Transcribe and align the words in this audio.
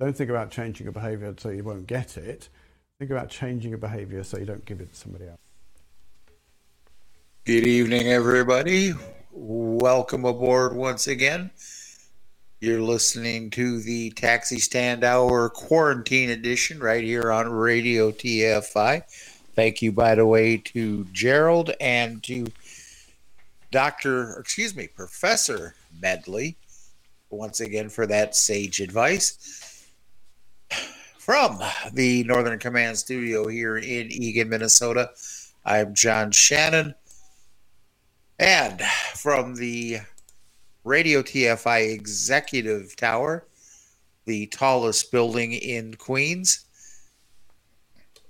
Don't 0.00 0.16
think 0.16 0.30
about 0.30 0.50
changing 0.50 0.84
your 0.84 0.94
behaviour 0.94 1.34
so 1.36 1.50
you 1.50 1.62
won't 1.62 1.86
get 1.86 2.16
it. 2.16 2.48
Think 2.98 3.10
about 3.10 3.28
changing 3.28 3.68
your 3.68 3.78
behaviour 3.78 4.24
so 4.24 4.38
you 4.38 4.46
don't 4.46 4.64
give 4.64 4.80
it 4.80 4.90
to 4.94 4.98
somebody 4.98 5.26
else. 5.26 5.38
Good 7.44 7.66
evening, 7.66 8.08
everybody. 8.08 8.94
Welcome 9.30 10.24
aboard 10.24 10.74
once 10.74 11.06
again. 11.06 11.50
You're 12.60 12.80
listening 12.80 13.50
to 13.50 13.80
the 13.80 14.08
Taxi 14.12 14.58
Stand 14.58 15.04
Hour 15.04 15.50
Quarantine 15.50 16.30
Edition 16.30 16.80
right 16.80 17.04
here 17.04 17.30
on 17.30 17.50
Radio 17.50 18.10
TFI. 18.10 19.02
Thank 19.54 19.82
you, 19.82 19.92
by 19.92 20.14
the 20.14 20.24
way, 20.24 20.56
to 20.56 21.04
Gerald 21.12 21.72
and 21.78 22.22
to 22.22 22.46
Dr. 23.70 24.38
excuse 24.38 24.74
me, 24.74 24.86
Professor 24.86 25.74
Medley 26.00 26.56
once 27.30 27.60
again 27.60 27.88
for 27.88 28.06
that 28.06 28.34
sage 28.34 28.80
advice. 28.80 29.59
From 31.20 31.60
the 31.92 32.24
Northern 32.24 32.58
Command 32.58 32.96
Studio 32.96 33.46
here 33.46 33.76
in 33.76 34.10
Eagan, 34.10 34.48
Minnesota, 34.48 35.10
I'm 35.66 35.94
John 35.94 36.32
Shannon. 36.32 36.94
And 38.38 38.80
from 39.16 39.54
the 39.54 39.98
Radio 40.82 41.20
TFI 41.20 41.92
Executive 41.92 42.96
Tower, 42.96 43.46
the 44.24 44.46
tallest 44.46 45.12
building 45.12 45.52
in 45.52 45.94
Queens, 45.96 46.64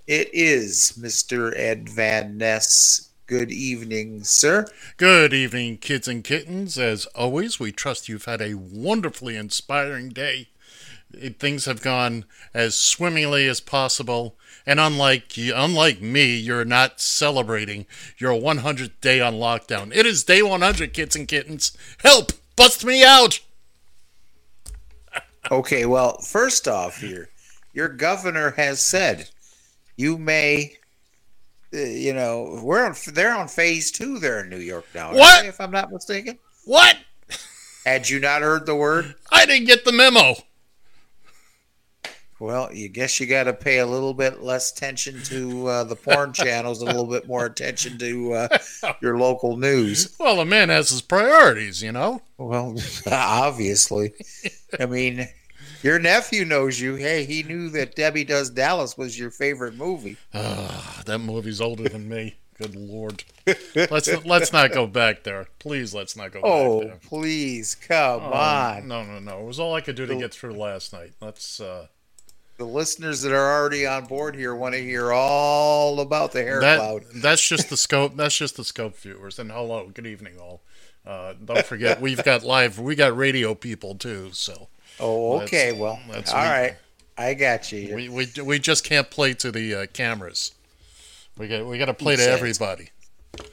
it 0.08 0.28
is 0.32 0.98
Mr. 1.00 1.56
Ed 1.56 1.88
Van 1.90 2.36
Ness. 2.38 3.10
Good 3.26 3.52
evening, 3.52 4.24
sir. 4.24 4.66
Good 4.96 5.32
evening, 5.32 5.78
kids 5.78 6.08
and 6.08 6.24
kittens. 6.24 6.76
As 6.76 7.06
always, 7.14 7.60
we 7.60 7.70
trust 7.70 8.08
you've 8.08 8.24
had 8.24 8.42
a 8.42 8.54
wonderfully 8.54 9.36
inspiring 9.36 10.08
day. 10.08 10.48
It- 11.12 11.38
Things 11.38 11.64
have 11.64 11.82
gone 11.82 12.24
as 12.54 12.76
swimmingly 12.76 13.46
as 13.48 13.60
possible, 13.60 14.36
and 14.66 14.78
unlike 14.80 15.36
unlike 15.36 16.00
me, 16.00 16.36
you're 16.36 16.64
not 16.64 17.00
celebrating 17.00 17.86
your 18.18 18.32
100th 18.32 19.00
day 19.00 19.20
on 19.20 19.34
lockdown. 19.34 19.94
It 19.94 20.06
is 20.06 20.24
day 20.24 20.42
100, 20.42 20.92
kids 20.92 21.16
and 21.16 21.26
kittens. 21.28 21.76
Help! 22.02 22.32
Bust 22.56 22.84
me 22.84 23.04
out! 23.04 23.40
Okay, 25.50 25.86
well, 25.86 26.18
first 26.18 26.68
off, 26.68 26.98
here, 27.00 27.30
your 27.72 27.88
governor 27.88 28.50
has 28.52 28.78
said 28.84 29.30
you 29.96 30.18
may, 30.18 30.76
uh, 31.74 31.78
you 31.78 32.12
know, 32.12 32.60
we're 32.62 32.84
on. 32.84 32.94
They're 33.12 33.34
on 33.34 33.48
phase 33.48 33.90
two 33.90 34.18
there 34.18 34.40
in 34.40 34.50
New 34.50 34.58
York 34.58 34.84
now. 34.94 35.14
What? 35.14 35.42
they, 35.42 35.48
If 35.48 35.58
I'm 35.60 35.70
not 35.70 35.90
mistaken, 35.90 36.38
What? 36.66 36.96
had 37.86 38.08
you 38.10 38.20
not 38.20 38.42
heard 38.42 38.66
the 38.66 38.74
word? 38.76 39.14
I 39.32 39.46
didn't 39.46 39.66
get 39.66 39.84
the 39.86 39.92
memo. 39.92 40.34
Well, 42.40 42.72
you 42.72 42.88
guess 42.88 43.20
you 43.20 43.26
got 43.26 43.44
to 43.44 43.52
pay 43.52 43.78
a 43.80 43.86
little 43.86 44.14
bit 44.14 44.42
less 44.42 44.72
attention 44.72 45.22
to 45.24 45.66
uh, 45.66 45.84
the 45.84 45.94
porn 45.94 46.32
channels, 46.32 46.80
a 46.80 46.86
little 46.86 47.06
bit 47.06 47.28
more 47.28 47.44
attention 47.44 47.98
to 47.98 48.32
uh, 48.32 48.58
your 49.02 49.18
local 49.18 49.58
news. 49.58 50.16
Well, 50.18 50.36
the 50.36 50.46
man 50.46 50.70
has 50.70 50.88
his 50.88 51.02
priorities, 51.02 51.82
you 51.82 51.92
know. 51.92 52.22
Well, 52.38 52.76
obviously. 53.10 54.14
I 54.78 54.86
mean, 54.86 55.28
your 55.82 55.98
nephew 55.98 56.46
knows 56.46 56.80
you. 56.80 56.94
Hey, 56.94 57.24
he 57.26 57.42
knew 57.42 57.68
that 57.70 57.94
Debbie 57.94 58.24
Does 58.24 58.48
Dallas 58.48 58.96
was 58.96 59.18
your 59.18 59.30
favorite 59.30 59.74
movie. 59.76 60.16
Ah, 60.32 61.02
that 61.06 61.18
movie's 61.18 61.60
older 61.60 61.90
than 61.90 62.08
me. 62.08 62.36
Good 62.58 62.74
lord. 62.76 63.24
Let's 63.74 64.08
let's 64.26 64.52
not 64.52 64.72
go 64.72 64.86
back 64.86 65.24
there. 65.24 65.46
Please, 65.58 65.94
let's 65.94 66.14
not 66.16 66.30
go 66.32 66.40
Oh, 66.42 66.80
back 66.80 66.88
there. 66.88 66.98
please, 67.08 67.74
come 67.74 68.20
Oh, 68.22 68.32
on. 68.32 68.88
No, 68.88 69.02
no, 69.04 69.18
no. 69.18 69.40
It 69.40 69.46
was 69.46 69.58
all 69.58 69.74
I 69.74 69.80
could 69.80 69.94
do 69.96 70.04
to 70.06 70.16
get 70.16 70.32
through 70.34 70.52
last 70.54 70.92
night. 70.92 71.12
Let's. 71.20 71.60
uh 71.60 71.86
The 72.60 72.66
listeners 72.66 73.22
that 73.22 73.32
are 73.32 73.58
already 73.58 73.86
on 73.86 74.04
board 74.04 74.36
here 74.36 74.54
want 74.54 74.74
to 74.74 74.82
hear 74.82 75.14
all 75.14 75.98
about 76.00 76.32
the 76.32 76.42
hair 76.42 76.60
that 76.60 76.76
cloud. 76.78 77.04
that's 77.14 77.40
just 77.40 77.70
the 77.70 77.76
scope. 77.78 78.14
That's 78.16 78.36
just 78.36 78.58
the 78.58 78.64
scope 78.64 78.98
viewers. 78.98 79.38
And 79.38 79.50
hello, 79.50 79.88
good 79.88 80.06
evening, 80.06 80.34
all. 80.38 80.60
Uh, 81.06 81.32
don't 81.42 81.64
forget, 81.64 82.00
we've 82.02 82.22
got 82.22 82.42
live. 82.42 82.78
We 82.78 82.96
got 82.96 83.16
radio 83.16 83.54
people 83.54 83.94
too. 83.94 84.28
So 84.32 84.68
Oh, 85.00 85.38
That's- 85.38 85.48
okay. 85.48 85.72
Well, 85.72 85.92
all 85.92 86.12
that's 86.12 86.34
right. 86.34 86.76
I 87.16 87.32
got 87.32 87.72
you. 87.72 87.94
we 87.96 88.10
we 88.10 88.28
we 88.44 88.58
just 88.58 88.84
can't 88.84 89.10
play 89.10 89.32
to 89.32 89.50
the 89.50 89.74
uh, 89.74 89.86
cameras. 89.94 90.52
We 91.38 91.48
got 91.48 91.64
we 91.64 91.78
got 91.78 91.86
to 91.86 91.94
play 91.94 92.16
to 92.16 92.30
everybody. 92.30 92.90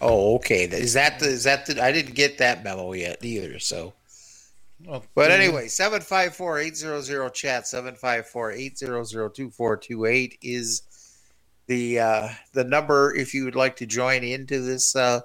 Oh, 0.02 0.36
okay. 0.36 0.66
Is 0.66 0.92
that 0.96 1.20
the? 1.20 1.28
Is 1.28 1.46
that 1.46 1.66
the? 1.66 1.82
I 1.82 1.94
didn't 1.94 2.16
get 2.16 2.40
that 2.40 2.62
memo 2.62 2.92
yet 2.92 3.24
either. 3.24 3.58
So, 3.60 3.94
Well, 4.86 5.04
but 5.16 5.32
anyway, 5.32 5.68
seven 5.68 6.02
five 6.02 6.36
four 6.36 6.60
eight 6.60 6.78
zero 6.78 7.02
zero 7.02 7.30
chat 7.30 7.68
seven 7.68 7.96
five 7.96 8.28
four 8.28 8.52
eight 8.52 8.78
zero 8.78 9.04
zero 9.04 9.28
two 9.28 9.50
four 9.50 9.76
two 9.76 10.06
eight 10.06 10.38
is 10.42 10.84
the 11.66 12.00
uh, 12.00 12.30
the 12.54 12.64
number 12.64 13.16
if 13.16 13.34
you 13.34 13.44
would 13.46 13.56
like 13.56 13.76
to 13.78 13.86
join 13.86 14.24
into 14.24 14.62
this 14.62 14.96
uh, 14.96 15.22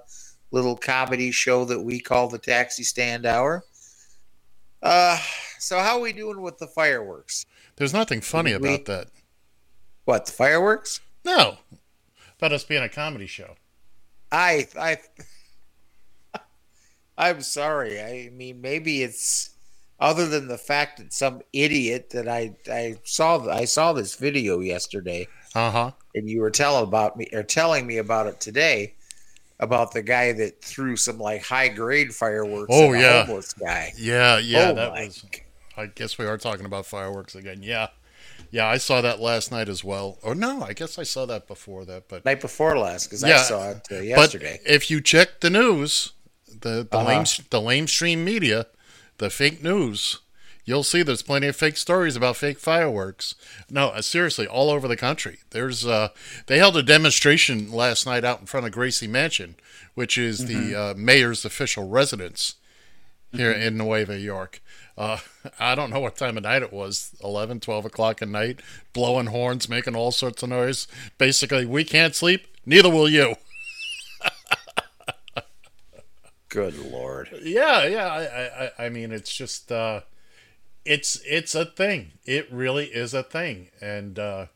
little 0.50 0.76
comedy 0.76 1.30
show 1.30 1.64
that 1.66 1.80
we 1.80 2.00
call 2.00 2.28
the 2.28 2.38
Taxi 2.38 2.82
Stand 2.82 3.26
Hour. 3.26 3.64
Uh, 4.82 5.18
so 5.58 5.78
how 5.78 5.96
are 5.98 6.00
we 6.00 6.12
doing 6.12 6.40
with 6.40 6.58
the 6.58 6.66
fireworks? 6.66 7.46
there's 7.76 7.92
nothing 7.92 8.20
funny 8.20 8.56
we- 8.56 8.68
about 8.74 8.86
that. 8.86 9.08
What 10.04 10.26
the 10.26 10.32
fireworks? 10.32 11.00
No, 11.24 11.58
about 12.38 12.52
us 12.52 12.64
being 12.64 12.82
a 12.82 12.88
comedy 12.88 13.26
show. 13.26 13.54
I 14.32 14.66
I 14.80 14.96
I'm 17.22 17.40
sorry. 17.42 18.00
I 18.00 18.30
mean, 18.32 18.60
maybe 18.60 19.02
it's 19.02 19.50
other 20.00 20.26
than 20.28 20.48
the 20.48 20.58
fact 20.58 20.98
that 20.98 21.12
some 21.12 21.42
idiot 21.52 22.10
that 22.10 22.28
I 22.28 22.54
I 22.70 22.96
saw 23.04 23.48
I 23.48 23.64
saw 23.66 23.92
this 23.92 24.16
video 24.16 24.60
yesterday, 24.60 25.28
Uh 25.54 25.70
huh. 25.70 25.90
and 26.14 26.28
you 26.28 26.40
were 26.40 26.50
telling 26.50 26.82
about 26.84 27.16
me 27.16 27.28
or 27.32 27.42
telling 27.42 27.86
me 27.86 27.98
about 27.98 28.26
it 28.26 28.40
today 28.40 28.94
about 29.60 29.92
the 29.92 30.02
guy 30.02 30.32
that 30.32 30.60
threw 30.60 30.96
some 30.96 31.18
like 31.18 31.42
high 31.44 31.68
grade 31.68 32.12
fireworks. 32.12 32.70
Oh, 32.72 32.92
yeah. 32.92 33.24
homeless 33.24 33.52
guy. 33.52 33.92
Yeah, 33.96 34.38
yeah, 34.38 34.70
Oh, 34.70 34.74
that 34.74 34.92
my 34.92 35.04
was. 35.04 35.24
I 35.76 35.86
guess 35.86 36.18
we 36.18 36.26
are 36.26 36.36
talking 36.36 36.66
about 36.66 36.84
fireworks 36.84 37.36
again. 37.36 37.62
Yeah, 37.62 37.88
yeah, 38.50 38.66
I 38.66 38.78
saw 38.78 39.00
that 39.02 39.20
last 39.20 39.52
night 39.52 39.68
as 39.68 39.84
well. 39.84 40.18
Or 40.22 40.34
no, 40.34 40.62
I 40.62 40.72
guess 40.72 40.98
I 40.98 41.04
saw 41.04 41.26
that 41.26 41.46
before 41.46 41.84
that. 41.84 42.08
But 42.08 42.24
Night 42.24 42.40
before 42.40 42.76
last, 42.76 43.06
because 43.06 43.22
I 43.22 43.36
saw 43.36 43.70
it 43.70 43.86
uh, 43.92 44.00
yesterday. 44.00 44.58
but 44.64 44.70
if 44.72 44.90
you 44.90 45.00
check 45.00 45.40
the 45.40 45.48
news, 45.50 46.12
the 46.60 46.86
the 46.90 46.98
Uh-huh. 46.98 47.08
lame 47.08 47.24
the 47.50 47.60
lamestream 47.60 48.18
media, 48.18 48.66
the 49.18 49.30
fake 49.30 49.62
news, 49.62 50.18
you'll 50.64 50.84
see 50.84 51.02
there's 51.02 51.22
plenty 51.22 51.46
of 51.48 51.56
fake 51.56 51.76
stories 51.76 52.16
about 52.16 52.36
fake 52.36 52.58
fireworks. 52.58 53.34
No, 53.70 53.88
uh, 53.88 54.02
seriously, 54.02 54.46
all 54.46 54.70
over 54.70 54.86
the 54.88 54.96
country. 54.96 55.38
There's 55.50 55.86
uh, 55.86 56.08
they 56.46 56.58
held 56.58 56.76
a 56.76 56.82
demonstration 56.82 57.70
last 57.72 58.06
night 58.06 58.24
out 58.24 58.40
in 58.40 58.46
front 58.46 58.66
of 58.66 58.72
Gracie 58.72 59.06
Mansion, 59.08 59.56
which 59.94 60.16
is 60.18 60.40
Mm-hmm. 60.44 60.70
the 60.70 60.80
uh, 60.80 60.94
mayor's 60.96 61.44
official 61.44 61.88
residence. 61.88 62.54
here 63.34 63.50
in 63.50 63.78
Nueva 63.78 64.18
York. 64.18 64.60
Uh, 64.98 65.16
I 65.58 65.74
don't 65.74 65.88
know 65.88 66.00
what 66.00 66.16
time 66.18 66.36
of 66.36 66.42
night 66.42 66.60
it 66.62 66.70
was 66.70 67.16
11, 67.24 67.60
12 67.60 67.86
o'clock 67.86 68.20
at 68.20 68.28
night, 68.28 68.60
blowing 68.92 69.28
horns, 69.28 69.70
making 69.70 69.96
all 69.96 70.12
sorts 70.12 70.42
of 70.42 70.50
noise. 70.50 70.86
Basically, 71.16 71.64
we 71.64 71.82
can't 71.82 72.14
sleep, 72.14 72.46
neither 72.66 72.90
will 72.90 73.08
you. 73.08 73.36
Good 76.52 76.76
lord. 76.78 77.30
Yeah, 77.42 77.86
yeah. 77.86 78.06
I, 78.08 78.64
I, 78.64 78.86
I 78.86 78.88
mean, 78.90 79.10
it's 79.10 79.32
just, 79.32 79.72
uh, 79.72 80.02
it's, 80.84 81.18
it's 81.24 81.54
a 81.54 81.64
thing. 81.64 82.12
It 82.26 82.52
really 82.52 82.88
is 82.88 83.14
a 83.14 83.22
thing. 83.22 83.68
And, 83.80 84.18
uh, 84.18 84.46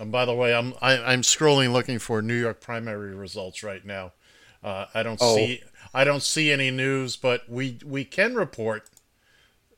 and 0.00 0.10
by 0.10 0.24
the 0.24 0.34
way, 0.34 0.52
I'm, 0.52 0.74
I, 0.82 0.98
I'm 0.98 1.22
scrolling 1.22 1.72
looking 1.72 2.00
for 2.00 2.20
New 2.22 2.34
York 2.34 2.60
primary 2.60 3.14
results 3.14 3.62
right 3.62 3.84
now. 3.86 4.12
Uh, 4.64 4.86
I 4.92 5.04
don't 5.04 5.18
Oh. 5.22 5.36
see, 5.36 5.62
I 5.94 6.02
don't 6.02 6.24
see 6.24 6.50
any 6.50 6.72
news, 6.72 7.14
but 7.14 7.48
we, 7.48 7.78
we 7.86 8.04
can 8.04 8.34
report 8.34 8.88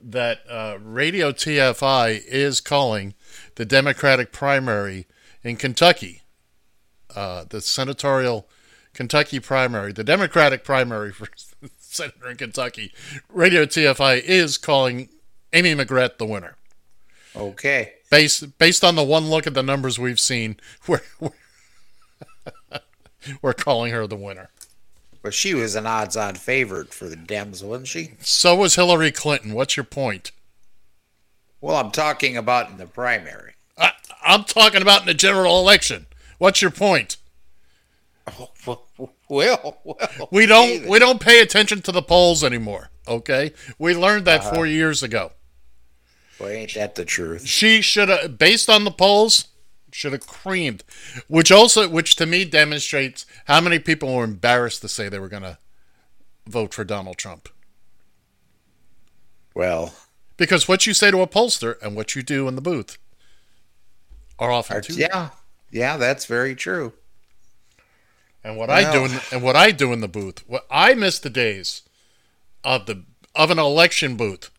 that 0.00 0.40
uh, 0.48 0.78
Radio 0.82 1.30
TFI 1.30 2.22
is 2.26 2.62
calling 2.62 3.12
the 3.56 3.66
Democratic 3.66 4.32
primary 4.32 5.06
in 5.44 5.56
Kentucky, 5.56 6.22
uh, 7.14 7.44
the 7.48 7.60
senatorial 7.60 8.48
Kentucky 8.94 9.40
primary, 9.40 9.92
the 9.92 10.04
Democratic 10.04 10.64
primary 10.64 11.12
for 11.12 11.28
senator 11.78 12.28
in 12.28 12.36
Kentucky. 12.36 12.92
Radio 13.28 13.64
TFI 13.64 14.22
is 14.22 14.58
calling 14.58 15.08
Amy 15.52 15.74
McGrath 15.74 16.18
the 16.18 16.26
winner. 16.26 16.56
Okay. 17.34 17.94
Based 18.10 18.58
based 18.58 18.84
on 18.84 18.94
the 18.94 19.04
one 19.04 19.30
look 19.30 19.46
at 19.46 19.54
the 19.54 19.62
numbers 19.62 19.98
we've 19.98 20.20
seen, 20.20 20.58
we're 20.88 21.00
we're, 21.18 21.30
we're 23.40 23.54
calling 23.54 23.92
her 23.92 24.06
the 24.06 24.16
winner. 24.16 24.50
But 25.22 25.34
she 25.34 25.54
was 25.54 25.76
an 25.76 25.86
odds 25.86 26.16
on 26.16 26.34
favorite 26.34 26.92
for 26.92 27.08
the 27.08 27.16
Dems, 27.16 27.62
wasn't 27.62 27.86
she? 27.86 28.10
So 28.20 28.56
was 28.56 28.74
Hillary 28.74 29.12
Clinton. 29.12 29.54
What's 29.54 29.76
your 29.76 29.84
point? 29.84 30.32
Well, 31.60 31.76
I'm 31.76 31.92
talking 31.92 32.36
about 32.36 32.70
in 32.70 32.76
the 32.76 32.86
primary. 32.86 33.52
I, 33.78 33.92
I'm 34.24 34.42
talking 34.42 34.82
about 34.82 35.02
in 35.02 35.06
the 35.06 35.14
general 35.14 35.60
election. 35.60 36.06
What's 36.38 36.60
your 36.60 36.72
point? 36.72 37.18
Well, 38.66 38.86
well. 39.28 40.28
We 40.30 40.46
don't 40.46 40.66
David. 40.68 40.88
we 40.90 40.98
don't 40.98 41.20
pay 41.20 41.40
attention 41.40 41.80
to 41.82 41.92
the 41.92 42.02
polls 42.02 42.44
anymore. 42.44 42.90
Okay, 43.08 43.52
we 43.78 43.94
learned 43.94 44.26
that 44.26 44.40
uh-huh. 44.42 44.54
four 44.54 44.66
years 44.66 45.02
ago. 45.02 45.32
Well, 46.38 46.50
ain't 46.50 46.74
that 46.74 46.94
the 46.96 47.04
truth? 47.04 47.46
She 47.46 47.80
should 47.80 48.08
have, 48.08 48.36
based 48.38 48.68
on 48.68 48.84
the 48.84 48.90
polls, 48.90 49.46
should 49.90 50.12
have 50.12 50.26
creamed. 50.26 50.84
Which 51.28 51.50
also, 51.50 51.88
which 51.88 52.14
to 52.16 52.26
me 52.26 52.44
demonstrates 52.44 53.24
how 53.46 53.60
many 53.60 53.78
people 53.78 54.14
were 54.14 54.24
embarrassed 54.24 54.82
to 54.82 54.88
say 54.88 55.08
they 55.08 55.18
were 55.18 55.28
going 55.28 55.44
to 55.44 55.58
vote 56.46 56.74
for 56.74 56.84
Donald 56.84 57.16
Trump. 57.16 57.48
Well, 59.54 59.94
Because 60.36 60.66
what 60.66 60.86
you 60.86 60.94
say 60.94 61.10
to 61.10 61.20
a 61.20 61.26
pollster 61.26 61.80
and 61.82 61.94
what 61.94 62.14
you 62.16 62.22
do 62.22 62.48
in 62.48 62.54
the 62.56 62.62
booth 62.62 62.98
are 64.38 64.50
often 64.50 64.76
our- 64.76 64.82
two. 64.82 64.94
yeah, 64.94 65.30
yeah, 65.70 65.96
that's 65.96 66.26
very 66.26 66.54
true. 66.54 66.92
And 68.44 68.56
what 68.56 68.70
I 68.70 68.90
do 68.90 69.04
in, 69.04 69.20
and 69.30 69.42
what 69.42 69.54
I 69.54 69.70
do 69.70 69.92
in 69.92 70.00
the 70.00 70.08
booth, 70.08 70.42
what 70.48 70.66
I 70.70 70.94
miss 70.94 71.18
the 71.18 71.30
days 71.30 71.82
of 72.64 72.86
the 72.86 73.04
of 73.34 73.50
an 73.50 73.58
election 73.58 74.16
booth 74.16 74.50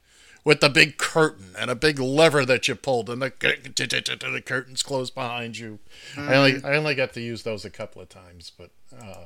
with 0.46 0.60
the 0.62 0.70
big 0.70 0.98
curtain 0.98 1.54
and 1.58 1.70
a 1.70 1.76
big 1.76 2.00
lever 2.00 2.46
that 2.46 2.68
you 2.68 2.76
pulled 2.76 3.10
and 3.10 3.22
the, 3.22 3.32
the 3.40 4.42
curtains 4.46 4.84
closed 4.84 5.14
behind 5.16 5.58
you. 5.58 5.80
I 6.18 6.36
only 6.36 6.64
I 6.64 6.76
only 6.76 6.96
got 6.96 7.14
to 7.14 7.22
use 7.22 7.44
those 7.44 7.66
a 7.66 7.70
couple 7.70 8.02
of 8.02 8.10
times, 8.10 8.52
but 8.58 8.72
uh, 8.98 9.26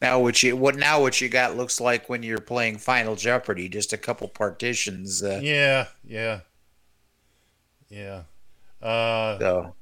Now 0.00 0.20
what 0.20 0.42
you 0.42 0.56
what 0.56 0.76
now 0.76 1.00
what 1.00 1.20
you 1.20 1.28
got 1.28 1.56
looks 1.56 1.80
like 1.80 2.08
when 2.08 2.22
you're 2.22 2.40
playing 2.40 2.78
Final 2.78 3.16
Jeopardy, 3.16 3.68
just 3.68 3.92
a 3.92 3.98
couple 3.98 4.28
partitions. 4.28 5.22
Uh, 5.22 5.40
yeah, 5.42 5.88
yeah, 6.04 6.40
yeah. 7.88 8.22
Uh, 8.82 9.38
so 9.38 9.74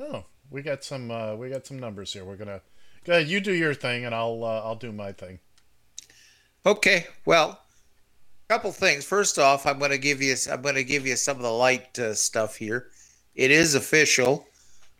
oh, 0.00 0.24
we 0.50 0.62
got 0.62 0.84
some 0.84 1.10
uh, 1.10 1.34
we 1.34 1.50
got 1.50 1.66
some 1.66 1.78
numbers 1.78 2.12
here. 2.12 2.24
We're 2.24 2.36
gonna 2.36 2.60
go 3.04 3.14
ahead. 3.14 3.28
You 3.28 3.40
do 3.40 3.52
your 3.52 3.74
thing, 3.74 4.04
and 4.04 4.14
I'll 4.14 4.44
uh, 4.44 4.62
I'll 4.64 4.76
do 4.76 4.92
my 4.92 5.12
thing. 5.12 5.40
Okay, 6.66 7.06
well, 7.24 7.60
a 8.48 8.52
couple 8.52 8.72
things. 8.72 9.04
First 9.04 9.38
off, 9.38 9.66
I'm 9.66 9.78
going 9.78 9.90
to 9.90 9.98
give 9.98 10.20
you 10.20 10.34
I'm 10.50 10.62
to 10.62 10.84
give 10.84 11.06
you 11.06 11.16
some 11.16 11.36
of 11.36 11.42
the 11.42 11.52
light 11.52 11.98
uh, 11.98 12.14
stuff 12.14 12.56
here. 12.56 12.88
It 13.34 13.50
is 13.50 13.74
official. 13.74 14.46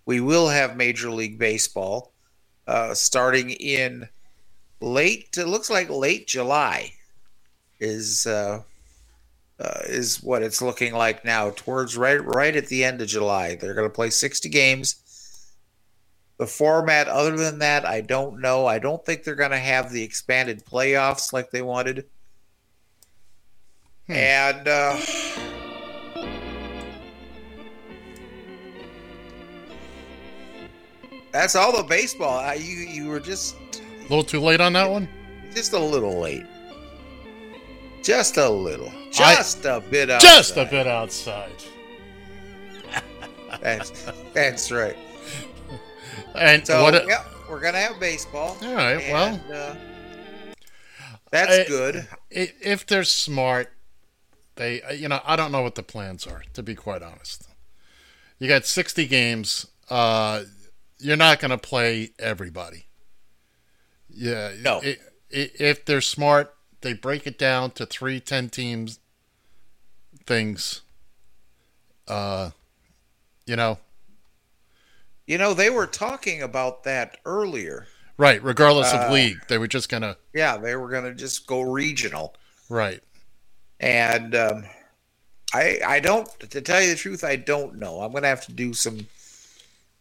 We 0.06 0.20
will 0.20 0.48
have 0.48 0.76
Major 0.76 1.10
League 1.10 1.38
Baseball 1.38 2.12
uh, 2.66 2.94
starting 2.94 3.50
in 3.50 4.08
late. 4.80 5.36
It 5.36 5.46
looks 5.46 5.68
like 5.68 5.90
late 5.90 6.26
July 6.26 6.92
is 7.80 8.26
uh, 8.26 8.62
uh, 9.58 9.80
is 9.86 10.22
what 10.22 10.42
it's 10.42 10.62
looking 10.62 10.94
like 10.94 11.24
now. 11.24 11.50
Towards 11.50 11.96
right 11.96 12.24
right 12.24 12.54
at 12.54 12.68
the 12.68 12.84
end 12.84 13.02
of 13.02 13.08
July, 13.08 13.56
they're 13.56 13.74
going 13.74 13.88
to 13.88 13.94
play 13.94 14.10
60 14.10 14.48
games. 14.48 15.02
The 16.38 16.46
format, 16.46 17.08
other 17.08 17.36
than 17.36 17.58
that, 17.58 17.84
I 17.84 18.00
don't 18.00 18.40
know. 18.40 18.64
I 18.66 18.78
don't 18.78 19.04
think 19.04 19.24
they're 19.24 19.34
going 19.34 19.50
to 19.50 19.58
have 19.58 19.90
the 19.92 20.02
expanded 20.02 20.64
playoffs 20.64 21.32
like 21.32 21.50
they 21.50 21.62
wanted. 21.62 22.06
And 24.08 24.66
uh, 24.68 24.96
that's 31.32 31.54
all 31.56 31.76
the 31.76 31.82
baseball. 31.82 32.38
Uh, 32.38 32.52
You 32.54 32.76
you 32.86 33.08
were 33.08 33.20
just 33.20 33.56
A 34.00 34.02
little 34.02 34.24
too 34.24 34.40
late 34.40 34.60
on 34.60 34.72
that 34.74 34.88
one. 34.90 35.08
just 35.54 35.72
a 35.72 35.78
little 35.78 36.18
late. 36.20 36.46
Just 38.02 38.36
a 38.36 38.48
little. 38.48 38.92
Just 39.12 39.64
a 39.64 39.82
bit 39.90 40.08
outside. 40.10 40.26
Just 40.36 40.56
a 40.56 40.64
bit 40.64 40.86
outside. 40.86 41.50
That's, 43.60 44.06
that's 44.32 44.70
right. 44.70 44.96
And 46.34 46.66
So 46.66 46.82
what? 46.82 47.06
yeah, 47.06 47.24
we're 47.48 47.60
gonna 47.60 47.78
have 47.80 47.98
baseball. 48.00 48.56
All 48.62 48.74
right, 48.74 48.98
well. 49.12 49.40
Uh, 49.52 49.74
that's 51.30 51.58
I- 51.58 51.64
good. 51.64 52.06
if 52.30 52.86
they're 52.86 53.04
smart, 53.04 53.72
they 54.56 54.82
uh, 54.82 54.92
you 54.92 55.08
know 55.08 55.20
I 55.24 55.36
don't 55.36 55.52
know 55.52 55.62
what 55.62 55.74
the 55.74 55.82
plans 55.82 56.26
are 56.26 56.42
to 56.54 56.62
be 56.62 56.74
quite 56.74 57.02
honest. 57.02 57.46
You 58.38 58.48
got 58.48 58.64
60 58.66 59.06
games. 59.06 59.66
Uh, 59.90 60.44
you're 61.00 61.16
not 61.16 61.40
going 61.40 61.50
to 61.50 61.58
play 61.58 62.10
everybody. 62.20 62.86
Yeah. 64.08 64.52
No. 64.60 64.78
i- 64.82 64.96
i- 65.34 65.50
if 65.58 65.84
they're 65.84 66.00
smart, 66.00 66.54
they 66.82 66.92
break 66.92 67.26
it 67.26 67.36
down 67.38 67.72
to 67.72 67.84
three 67.86 68.20
ten 68.20 68.48
teams 68.48 69.00
things. 70.24 70.82
Uh, 72.06 72.50
you 73.46 73.56
know, 73.56 73.78
You 75.28 75.36
know, 75.36 75.52
they 75.52 75.68
were 75.68 75.86
talking 75.86 76.40
about 76.42 76.84
that 76.84 77.18
earlier. 77.26 77.86
right. 78.16 78.42
Regardless 78.42 78.92
Uh, 78.94 78.96
of 78.96 79.12
league, 79.12 79.36
they 79.48 79.58
were 79.58 79.68
just 79.68 79.90
going 79.90 80.00
to 80.02 80.16
Yeah, 80.32 80.56
they 80.56 80.74
were 80.74 80.88
gonna 80.88 81.14
just 81.14 81.46
go 81.46 81.60
regional. 81.60 82.34
right. 82.70 83.02
and 83.78 84.34
um, 84.34 84.64
I 85.54 85.78
I 85.86 86.00
don't 86.00 86.28
to 86.50 86.60
tell 86.62 86.80
you 86.82 86.88
the 86.90 86.96
truth 86.96 87.22
I 87.24 87.36
don't 87.36 87.76
know. 87.78 88.00
I'm 88.00 88.10
gonna 88.12 88.26
have 88.26 88.44
to 88.46 88.52
do 88.52 88.72
some 88.74 89.06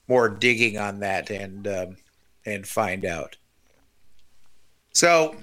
more 0.08 0.30
digging 0.30 0.78
on 0.80 1.00
that 1.02 1.30
and 1.30 1.68
um, 1.68 1.98
and 2.46 2.66
find 2.66 3.04
out. 3.06 3.36
So 4.94 5.36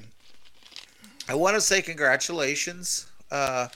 I 1.28 1.34
want 1.34 1.54
to 1.56 1.60
say 1.60 1.80
congratulations 1.82 3.06
uh, 3.30 3.68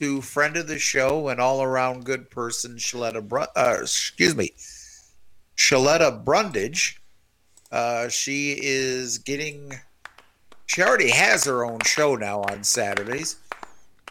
to 0.00 0.20
friend 0.20 0.56
of 0.56 0.66
the 0.66 0.78
show 0.78 1.28
and 1.28 1.40
all 1.40 1.62
around 1.62 2.04
good 2.04 2.28
person 2.30 2.76
Sheletta 2.76 3.26
Bru- 3.26 3.46
uh, 3.56 3.78
excuse 3.82 4.34
me 4.36 4.52
Sheletta 5.56 6.24
Brundidge. 6.24 6.98
Uh, 7.72 8.08
she 8.08 8.58
is 8.62 9.18
getting. 9.18 9.72
She 10.66 10.82
already 10.82 11.10
has 11.10 11.44
her 11.44 11.64
own 11.64 11.80
show 11.84 12.14
now 12.16 12.40
on 12.42 12.64
Saturdays. 12.64 13.36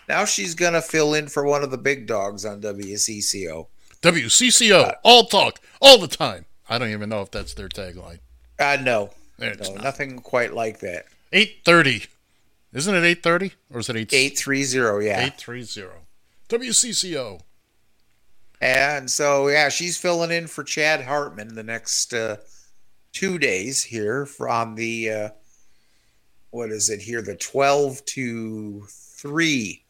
Now 0.08 0.26
she's 0.26 0.56
gonna 0.56 0.82
fill 0.82 1.14
in 1.14 1.28
for 1.28 1.44
one 1.46 1.64
of 1.64 1.72
the 1.72 1.78
big 1.78 2.06
dogs 2.08 2.46
on 2.46 2.62
WCCO. 2.62 3.68
WCCO, 4.02 4.96
all 5.04 5.26
talk, 5.26 5.60
all 5.82 5.98
the 5.98 6.08
time. 6.08 6.46
I 6.70 6.78
don't 6.78 6.90
even 6.92 7.10
know 7.10 7.22
if 7.22 7.32
that's 7.32 7.54
their 7.54 7.70
tagline. 7.70 8.20
Uh 8.60 8.78
no, 8.82 9.10
It's 9.40 9.68
no, 9.70 9.76
not. 9.76 9.84
nothing 9.84 10.20
quite 10.20 10.54
like 10.54 10.80
that. 10.80 11.06
830. 11.34 12.06
Isn't 12.74 12.94
it 12.96 13.04
830? 13.04 13.54
Or 13.74 13.80
is 13.80 13.90
it 13.90 13.96
8 13.96 14.14
Eight 14.14 14.38
three 14.38 14.64
zero, 14.64 15.00
yeah. 15.00 15.20
830? 15.26 15.90
WCCO. 16.50 17.42
And 18.62 19.10
so 19.10 19.48
yeah, 19.48 19.70
she's 19.70 19.98
filling 19.98 20.32
in 20.32 20.48
for 20.48 20.64
Chad 20.64 21.02
Hartman 21.02 21.56
the 21.56 21.64
next 21.64 22.14
uh, 22.14 22.38
two 23.12 23.38
days 23.38 23.84
here 23.84 24.26
from 24.26 24.76
the 24.76 25.10
uh, 25.10 25.30
what 26.52 26.72
is 26.72 26.90
it 26.90 27.02
here 27.02 27.22
the 27.22 27.36
twelve 27.36 28.04
to 28.06 28.86
three 28.90 29.84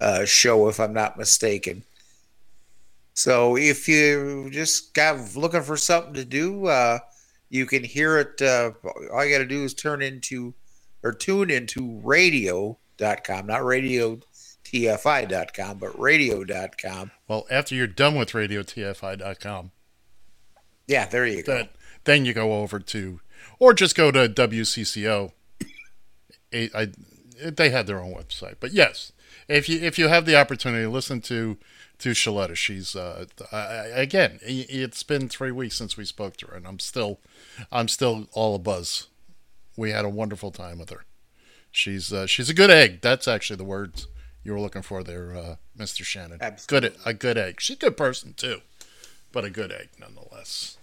uh, 0.00 0.24
show 0.24 0.68
if 0.68 0.78
I'm 0.78 0.92
not 0.92 1.18
mistaken. 1.18 1.82
So 3.14 3.56
if 3.56 3.88
you 3.88 4.50
just 4.52 4.92
got 4.92 5.34
looking 5.36 5.62
for 5.62 5.76
something 5.76 6.14
to 6.14 6.24
do, 6.24 6.66
uh, 6.66 6.98
you 7.48 7.64
can 7.64 7.82
hear 7.82 8.18
it. 8.18 8.42
Uh, 8.42 8.72
all 9.12 9.24
you 9.24 9.32
got 9.32 9.38
to 9.38 9.46
do 9.46 9.64
is 9.64 9.72
turn 9.72 10.02
into 10.02 10.54
or 11.02 11.12
tune 11.12 11.50
into 11.50 11.98
radio.com, 12.02 13.46
not 13.46 13.64
radio 13.64 14.20
tfi.com, 14.72 15.78
but 15.78 15.98
radio.com. 15.98 17.10
Well, 17.28 17.46
after 17.50 17.74
you're 17.74 17.86
done 17.86 18.14
with 18.16 18.30
radiotfi.com, 18.32 19.70
Yeah, 20.86 21.06
there 21.06 21.26
you 21.26 21.42
go. 21.42 21.54
then, 21.54 21.68
then 22.04 22.24
you 22.24 22.32
go 22.34 22.54
over 22.60 22.78
to, 22.80 23.20
or 23.58 23.74
just 23.74 23.96
go 23.96 24.10
to 24.10 24.28
WCCO. 24.28 25.32
I, 26.52 26.70
I- 26.74 26.92
they 27.50 27.68
had 27.68 27.86
their 27.86 28.00
own 28.00 28.14
website, 28.14 28.54
but 28.60 28.72
yes, 28.72 29.12
if 29.46 29.68
you 29.68 29.78
if 29.80 29.98
you 29.98 30.08
have 30.08 30.24
the 30.24 30.36
opportunity 30.36 30.86
listen 30.86 31.20
to 31.20 31.58
to 31.98 32.10
Sheletta, 32.12 32.56
she's 32.56 32.96
uh, 32.96 33.26
I, 33.52 33.56
again. 34.00 34.38
It's 34.42 35.02
been 35.02 35.28
three 35.28 35.50
weeks 35.50 35.76
since 35.76 35.98
we 35.98 36.06
spoke 36.06 36.38
to 36.38 36.46
her, 36.46 36.56
and 36.56 36.66
I'm 36.66 36.78
still 36.78 37.20
I'm 37.70 37.88
still 37.88 38.26
all 38.32 38.58
abuzz. 38.58 39.08
We 39.76 39.90
had 39.90 40.06
a 40.06 40.08
wonderful 40.08 40.50
time 40.50 40.78
with 40.78 40.88
her. 40.88 41.04
She's 41.70 42.10
uh, 42.10 42.26
she's 42.26 42.48
a 42.48 42.54
good 42.54 42.70
egg. 42.70 43.02
That's 43.02 43.28
actually 43.28 43.56
the 43.56 43.64
words 43.64 44.06
you 44.46 44.52
were 44.52 44.60
looking 44.60 44.82
for 44.82 45.02
there, 45.02 45.36
uh, 45.36 45.56
Mr. 45.76 46.04
Shannon. 46.04 46.38
Absolutely. 46.40 46.90
Good, 46.90 46.98
a 47.04 47.12
good 47.14 47.36
egg. 47.36 47.60
She's 47.60 47.76
a 47.76 47.80
good 47.80 47.96
person 47.96 48.32
too, 48.34 48.60
but 49.32 49.44
a 49.44 49.50
good 49.50 49.72
egg 49.72 49.88
nonetheless. 49.98 50.78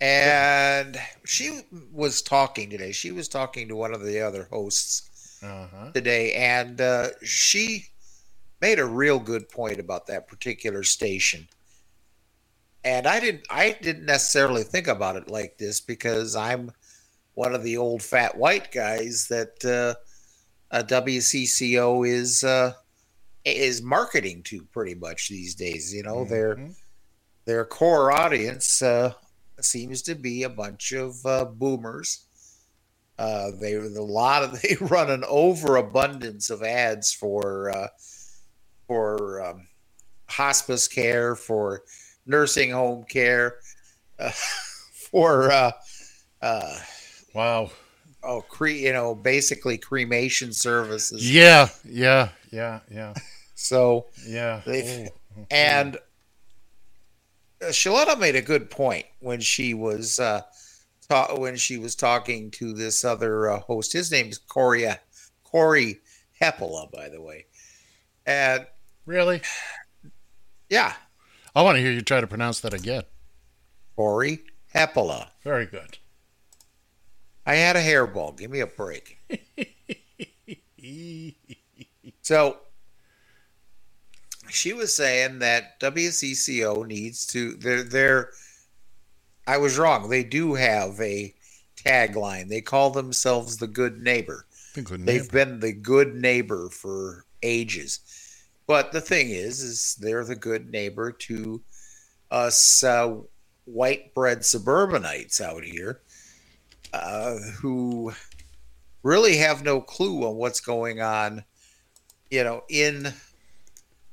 And 0.00 0.96
she 1.24 1.62
was 1.92 2.22
talking 2.22 2.70
today. 2.70 2.92
She 2.92 3.10
was 3.10 3.28
talking 3.28 3.68
to 3.68 3.76
one 3.76 3.94
of 3.94 4.04
the 4.04 4.20
other 4.20 4.44
hosts 4.50 5.10
Uh-huh. 5.42 5.90
today, 5.92 6.32
and 6.34 6.80
uh, 6.80 7.08
she 7.22 7.86
made 8.60 8.78
a 8.78 8.84
real 8.86 9.18
good 9.18 9.48
point 9.48 9.78
about 9.80 10.06
that 10.06 10.26
particular 10.28 10.82
station. 10.82 11.48
And 12.84 13.06
I 13.06 13.18
didn't, 13.20 13.46
I 13.50 13.76
didn't 13.80 14.04
necessarily 14.06 14.62
think 14.62 14.86
about 14.88 15.16
it 15.16 15.28
like 15.28 15.58
this 15.58 15.80
because 15.80 16.36
I'm 16.36 16.70
one 17.34 17.54
of 17.54 17.62
the 17.62 17.76
old 17.76 18.02
fat 18.02 18.36
white 18.36 18.70
guys 18.72 19.26
that 19.28 19.64
uh, 19.64 19.94
a 20.70 20.82
WCCO 20.82 22.06
is 22.08 22.44
uh, 22.44 22.72
is 23.44 23.82
marketing 23.82 24.42
to 24.44 24.64
pretty 24.72 24.94
much 24.94 25.28
these 25.28 25.54
days. 25.54 25.92
You 25.92 26.02
know, 26.02 26.24
their 26.24 26.56
Mhm. 26.56 26.74
their 27.46 27.64
core 27.64 28.10
audience 28.10 28.80
uh, 28.82 29.14
seems 29.60 30.02
to 30.02 30.14
be 30.14 30.42
a 30.42 30.48
bunch 30.48 30.92
of 30.92 31.24
uh, 31.26 31.44
boomers. 31.44 32.26
Uh, 33.18 33.52
they 33.60 33.74
a 33.74 34.02
lot 34.02 34.42
of 34.42 34.60
they 34.62 34.76
run 34.80 35.10
an 35.10 35.24
overabundance 35.28 36.50
of 36.50 36.62
ads 36.62 37.12
for 37.12 37.70
uh, 37.70 37.88
for 38.86 39.44
um, 39.44 39.68
hospice 40.28 40.88
care, 40.88 41.36
for 41.36 41.82
nursing 42.26 42.70
home 42.70 43.04
care, 43.04 43.58
uh, 44.18 44.30
for 45.10 45.50
uh, 45.52 45.72
uh, 46.42 46.78
Wow. 47.34 47.70
Oh, 48.24 48.40
cre- 48.42 48.68
you 48.68 48.92
know, 48.92 49.14
basically 49.14 49.76
cremation 49.78 50.52
services. 50.52 51.30
Yeah, 51.30 51.68
yeah, 51.84 52.30
yeah, 52.50 52.80
yeah, 52.90 53.14
So 53.54 54.06
yeah. 54.26 54.62
They've- 54.66 55.08
And 55.50 55.96
uh, 57.60 57.66
Sheletta 57.66 58.18
made 58.18 58.36
a 58.36 58.42
good 58.42 58.70
point 58.70 59.04
when 59.20 59.40
she 59.40 59.74
was 59.74 60.20
uh, 60.20 60.42
ta- 61.08 61.34
when 61.36 61.56
she 61.56 61.76
was 61.78 61.94
talking 61.94 62.50
to 62.52 62.72
this 62.72 63.04
other 63.04 63.50
uh, 63.50 63.60
host. 63.60 63.92
His 63.92 64.10
name 64.12 64.28
is 64.28 64.38
Corey 64.38 64.86
uh, 64.86 64.96
Corey 65.42 66.00
Hepola, 66.40 66.90
by 66.92 67.08
the 67.08 67.20
way. 67.20 67.46
And 68.26 68.66
really? 69.06 69.42
yeah, 70.70 70.94
I 71.54 71.62
want 71.62 71.76
to 71.76 71.82
hear 71.82 71.92
you 71.92 72.00
try 72.02 72.20
to 72.20 72.26
pronounce 72.26 72.60
that 72.60 72.74
again. 72.74 73.02
Corey 73.96 74.40
Hepola. 74.74 75.28
Very 75.42 75.66
good. 75.66 75.98
I 77.46 77.56
had 77.56 77.76
a 77.76 77.82
hairball. 77.82 78.36
Give 78.36 78.50
me 78.50 78.60
a 78.60 78.66
break. 78.66 79.18
So 82.24 82.56
she 84.48 84.72
was 84.72 84.96
saying 84.96 85.40
that 85.40 85.78
WCCO 85.78 86.86
needs 86.86 87.26
to 87.28 87.52
they're 87.56 87.82
they're 87.82 88.30
I 89.46 89.58
was 89.58 89.76
wrong. 89.76 90.08
They 90.08 90.24
do 90.24 90.54
have 90.54 90.98
a 91.00 91.34
tagline. 91.76 92.48
They 92.48 92.62
call 92.62 92.90
themselves 92.90 93.58
the 93.58 93.66
good 93.66 94.02
neighbor. 94.02 94.46
Good 94.82 95.04
They've 95.04 95.30
been 95.30 95.60
the 95.60 95.72
good 95.72 96.14
neighbor 96.14 96.70
for 96.70 97.26
ages. 97.42 98.00
But 98.66 98.92
the 98.92 99.02
thing 99.02 99.28
is, 99.28 99.60
is 99.60 99.94
they're 99.96 100.24
the 100.24 100.34
good 100.34 100.70
neighbor 100.70 101.12
to 101.12 101.60
us 102.30 102.82
uh, 102.82 103.16
white 103.66 104.14
bread 104.14 104.46
suburbanites 104.46 105.42
out 105.42 105.62
here 105.62 106.00
uh, 106.94 107.38
who 107.60 108.12
really 109.02 109.36
have 109.38 109.62
no 109.64 109.80
clue 109.80 110.26
on 110.26 110.36
what's 110.36 110.60
going 110.60 111.00
on, 111.00 111.44
you 112.30 112.44
know, 112.44 112.62
in 112.68 113.12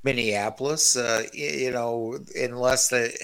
Minneapolis. 0.04 0.96
Uh, 0.96 1.24
you 1.34 1.72
know, 1.72 2.18
unless 2.36 2.90
they 2.90 3.16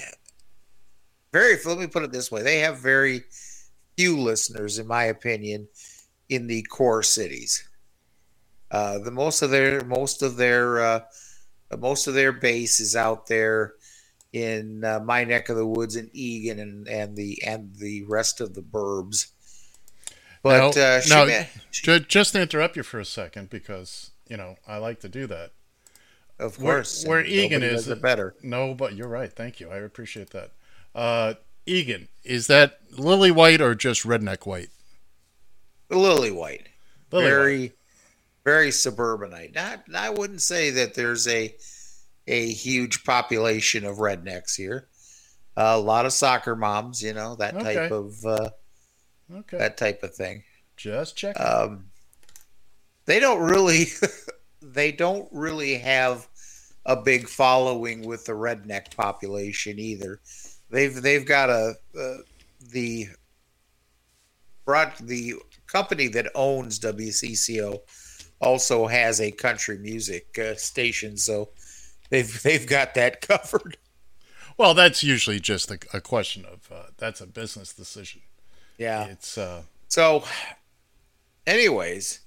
very. 1.34 1.58
Let 1.66 1.78
me 1.78 1.88
put 1.88 2.04
it 2.04 2.12
this 2.12 2.32
way: 2.32 2.42
they 2.42 2.60
have 2.60 2.80
very 2.80 3.24
few 3.98 4.20
listeners, 4.20 4.80
in 4.80 4.88
my 4.88 5.06
opinion, 5.06 5.68
in 6.30 6.48
the 6.48 6.64
core 6.64 7.04
cities. 7.04 7.68
Uh, 8.70 9.00
the 9.00 9.12
most 9.12 9.42
of 9.42 9.50
their 9.50 9.84
most 9.86 10.22
of 10.22 10.38
their 10.38 10.80
uh, 10.80 11.00
most 11.78 12.08
of 12.08 12.14
their 12.14 12.32
base 12.32 12.80
is 12.80 12.96
out 12.96 13.28
there 13.28 13.74
in 14.34 14.84
uh, 14.84 15.00
my 15.00 15.24
neck 15.24 15.50
of 15.50 15.56
the 15.56 15.66
woods 15.66 15.96
in 15.96 16.10
Eagan 16.14 16.60
and, 16.60 16.88
and 16.88 17.16
the 17.16 17.42
and 17.46 17.76
the 17.76 18.04
rest 18.04 18.42
of 18.42 18.54
the 18.54 18.62
burbs. 18.62 19.28
But 20.48 20.76
Now- 20.76 20.82
uh, 20.82 21.02
she 21.02 21.10
now, 21.10 21.26
ma- 21.26 21.44
Ju- 21.72 22.00
Just 22.00 22.34
to 22.34 22.42
interrupt 22.42 22.76
you 22.76 22.84
for 22.84 23.00
a 23.00 23.06
second, 23.06 23.50
because 23.50 24.12
you 24.28 24.38
know 24.38 24.58
I 24.68 24.78
like 24.78 25.00
to 25.02 25.10
do 25.10 25.28
that. 25.28 25.52
of 26.40 26.58
course, 26.60 27.04
where 27.06 27.20
and 27.20 27.28
Eagan 27.28 27.64
is- 27.64 27.88
it 27.88 28.02
better. 28.02 28.36
No, 28.44 28.74
but 28.74 28.94
you're 28.96 29.08
right. 29.08 29.32
Thank 29.34 29.60
you. 29.60 29.70
I 29.72 29.78
appreciate 29.78 30.30
that. 30.32 30.52
Uh, 30.94 31.34
Eagan, 31.66 32.08
is 32.24 32.48
that 32.48 32.80
lily 32.92 33.32
white 33.32 33.60
or 33.62 33.76
just 33.76 34.04
redneck 34.04 34.46
white? 34.46 34.70
Lily 35.90 36.32
White, 36.32 36.68
Lily 37.12 37.26
very 37.26 37.60
white. 37.60 37.72
very 38.44 38.72
suburbanite. 38.72 39.56
Not, 39.56 39.84
I 39.96 40.10
wouldn't 40.10 40.42
say 40.42 40.70
that 40.72 40.94
there's 40.96 41.28
a 41.28 41.56
a 42.28 42.52
huge 42.52 43.04
population 43.06 43.86
of 43.86 43.98
rednecks 43.98 44.56
here. 44.56 44.88
a 45.56 45.80
lot 45.80 46.06
of 46.06 46.14
soccer 46.14 46.56
moms, 46.56 47.02
you 47.02 47.14
know 47.14 47.36
that 47.36 47.54
type 47.60 47.92
of 47.92 48.24
uh, 48.26 48.50
Okay. 49.34 49.58
that 49.58 49.78
type 49.78 50.04
of 50.04 50.14
thing. 50.14 50.44
just 50.78 51.18
check. 51.18 51.40
um, 51.40 51.86
they 53.06 53.20
don't 53.20 53.40
really 53.42 53.86
they 54.62 54.92
don't 54.92 55.28
really 55.32 55.78
have 55.78 56.28
a 56.86 56.96
big 56.96 57.28
following 57.28 58.06
with 58.06 58.26
the 58.26 58.32
redneck 58.34 58.96
population 58.96 59.80
either. 59.80 60.22
They've 60.70 60.94
they've 61.02 61.26
got 61.26 61.50
a 61.50 61.76
uh, 62.00 62.18
the 62.72 63.08
brought 64.66 64.98
the 64.98 65.36
company 65.68 66.08
that 66.10 66.32
owns 66.36 66.80
WCCO 66.80 67.80
also 68.40 68.88
has 68.88 69.20
a 69.20 69.32
country 69.32 69.78
music 69.78 70.38
uh, 70.40 70.56
station, 70.56 71.18
so 71.18 71.50
they've 72.10 72.42
they've 72.44 72.68
got 72.68 72.94
that 72.94 73.22
covered. 73.28 73.78
well, 74.58 74.74
that's 74.74 75.04
usually 75.04 75.40
just 75.40 75.72
a, 75.72 75.80
a 75.94 76.02
question 76.02 76.46
of 76.46 76.70
uh, 76.72 76.88
that's 76.98 77.22
a 77.22 77.28
business 77.28 77.74
decision. 77.74 78.22
Yeah. 78.78 79.06
It's 79.06 79.38
uh, 79.38 79.64
So, 79.88 80.24
anyways, 81.46 82.20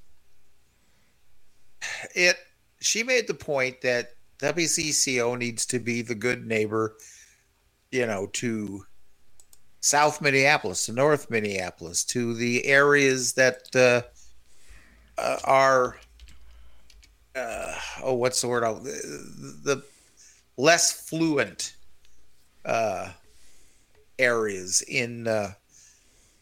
it 2.14 2.36
she 2.80 3.02
made 3.02 3.26
the 3.26 3.34
point 3.34 3.82
that 3.82 4.14
WCCO 4.38 5.38
needs 5.38 5.66
to 5.66 5.78
be 5.78 6.02
the 6.02 6.14
good 6.14 6.46
neighbor, 6.46 6.96
you 7.92 8.06
know, 8.06 8.26
to 8.34 8.84
South 9.80 10.20
Minneapolis, 10.20 10.86
to 10.86 10.92
North 10.92 11.30
Minneapolis, 11.30 12.04
to 12.06 12.34
the 12.34 12.64
areas 12.66 13.34
that 13.34 13.64
uh, 13.74 14.02
uh, 15.20 15.38
are 15.44 15.98
uh, 17.34 17.74
oh, 18.02 18.14
what's 18.14 18.40
the 18.40 18.48
word? 18.48 18.62
The, 18.62 19.58
the 19.64 19.84
less 20.56 21.08
fluent 21.08 21.76
uh, 22.64 23.10
areas 24.18 24.82
in 24.82 25.26
uh, 25.26 25.52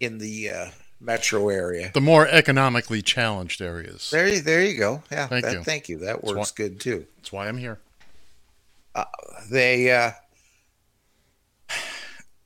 in 0.01 0.19
the 0.19 0.51
uh, 0.51 0.67
metro 1.01 1.49
area. 1.49 1.91
the 1.95 2.01
more 2.01 2.27
economically 2.29 3.03
challenged 3.03 3.61
areas. 3.61 4.11
There, 4.11 4.29
you- 4.29 4.41
there 4.41 4.63
you 4.63 4.79
go. 4.79 5.03
Yeah, 5.11 5.27
Thank 5.27 5.45
that, 5.45 5.53
you. 5.55 5.63
Thank 5.63 5.89
you. 5.89 5.99
That 5.99 6.23
why- 6.23 6.35
works 6.35 6.51
good 6.53 6.81
too. 6.81 7.07
That's 7.17 7.33
why 7.33 7.49
I'm 7.49 7.59
here. 7.59 7.79
They, 9.51 9.93
uh, 9.93 10.11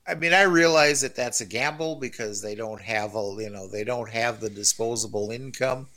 I 0.07 0.15
mean, 0.15 0.33
I 0.33 0.43
realize 0.43 1.01
that 1.01 1.15
that's 1.15 1.41
a 1.41 1.45
gamble 1.45 1.95
because 1.95 2.41
they 2.41 2.55
don't 2.55 2.81
have 2.81 3.15
a, 3.15 3.35
you 3.39 3.49
know, 3.49 3.67
they 3.67 3.83
don't 3.83 4.09
have 4.09 4.39
the 4.39 4.49
disposable 4.49 5.31
income 5.31 5.87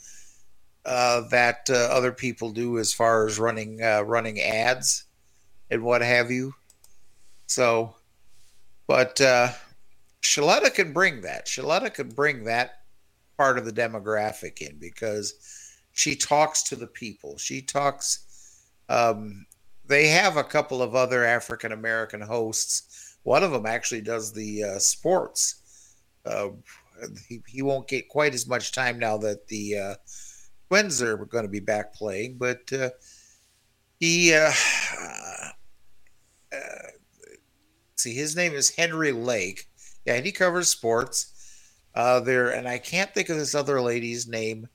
uh, 0.85 1.21
that 1.29 1.67
uh, 1.69 1.75
other 1.91 2.11
people 2.11 2.51
do 2.51 2.79
as 2.79 2.93
far 2.93 3.27
as 3.27 3.37
running 3.37 3.83
uh, 3.83 4.01
running 4.01 4.39
ads 4.39 5.03
and 5.69 5.83
what 5.83 6.01
have 6.01 6.31
you. 6.31 6.55
So, 7.47 7.95
but 8.87 9.19
uh, 9.21 9.49
Sheletta 10.27 10.73
can 10.73 10.91
bring 10.91 11.21
that. 11.21 11.47
Sheletta 11.47 11.93
can 11.93 12.09
bring 12.09 12.43
that 12.43 12.81
part 13.37 13.57
of 13.57 13.65
the 13.65 13.71
demographic 13.71 14.61
in 14.61 14.77
because 14.77 15.33
she 15.93 16.15
talks 16.15 16.63
to 16.63 16.75
the 16.75 16.87
people. 16.87 17.37
She 17.37 17.61
talks. 17.61 18.65
Um, 18.89 19.45
they 19.85 20.07
have 20.07 20.35
a 20.35 20.43
couple 20.43 20.81
of 20.81 20.95
other 20.95 21.23
African 21.23 21.71
American 21.71 22.19
hosts. 22.19 23.17
One 23.23 23.41
of 23.41 23.51
them 23.51 23.65
actually 23.65 24.01
does 24.01 24.33
the 24.33 24.63
uh, 24.63 24.79
sports. 24.79 25.95
Uh, 26.25 26.49
he, 27.27 27.41
he 27.47 27.61
won't 27.61 27.87
get 27.87 28.09
quite 28.09 28.33
as 28.33 28.47
much 28.47 28.73
time 28.73 28.99
now 28.99 29.17
that 29.19 29.47
the 29.47 29.77
uh, 29.77 29.95
Twins 30.67 31.01
are 31.01 31.17
going 31.17 31.45
to 31.45 31.49
be 31.49 31.61
back 31.61 31.93
playing, 31.93 32.37
but 32.37 32.61
uh, 32.73 32.89
he. 33.97 34.33
Uh, 34.33 34.51
uh, 36.53 36.57
see, 37.95 38.13
his 38.13 38.35
name 38.35 38.53
is 38.53 38.75
Henry 38.75 39.13
Lake. 39.13 39.67
Yeah, 40.07 40.15
and 40.15 40.25
he 40.25 40.31
covers 40.31 40.69
sports. 40.69 41.33
Uh, 41.93 42.19
there, 42.21 42.49
and 42.49 42.67
I 42.67 42.77
can't 42.77 43.13
think 43.13 43.27
of 43.29 43.37
this 43.37 43.53
other 43.53 43.81
lady's 43.81 44.27
name 44.27 44.69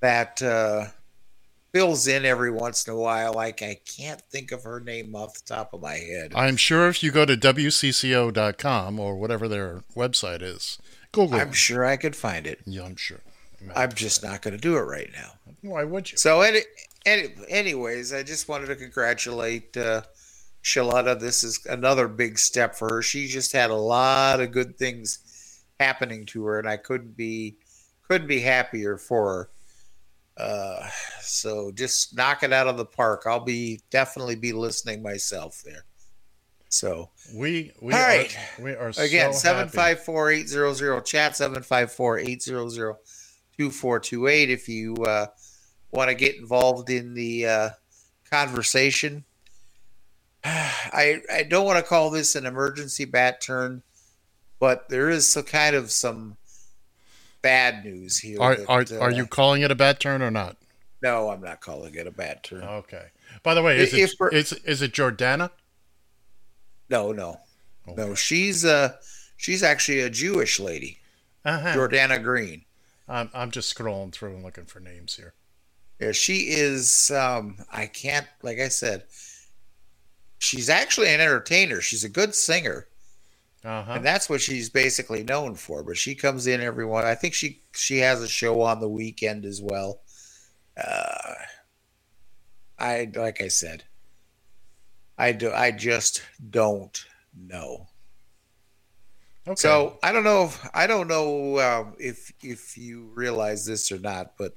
that 0.00 0.42
uh, 0.42 0.86
fills 1.72 2.08
in 2.08 2.24
every 2.24 2.50
once 2.50 2.86
in 2.86 2.92
a 2.92 2.96
while. 2.96 3.32
Like 3.34 3.62
I 3.62 3.78
can't 3.96 4.20
think 4.22 4.50
of 4.50 4.64
her 4.64 4.80
name 4.80 5.14
off 5.14 5.34
the 5.34 5.54
top 5.54 5.72
of 5.72 5.82
my 5.82 5.94
head. 5.94 6.32
I'm 6.34 6.56
sure 6.56 6.88
if 6.88 7.02
you 7.02 7.12
go 7.12 7.24
to 7.26 7.36
WCCO.com 7.36 8.98
or 8.98 9.16
whatever 9.16 9.46
their 9.46 9.84
website 9.94 10.42
is, 10.42 10.78
Google. 11.12 11.38
I'm 11.38 11.52
sure 11.52 11.84
I 11.84 11.96
could 11.96 12.16
find 12.16 12.46
it. 12.46 12.60
Yeah, 12.66 12.84
I'm 12.84 12.96
sure. 12.96 13.20
I'm 13.76 13.92
just 13.92 14.24
not 14.24 14.42
going 14.42 14.54
to 14.54 14.60
do 14.60 14.76
it 14.78 14.82
right 14.82 15.10
now. 15.12 15.32
Why 15.60 15.84
would 15.84 16.10
you? 16.10 16.16
So, 16.16 16.40
any, 16.40 16.60
any, 17.04 17.34
anyways, 17.48 18.12
I 18.12 18.22
just 18.22 18.48
wanted 18.48 18.66
to 18.66 18.76
congratulate 18.76 19.76
uh, 19.76 20.02
Sheletta. 20.62 21.18
This 21.18 21.42
is 21.42 21.64
another 21.66 22.08
big 22.08 22.38
step 22.38 22.74
for 22.74 22.88
her. 22.96 23.02
She 23.02 23.26
just 23.26 23.52
had 23.52 23.70
a 23.70 23.74
lot 23.74 24.40
of 24.40 24.52
good 24.52 24.76
things 24.76 25.62
happening 25.78 26.26
to 26.26 26.44
her, 26.46 26.58
and 26.58 26.68
I 26.68 26.76
couldn't 26.76 27.16
be 27.16 27.56
couldn't 28.08 28.28
be 28.28 28.40
happier 28.40 28.96
for 28.96 29.32
her. 29.34 29.50
Uh, 30.36 30.88
so 31.20 31.70
just 31.72 32.16
knock 32.16 32.42
it 32.42 32.52
out 32.52 32.66
of 32.66 32.76
the 32.76 32.84
park. 32.84 33.24
I'll 33.26 33.44
be 33.44 33.80
definitely 33.90 34.36
be 34.36 34.52
listening 34.52 35.02
myself 35.02 35.62
there. 35.64 35.84
So 36.68 37.10
we 37.34 37.72
we 37.82 37.92
all 37.92 38.00
are, 38.00 38.24
we 38.60 38.72
are 38.72 38.92
again 38.98 39.32
seven 39.32 39.68
five 39.68 40.04
four 40.04 40.30
eight 40.30 40.48
zero 40.48 40.72
zero 40.72 41.00
chat 41.00 41.36
seven 41.36 41.62
five 41.62 41.92
four 41.92 42.18
eight 42.18 42.42
zero 42.42 42.68
zero 42.68 42.98
two 43.56 43.70
four 43.70 43.98
two 43.98 44.28
eight. 44.28 44.50
If 44.50 44.68
you 44.68 44.94
uh, 44.96 45.26
want 45.90 46.10
to 46.10 46.14
get 46.14 46.36
involved 46.36 46.88
in 46.90 47.14
the 47.14 47.46
uh, 47.46 47.70
conversation, 48.30 49.24
I 50.44 51.20
I 51.32 51.42
don't 51.42 51.66
want 51.66 51.78
to 51.78 51.88
call 51.88 52.10
this 52.10 52.34
an 52.34 52.46
emergency 52.46 53.04
bat 53.04 53.40
turn, 53.40 53.82
but 54.58 54.88
there 54.88 55.10
is 55.10 55.30
some 55.30 55.42
kind 55.44 55.76
of 55.76 55.90
some 55.90 56.36
bad 57.42 57.84
news 57.84 58.18
here. 58.18 58.40
Are 58.40 58.56
that, 58.56 58.68
are, 58.68 58.84
uh, 58.90 58.98
are 59.00 59.10
you 59.10 59.26
calling 59.26 59.62
it 59.62 59.70
a 59.70 59.74
bad 59.74 60.00
turn 60.00 60.22
or 60.22 60.30
not? 60.30 60.56
No, 61.02 61.30
I'm 61.30 61.40
not 61.40 61.60
calling 61.60 61.94
it 61.94 62.06
a 62.06 62.10
bad 62.10 62.42
turn. 62.42 62.62
Okay. 62.62 63.06
By 63.42 63.54
the 63.54 63.62
way, 63.62 63.78
is 63.78 63.94
If 63.94 64.12
it 64.20 64.32
is, 64.34 64.52
is 64.52 64.82
it 64.82 64.92
Jordana? 64.92 65.50
No, 66.88 67.12
no, 67.12 67.40
no. 67.86 68.14
She's 68.14 68.64
uh 68.64 68.96
she's 69.36 69.62
actually 69.62 70.00
a 70.00 70.10
Jewish 70.10 70.58
lady, 70.58 70.98
Uh-huh. 71.44 71.74
Jordana 71.74 72.22
Green. 72.22 72.64
I'm 73.08 73.30
I'm 73.34 73.50
just 73.50 73.74
scrolling 73.76 74.12
through 74.12 74.34
and 74.34 74.42
looking 74.44 74.66
for 74.66 74.80
names 74.80 75.16
here. 75.16 75.34
Yeah, 76.00 76.12
she 76.12 76.48
is. 76.50 77.10
Um, 77.10 77.58
I 77.70 77.86
can't. 77.86 78.26
Like 78.42 78.58
I 78.58 78.68
said, 78.68 79.04
she's 80.40 80.68
actually 80.68 81.08
an 81.14 81.20
entertainer. 81.20 81.80
She's 81.80 82.02
a 82.02 82.08
good 82.08 82.34
singer, 82.34 82.88
Uh-huh. 83.64 83.92
and 83.92 84.04
that's 84.04 84.28
what 84.28 84.40
she's 84.40 84.68
basically 84.68 85.22
known 85.22 85.54
for. 85.54 85.84
But 85.84 85.96
she 85.96 86.16
comes 86.16 86.48
in 86.48 86.60
every 86.60 86.84
one. 86.84 87.04
I 87.04 87.14
think 87.14 87.34
she 87.34 87.62
she 87.72 87.98
has 87.98 88.20
a 88.20 88.28
show 88.28 88.62
on 88.62 88.80
the 88.80 88.88
weekend 88.88 89.44
as 89.44 89.60
well. 89.62 90.00
Uh, 90.76 91.34
I 92.78 93.10
like 93.14 93.40
I 93.40 93.48
said, 93.48 93.84
I 95.18 95.32
do. 95.32 95.52
I 95.52 95.70
just 95.70 96.22
don't 96.50 97.04
know. 97.36 97.86
Okay. 99.46 99.56
So 99.56 99.98
I 100.02 100.12
don't 100.12 100.24
know. 100.24 100.44
If, 100.44 100.68
I 100.74 100.86
don't 100.86 101.08
know 101.08 101.58
um, 101.60 101.94
if 101.98 102.32
if 102.42 102.76
you 102.78 103.10
realize 103.14 103.64
this 103.66 103.92
or 103.92 103.98
not, 103.98 104.32
but 104.38 104.56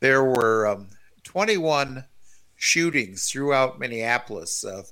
there 0.00 0.24
were 0.24 0.66
um, 0.66 0.88
21 1.24 2.04
shootings 2.56 3.30
throughout 3.30 3.78
Minneapolis 3.78 4.64
uh, 4.64 4.82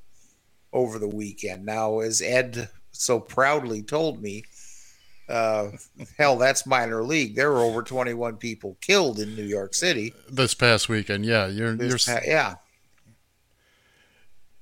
over 0.75 0.99
the 0.99 1.09
weekend. 1.09 1.65
Now, 1.65 2.01
as 2.01 2.21
Ed 2.21 2.69
so 2.91 3.19
proudly 3.21 3.81
told 3.83 4.21
me, 4.21 4.45
uh, 5.29 5.69
hell, 6.19 6.37
that's 6.37 6.67
minor 6.67 7.03
league. 7.03 7.35
There 7.37 7.51
were 7.51 7.61
over 7.63 7.83
21 7.83 8.37
people 8.37 8.77
killed 8.83 9.19
in 9.19 9.35
New 9.35 9.45
York 9.45 9.73
City. 9.73 10.13
this 10.29 10.53
past 10.53 10.91
weekend, 10.91 11.25
yeah, 11.25 11.47
you're 11.47 11.75
you're 11.83 11.97
yeah, 12.27 12.57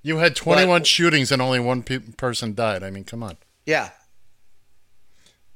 you 0.02 0.18
had 0.18 0.36
21 0.36 0.80
But- 0.82 0.86
shootings 0.86 1.32
and 1.32 1.42
only 1.42 1.58
one 1.58 1.82
pe- 1.82 1.98
person 1.98 2.54
died. 2.54 2.82
I 2.84 2.90
mean, 2.90 3.02
come 3.04 3.22
on. 3.24 3.38
yeah. 3.66 3.90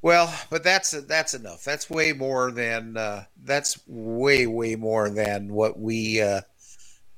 Well, 0.03 0.33
but 0.51 0.63
that's 0.63 0.93
that's 0.93 1.35
enough. 1.35 1.65
That's 1.65 1.91
way 1.91 2.13
more 2.13 2.53
than 2.53 2.97
uh, 2.97 3.25
that's 3.43 3.81
way 3.89 4.47
way 4.47 4.77
more 4.77 5.11
than 5.11 5.53
what 5.53 5.81
we 5.81 6.21
uh, 6.23 6.43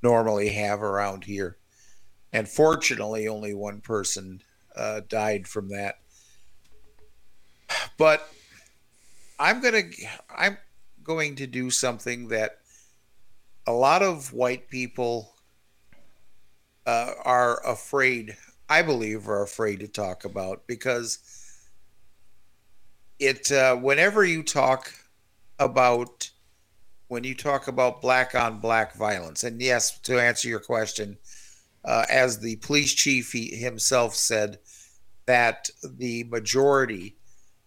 normally 0.02 0.48
have 0.50 0.82
around 0.82 1.24
here. 1.24 1.56
And 2.32 2.48
fortunately, 2.48 3.28
only 3.28 3.54
one 3.54 3.80
person 3.80 4.42
uh, 4.76 5.00
died 5.08 5.48
from 5.48 5.68
that. 5.70 5.96
But 7.96 8.28
I'm 9.38 9.60
gonna 9.60 9.82
I'm 10.34 10.58
going 11.02 11.36
to 11.36 11.46
do 11.46 11.70
something 11.70 12.28
that 12.28 12.58
a 13.66 13.72
lot 13.72 14.02
of 14.02 14.32
white 14.32 14.68
people 14.68 15.34
uh, 16.86 17.12
are 17.24 17.66
afraid. 17.66 18.36
I 18.68 18.82
believe 18.82 19.28
are 19.28 19.42
afraid 19.42 19.80
to 19.80 19.88
talk 19.88 20.24
about 20.24 20.66
because 20.66 21.18
it 23.18 23.50
uh, 23.50 23.76
whenever 23.76 24.24
you 24.24 24.42
talk 24.42 24.92
about 25.58 26.30
when 27.08 27.24
you 27.24 27.34
talk 27.34 27.68
about 27.68 28.00
black 28.00 28.34
on 28.34 28.58
black 28.60 28.94
violence 28.94 29.42
and 29.44 29.60
yes 29.60 29.98
to 30.00 30.20
answer 30.20 30.48
your 30.48 30.60
question 30.60 31.18
uh, 31.88 32.04
as 32.08 32.38
the 32.38 32.56
police 32.56 32.94
chief 32.94 33.32
he, 33.32 33.56
himself 33.56 34.14
said 34.14 34.58
that 35.26 35.68
the 35.82 36.24
majority 36.24 37.16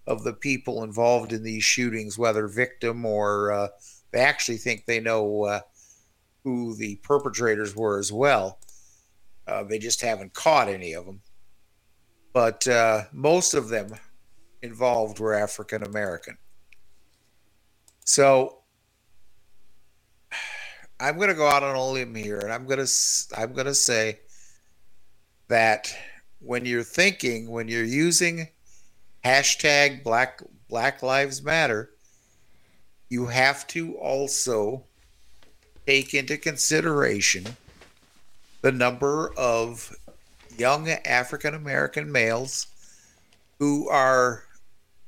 of 0.08 0.24
the 0.24 0.34
people 0.34 0.84
involved 0.84 1.34
in 1.34 1.44
these 1.44 1.64
shootings 1.64 2.18
whether 2.18 2.48
victim 2.48 3.06
or 3.06 3.52
uh, 3.52 3.68
they 4.12 4.20
actually 4.20 4.58
think 4.58 4.86
they 4.86 5.00
know 5.00 5.44
uh, 5.44 5.60
who 6.44 6.76
the 6.76 6.96
perpetrators 6.98 7.76
were 7.76 8.00
as 8.00 8.12
well 8.12 8.60
uh, 9.48 9.64
they 9.64 9.80
just 9.80 10.02
haven't 10.02 10.34
caught 10.34 10.70
any 10.70 10.94
of 10.94 11.06
them 11.06 11.22
but 12.34 12.68
uh, 12.68 13.04
most 13.12 13.54
of 13.54 13.70
them 13.70 13.90
involved 14.62 15.20
were 15.20 15.34
African 15.34 15.84
American. 15.84 16.38
So 18.06 18.61
I'm 21.02 21.18
going 21.18 21.30
to 21.30 21.36
go 21.36 21.48
out 21.48 21.64
on 21.64 21.76
a 21.76 21.90
limb 21.90 22.14
here, 22.14 22.38
and 22.38 22.54
I'm 22.54 22.68
going 22.68 22.86
to 22.86 22.92
I'm 23.36 23.54
going 23.54 23.66
to 23.66 23.74
say 23.74 24.20
that 25.48 25.92
when 26.40 26.64
you're 26.66 26.84
thinking, 26.84 27.50
when 27.50 27.68
you're 27.68 27.84
using 27.84 28.50
hashtag 29.26 30.04
Black 30.04 30.44
Black 30.70 31.02
Lives 31.02 31.42
Matter, 31.42 31.90
you 33.10 33.26
have 33.26 33.66
to 33.68 33.96
also 33.96 34.84
take 35.88 36.14
into 36.14 36.38
consideration 36.38 37.48
the 38.62 38.72
number 38.72 39.34
of 39.36 39.96
young 40.56 40.88
African 40.88 41.56
American 41.56 42.12
males 42.12 42.68
who 43.58 43.90
are 43.90 44.44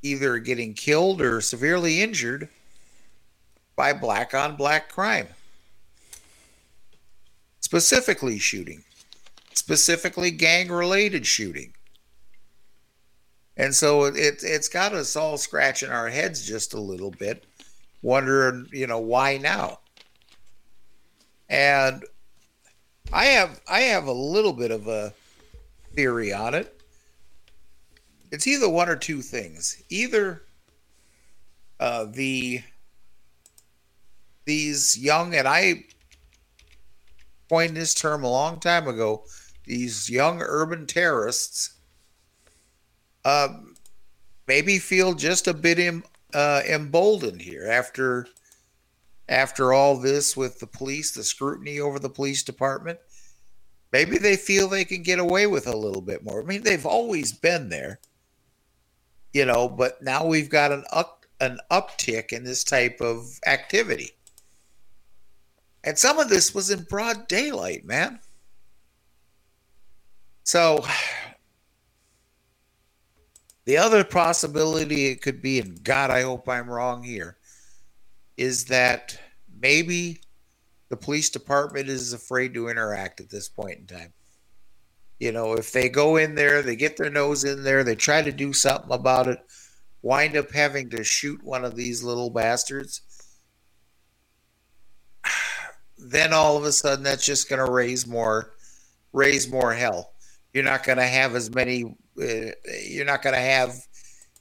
either 0.01 0.39
getting 0.39 0.73
killed 0.73 1.21
or 1.21 1.39
severely 1.39 2.01
injured 2.01 2.49
by 3.75 3.93
black 3.93 4.33
on 4.33 4.55
black 4.55 4.89
crime. 4.89 5.27
Specifically, 7.73 8.37
shooting, 8.37 8.83
specifically 9.53 10.31
gang 10.31 10.69
related 10.69 11.25
shooting. 11.25 11.73
And 13.57 13.73
so 13.73 14.05
it, 14.05 14.43
it's 14.43 14.69
got 14.69 14.93
us 14.93 15.15
all 15.15 15.37
scratching 15.37 15.89
our 15.89 16.09
heads 16.09 16.45
just 16.45 16.73
a 16.73 16.79
little 16.79 17.11
bit, 17.11 17.45
wondering, 18.01 18.67
you 18.71 18.87
know, 18.87 18.99
why 18.99 19.37
now? 19.37 19.79
And 21.49 22.03
I 23.11 23.25
have 23.25 23.59
I 23.67 23.81
have 23.81 24.05
a 24.05 24.11
little 24.11 24.53
bit 24.53 24.71
of 24.71 24.87
a 24.87 25.13
theory 25.95 26.33
on 26.33 26.53
it 26.53 26.79
it's 28.33 28.47
either 28.47 28.67
one 28.67 28.89
or 28.89 28.95
two 28.95 29.21
things. 29.21 29.83
Either 29.89 30.41
uh, 31.79 32.05
the 32.05 32.63
these 34.45 34.97
young 34.97 35.35
and 35.35 35.47
I 35.47 35.85
coined 37.49 37.75
this 37.75 37.93
term 37.93 38.23
a 38.23 38.29
long 38.29 38.59
time 38.59 38.87
ago. 38.87 39.25
These 39.65 40.09
young 40.09 40.41
urban 40.41 40.87
terrorists 40.87 41.75
um, 43.25 43.75
maybe 44.47 44.79
feel 44.79 45.13
just 45.13 45.47
a 45.47 45.53
bit 45.53 45.79
Im- 45.79 46.03
uh, 46.33 46.61
emboldened 46.67 47.41
here 47.41 47.67
after 47.69 48.27
after 49.29 49.71
all 49.71 49.97
this 49.97 50.35
with 50.35 50.59
the 50.59 50.67
police, 50.67 51.11
the 51.11 51.23
scrutiny 51.23 51.79
over 51.79 51.97
the 51.97 52.09
police 52.09 52.43
department. 52.43 52.99
Maybe 53.91 54.17
they 54.17 54.35
feel 54.35 54.67
they 54.67 54.85
can 54.85 55.01
get 55.03 55.19
away 55.19 55.47
with 55.47 55.67
a 55.67 55.77
little 55.77 56.01
bit 56.01 56.23
more. 56.23 56.41
I 56.41 56.45
mean, 56.45 56.63
they've 56.63 56.85
always 56.85 57.31
been 57.31 57.69
there, 57.69 57.99
you 59.31 59.45
know, 59.45 59.69
but 59.69 60.01
now 60.01 60.25
we've 60.25 60.49
got 60.49 60.71
an 60.71 60.83
up, 60.91 61.25
an 61.39 61.59
uptick 61.71 62.33
in 62.33 62.43
this 62.43 62.63
type 62.63 62.99
of 62.99 63.39
activity. 63.45 64.11
And 65.83 65.97
some 65.97 66.19
of 66.19 66.29
this 66.29 66.55
was 66.55 66.69
in 66.69 66.83
broad 66.83 67.27
daylight, 67.27 67.85
man. 67.85 68.19
So 70.43 70.85
the 73.65 73.77
other 73.77 74.03
possibility 74.03 75.07
it 75.07 75.21
could 75.21 75.41
be, 75.41 75.59
and 75.59 75.83
God, 75.83 76.09
I 76.09 76.21
hope 76.21 76.47
I'm 76.47 76.69
wrong 76.69 77.03
here, 77.03 77.37
is 78.37 78.65
that 78.65 79.19
maybe 79.61 80.21
the 80.89 80.97
police 80.97 81.29
department 81.29 81.89
is 81.89 82.13
afraid 82.13 82.53
to 82.53 82.69
interact 82.69 83.19
at 83.19 83.29
this 83.29 83.49
point 83.49 83.79
in 83.79 83.87
time. 83.87 84.13
You 85.19 85.31
know, 85.31 85.53
if 85.53 85.71
they 85.71 85.89
go 85.89 86.17
in 86.17 86.35
there, 86.35 86.61
they 86.61 86.75
get 86.75 86.97
their 86.97 87.09
nose 87.09 87.43
in 87.43 87.63
there, 87.63 87.83
they 87.83 87.95
try 87.95 88.21
to 88.21 88.31
do 88.31 88.51
something 88.51 88.91
about 88.91 89.27
it, 89.27 89.39
wind 90.01 90.35
up 90.35 90.51
having 90.51 90.89
to 90.89 91.03
shoot 91.03 91.43
one 91.43 91.63
of 91.63 91.75
these 91.75 92.03
little 92.03 92.29
bastards, 92.29 93.01
then 96.13 96.33
all 96.33 96.57
of 96.57 96.63
a 96.63 96.71
sudden 96.71 97.03
that's 97.03 97.25
just 97.25 97.49
going 97.49 97.65
to 97.65 97.71
raise 97.71 98.07
more 98.07 98.53
raise 99.11 99.49
more 99.49 99.73
hell. 99.73 100.13
You're 100.53 100.63
not 100.63 100.83
going 100.83 100.97
to 100.97 101.07
have 101.07 101.35
as 101.35 101.53
many 101.53 101.95
uh, 102.21 102.51
you're 102.85 103.05
not 103.05 103.23
going 103.23 103.35
to 103.35 103.41
have 103.41 103.75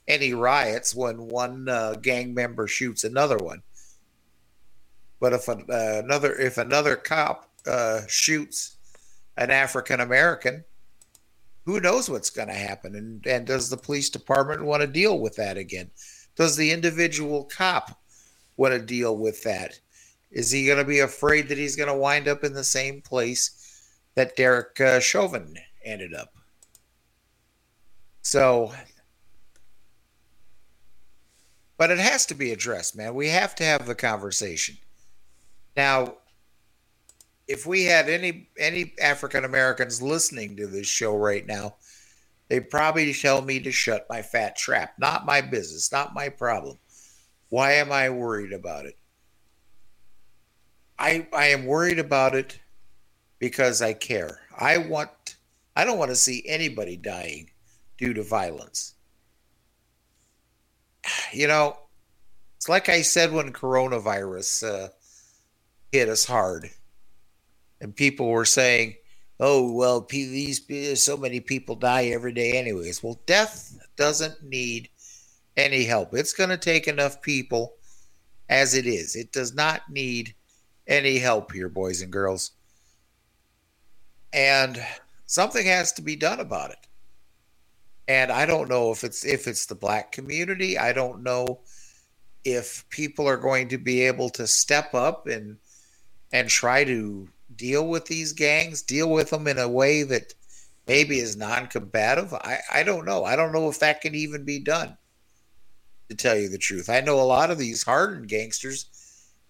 any 0.07 0.33
riots 0.33 0.93
when 0.93 1.17
one 1.17 1.67
uh, 1.67 1.93
gang 2.01 2.33
member 2.33 2.67
shoots 2.67 3.03
another 3.03 3.37
one. 3.37 3.61
But 5.19 5.33
if 5.33 5.47
a, 5.47 5.53
uh, 5.53 6.01
another 6.03 6.33
if 6.35 6.57
another 6.57 6.95
cop 6.95 7.49
uh, 7.65 8.01
shoots 8.07 8.75
an 9.37 9.49
African 9.49 10.01
American, 10.01 10.63
who 11.65 11.79
knows 11.79 12.09
what's 12.09 12.29
going 12.29 12.49
to 12.49 12.53
happen? 12.53 12.95
And 12.95 13.25
and 13.25 13.47
does 13.47 13.69
the 13.69 13.77
police 13.77 14.09
department 14.09 14.63
want 14.65 14.81
to 14.81 14.87
deal 14.87 15.19
with 15.19 15.35
that 15.37 15.57
again? 15.57 15.89
Does 16.35 16.57
the 16.57 16.71
individual 16.71 17.45
cop 17.45 17.99
want 18.57 18.73
to 18.73 18.79
deal 18.79 19.17
with 19.17 19.41
that? 19.43 19.79
Is 20.33 20.49
he 20.49 20.65
going 20.65 20.79
to 20.79 20.83
be 20.83 20.99
afraid 20.99 21.47
that 21.47 21.59
he's 21.59 21.75
going 21.75 21.89
to 21.89 21.95
wind 21.95 22.27
up 22.27 22.43
in 22.43 22.53
the 22.53 22.63
same 22.63 23.01
place 23.01 23.91
that 24.15 24.35
Derek 24.35 24.81
uh, 24.81 24.99
Chauvin 24.99 25.55
ended 25.85 26.15
up? 26.15 26.33
So, 28.23 28.73
but 31.77 31.91
it 31.91 31.99
has 31.99 32.25
to 32.27 32.33
be 32.33 32.51
addressed, 32.51 32.97
man. 32.97 33.13
We 33.13 33.29
have 33.29 33.53
to 33.55 33.63
have 33.63 33.85
the 33.85 33.93
conversation. 33.93 34.77
Now, 35.77 36.15
if 37.47 37.67
we 37.67 37.83
had 37.83 38.09
any 38.09 38.49
any 38.57 38.93
African 38.99 39.45
Americans 39.45 40.01
listening 40.01 40.55
to 40.57 40.65
this 40.65 40.87
show 40.87 41.15
right 41.15 41.45
now, 41.45 41.75
they'd 42.47 42.71
probably 42.71 43.13
tell 43.13 43.43
me 43.43 43.59
to 43.59 43.71
shut 43.71 44.07
my 44.09 44.23
fat 44.23 44.55
trap. 44.55 44.93
Not 44.97 45.27
my 45.27 45.41
business, 45.41 45.91
not 45.91 46.15
my 46.15 46.29
problem. 46.29 46.79
Why 47.49 47.73
am 47.73 47.91
I 47.91 48.09
worried 48.09 48.53
about 48.53 48.85
it? 48.85 48.97
I 50.99 51.27
I 51.33 51.47
am 51.47 51.65
worried 51.65 51.99
about 51.99 52.35
it 52.35 52.59
because 53.39 53.81
I 53.81 53.93
care. 53.93 54.39
I 54.57 54.77
want 54.77 55.37
I 55.75 55.85
don't 55.85 55.97
want 55.97 56.11
to 56.11 56.15
see 56.15 56.43
anybody 56.47 56.97
dying 56.97 57.49
due 57.97 58.13
to 58.13 58.23
violence. 58.23 58.95
You 61.33 61.47
know, 61.47 61.77
it's 62.57 62.69
like 62.69 62.89
I 62.89 63.01
said 63.01 63.33
when 63.33 63.51
coronavirus 63.51 64.85
uh, 64.85 64.87
hit 65.91 66.07
us 66.07 66.25
hard, 66.25 66.69
and 67.81 67.95
people 67.95 68.29
were 68.29 68.45
saying, 68.45 68.95
"Oh, 69.39 69.73
well, 69.73 70.07
these 70.09 71.03
so 71.03 71.17
many 71.17 71.39
people 71.39 71.75
die 71.75 72.05
every 72.05 72.31
day, 72.31 72.53
anyways." 72.53 73.01
Well, 73.01 73.19
death 73.25 73.77
doesn't 73.95 74.43
need 74.43 74.89
any 75.57 75.83
help. 75.83 76.13
It's 76.13 76.33
going 76.33 76.51
to 76.51 76.57
take 76.57 76.87
enough 76.87 77.21
people 77.21 77.73
as 78.47 78.75
it 78.75 78.85
is. 78.85 79.15
It 79.15 79.31
does 79.31 79.53
not 79.53 79.89
need 79.89 80.35
any 80.87 81.19
help 81.19 81.51
here, 81.51 81.69
boys 81.69 82.01
and 82.01 82.11
girls. 82.11 82.51
And 84.31 84.83
something 85.25 85.65
has 85.65 85.91
to 85.93 86.01
be 86.01 86.15
done 86.15 86.39
about 86.39 86.71
it 86.71 86.83
and 88.07 88.31
I 88.31 88.45
don't 88.45 88.69
know 88.69 88.91
if 88.91 89.03
it's 89.03 89.25
if 89.25 89.47
it's 89.47 89.65
the 89.65 89.75
black 89.75 90.11
community. 90.11 90.77
I 90.77 90.93
don't 90.93 91.23
know 91.23 91.59
if 92.43 92.87
people 92.89 93.27
are 93.27 93.37
going 93.37 93.69
to 93.69 93.77
be 93.77 94.01
able 94.01 94.29
to 94.31 94.47
step 94.47 94.93
up 94.93 95.27
and 95.27 95.57
and 96.31 96.49
try 96.49 96.83
to 96.83 97.29
deal 97.55 97.87
with 97.87 98.05
these 98.05 98.33
gangs, 98.33 98.81
deal 98.81 99.09
with 99.09 99.29
them 99.29 99.47
in 99.47 99.57
a 99.57 99.69
way 99.69 100.03
that 100.03 100.33
maybe 100.87 101.19
is 101.19 101.37
non-combative. 101.37 102.33
I 102.33 102.59
I 102.71 102.83
don't 102.83 103.05
know. 103.05 103.23
I 103.23 103.35
don't 103.35 103.53
know 103.53 103.69
if 103.69 103.79
that 103.79 104.01
can 104.01 104.15
even 104.15 104.43
be 104.43 104.59
done. 104.59 104.97
To 106.09 106.15
tell 106.15 106.37
you 106.37 106.49
the 106.49 106.57
truth, 106.57 106.89
I 106.89 106.99
know 106.99 107.19
a 107.19 107.23
lot 107.23 107.49
of 107.49 107.57
these 107.57 107.83
hardened 107.83 108.27
gangsters 108.27 108.87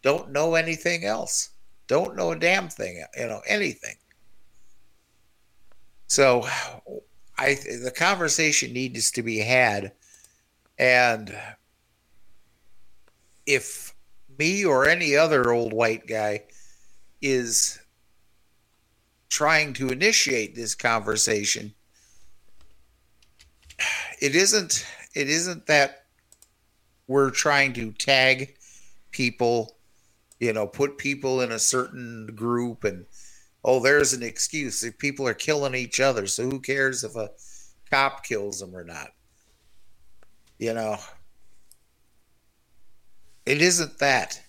don't 0.04 0.32
know 0.32 0.54
anything 0.54 1.06
else. 1.06 1.50
Don't 1.88 2.16
know 2.16 2.32
a 2.32 2.36
damn 2.36 2.70
thing, 2.70 3.04
you 3.18 3.28
know, 3.28 3.42
anything. 3.48 3.96
So 6.08 6.48
I 7.38 7.56
the 7.56 7.94
conversation 7.96 8.72
needs 8.74 9.10
to 9.12 9.24
be 9.24 9.40
had, 9.40 9.94
and 10.78 11.36
if 13.46 13.96
me 14.38 14.64
or 14.64 14.88
any 14.88 15.16
other 15.16 15.52
old 15.52 15.74
white 15.74 16.08
guy 16.08 16.44
is 17.22 17.80
trying 19.30 19.74
to 19.74 19.90
initiate 19.90 20.56
this 20.56 20.76
conversation, 20.76 21.74
it 24.22 24.36
isn't 24.36 24.86
it 25.16 25.30
isn't 25.30 25.66
that 25.66 26.06
we're 27.08 27.32
trying 27.32 27.74
to 27.74 27.92
tag 27.94 28.56
people, 29.12 29.76
you 30.44 30.52
know, 30.52 30.68
put 30.68 30.98
people 30.98 31.40
in 31.40 31.54
a 31.54 31.60
certain 31.60 32.28
group 32.36 32.84
and 32.84 33.06
oh, 33.64 33.80
there's 33.80 34.12
an 34.12 34.24
excuse. 34.24 34.84
If 34.84 34.98
people 34.98 35.26
are 35.26 35.34
killing 35.34 35.74
each 35.74 36.02
other, 36.02 36.28
so 36.28 36.44
who 36.50 36.60
cares 36.60 37.06
if 37.06 37.16
a 37.16 37.30
cop 37.90 38.26
kills 38.26 38.60
them 38.60 38.76
or 38.76 38.84
not? 38.84 39.12
You 40.60 40.74
know, 40.74 40.98
it 43.46 43.62
isn't 43.62 44.00
that. 44.00 44.42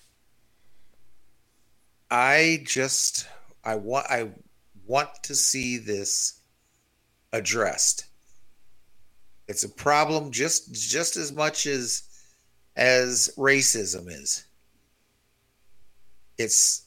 I 2.11 2.65
just 2.67 3.29
I 3.63 3.77
want 3.77 4.07
I 4.11 4.31
want 4.87 5.11
to 5.23 5.37
see 5.37 5.79
this 5.79 6.41
addressed. 7.33 8.07
It's 9.47 9.63
a 9.63 9.69
problem 9.69 10.33
just 10.33 10.75
just 10.75 11.17
as 11.17 11.31
much 11.31 11.67
as 11.67 12.03
as 12.75 13.33
racism 13.39 14.09
is. 14.09 14.45
It's 16.39 16.87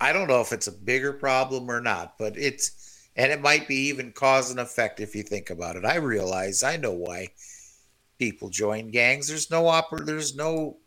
I 0.00 0.12
don't 0.12 0.28
know 0.28 0.40
if 0.40 0.52
it's 0.52 0.66
a 0.66 0.72
bigger 0.72 1.12
problem 1.12 1.70
or 1.70 1.80
not, 1.80 2.18
but 2.18 2.36
it's 2.36 3.06
and 3.16 3.30
it 3.30 3.40
might 3.40 3.68
be 3.68 3.88
even 3.88 4.12
cause 4.12 4.50
and 4.50 4.60
effect 4.60 5.00
if 5.00 5.14
you 5.14 5.22
think 5.22 5.50
about 5.50 5.76
it. 5.76 5.84
I 5.84 5.96
realize 5.96 6.62
I 6.62 6.76
know 6.76 6.92
why 6.92 7.28
people 8.18 8.48
join 8.48 8.90
gangs. 8.90 9.28
There's 9.28 9.50
no 9.50 9.64
oppor- 9.64 10.06
there's 10.06 10.34
no 10.34 10.78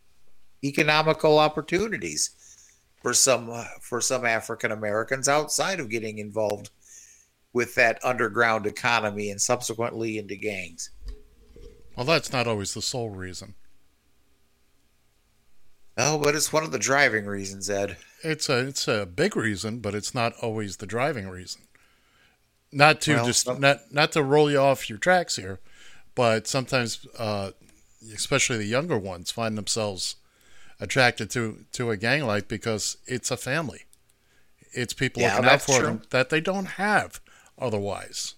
economical 0.64 1.38
opportunities 1.40 2.32
for 3.02 3.14
some 3.14 3.50
uh, 3.50 3.66
for 3.82 4.02
some 4.02 4.26
African 4.26 4.72
Americans 4.72 5.30
outside 5.30 5.80
of 5.80 5.90
getting 5.90 6.18
involved 6.18 6.72
with 7.54 7.76
that 7.76 8.04
underground 8.04 8.66
economy 8.66 9.30
and 9.30 9.40
subsequently 9.40 10.18
into 10.18 10.36
gangs. 10.36 10.90
Well, 11.96 12.06
that's 12.06 12.34
not 12.34 12.48
always 12.48 12.74
the 12.74 12.82
sole 12.82 13.10
reason. 13.10 13.56
Oh, 15.98 16.18
but 16.18 16.36
it's 16.36 16.52
one 16.52 16.64
of 16.64 16.72
the 16.72 16.80
driving 16.80 17.26
reasons, 17.26 17.70
Ed. 17.70 17.98
It's 18.22 18.50
a 18.50 18.68
it's 18.68 18.88
a 18.88 19.06
big 19.06 19.36
reason, 19.36 19.80
but 19.80 19.96
it's 19.96 20.14
not 20.14 20.34
always 20.42 20.78
the 20.78 20.86
driving 20.86 21.28
reason. 21.28 21.62
Not 22.72 23.00
to 23.02 23.16
well, 23.16 23.26
just 23.26 23.46
some... 23.46 23.62
not 23.62 23.94
not 23.94 24.12
to 24.14 24.24
roll 24.24 24.52
you 24.52 24.60
off 24.60 24.90
your 24.90 24.98
tracks 24.98 25.38
here, 25.38 25.60
but 26.14 26.48
sometimes, 26.48 27.08
uh, 27.18 27.52
especially 28.14 28.58
the 28.58 28.66
younger 28.66 28.98
ones, 28.98 29.32
find 29.32 29.58
themselves 29.58 30.18
attracted 30.80 31.30
to 31.32 31.66
to 31.72 31.92
a 31.92 31.98
gang 31.98 32.26
life 32.26 32.48
because 32.48 32.98
it's 33.06 33.32
a 33.32 33.38
family. 33.38 33.84
It's 34.74 34.94
people 34.94 35.22
yeah, 35.22 35.36
looking 35.36 35.50
out 35.50 35.62
for 35.62 35.80
true. 35.80 35.88
them 35.88 36.02
that 36.10 36.30
they 36.30 36.42
don't 36.42 36.66
have 36.66 37.22
otherwise, 37.58 38.36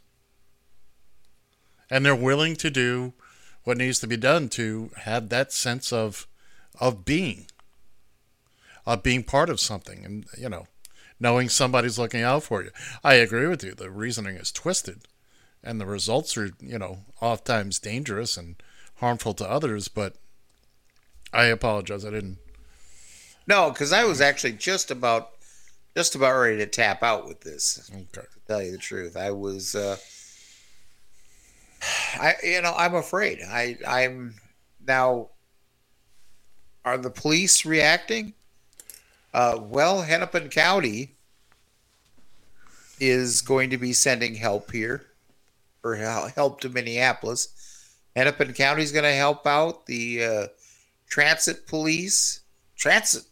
and 1.89 2.06
they're 2.06 2.15
willing 2.15 2.56
to 2.58 2.70
do 2.70 3.13
what 3.63 3.78
needs 3.78 4.00
to 4.02 4.08
be 4.08 4.17
done 4.17 4.50
to 4.50 4.91
have 4.98 5.30
that 5.30 5.52
sense 5.52 5.91
of 5.91 6.28
of 6.80 7.06
being, 7.06 7.48
of 8.86 9.04
being 9.04 9.24
part 9.24 9.50
of 9.50 9.60
something, 9.60 10.06
and 10.06 10.26
you 10.38 10.50
know, 10.50 10.68
knowing 11.20 11.50
somebody's 11.50 12.00
looking 12.00 12.22
out 12.22 12.44
for 12.44 12.63
you. 12.63 12.72
I 13.04 13.16
agree 13.16 13.48
with 13.48 13.63
you. 13.63 13.74
The 13.74 13.90
reasoning 13.90 14.36
is 14.36 14.52
twisted, 14.52 15.08
and 15.63 15.80
the 15.80 15.86
results 15.86 16.38
are, 16.38 16.52
you 16.60 16.78
know, 16.78 17.00
oftentimes 17.22 17.80
dangerous 17.80 18.38
and 18.38 18.56
harmful 18.96 19.34
to 19.36 19.50
others. 19.50 19.88
But 19.88 20.16
I 21.34 21.46
apologize. 21.46 22.06
I 22.06 22.12
didn't. 22.12 22.38
No, 23.48 23.72
because 23.72 23.94
I 23.94 24.04
was 24.04 24.22
actually 24.22 24.54
just 24.54 24.92
about 24.92 25.32
just 25.96 26.16
about 26.16 26.38
ready 26.38 26.58
to 26.58 26.68
tap 26.68 27.02
out 27.02 27.28
with 27.28 27.42
this. 27.42 27.90
Okay. 27.92 28.06
To 28.12 28.40
tell 28.48 28.62
you 28.62 28.72
the 28.72 28.78
truth, 28.78 29.18
I 29.18 29.32
was. 29.32 29.74
Uh, 29.74 29.98
I 32.20 32.36
you 32.44 32.62
know 32.62 32.74
I'm 32.78 32.96
afraid. 32.96 33.40
I 33.42 33.78
I'm 33.88 34.36
now. 34.86 35.30
Are 36.88 36.97
the 36.97 37.10
police 37.10 37.65
reacting? 37.65 38.34
Uh, 39.34 39.60
well, 39.62 40.04
Hennepin 40.04 40.47
County 40.47 41.17
is 42.97 43.41
going 43.41 43.71
to 43.71 43.78
be 43.78 43.91
sending 43.91 44.36
help 44.36 44.71
here, 44.71 45.06
or 45.84 45.95
help 45.95 46.62
to 46.62 46.69
Minneapolis. 46.69 47.50
Hennepin 48.15 48.54
County 48.54 48.84
is 48.84 48.93
going 48.93 49.04
to 49.04 49.12
help 49.12 49.45
out 49.45 49.86
the 49.86 50.23
uh, 50.23 50.47
transit 51.10 51.67
police. 51.67 52.39
Transit 52.78 53.23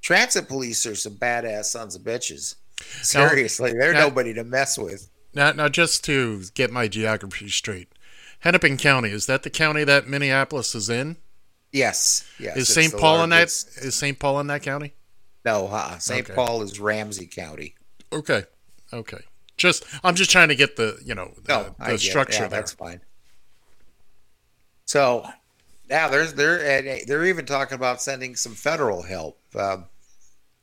transit 0.00 0.48
police 0.48 0.86
are 0.86 0.94
some 0.94 1.16
badass 1.16 1.66
sons 1.66 1.94
of 1.94 2.00
bitches. 2.00 2.54
Seriously, 3.02 3.74
they're 3.78 3.92
now- 3.92 4.08
nobody 4.08 4.32
to 4.32 4.42
mess 4.42 4.78
with. 4.78 5.10
Now, 5.34 5.52
now, 5.52 5.68
just 5.68 6.02
to 6.04 6.44
get 6.54 6.70
my 6.70 6.88
geography 6.88 7.50
straight, 7.50 7.92
Hennepin 8.38 8.78
County 8.78 9.10
is 9.10 9.26
that 9.26 9.42
the 9.42 9.50
county 9.50 9.84
that 9.84 10.08
Minneapolis 10.08 10.74
is 10.74 10.88
in? 10.88 11.18
Yes, 11.72 12.28
yes. 12.38 12.56
is 12.56 12.68
St. 12.68 12.92
Paul 12.96 13.22
in 13.22 13.30
that? 13.30 13.44
Is 13.46 13.94
St. 13.94 14.18
Paul 14.18 14.40
in 14.40 14.48
that 14.48 14.62
county? 14.62 14.94
No, 15.44 15.68
uh, 15.68 15.98
St. 15.98 16.24
Okay. 16.24 16.34
Paul 16.34 16.62
is 16.62 16.80
Ramsey 16.80 17.26
County. 17.26 17.74
Okay, 18.12 18.44
okay. 18.92 19.20
Just 19.56 19.84
I'm 20.02 20.14
just 20.14 20.30
trying 20.30 20.48
to 20.48 20.56
get 20.56 20.76
the 20.76 20.98
you 21.04 21.14
know 21.14 21.32
the, 21.44 21.52
No, 21.52 21.74
the 21.86 21.98
structure 21.98 22.42
Yeah, 22.42 22.48
there. 22.48 22.60
That's 22.60 22.72
fine. 22.72 23.00
So 24.86 25.24
now 25.88 26.08
there's 26.08 26.34
they're 26.34 26.88
and 26.88 27.06
they're 27.06 27.26
even 27.26 27.46
talking 27.46 27.76
about 27.76 28.02
sending 28.02 28.36
some 28.36 28.54
federal 28.54 29.02
help, 29.02 29.40
um, 29.54 29.86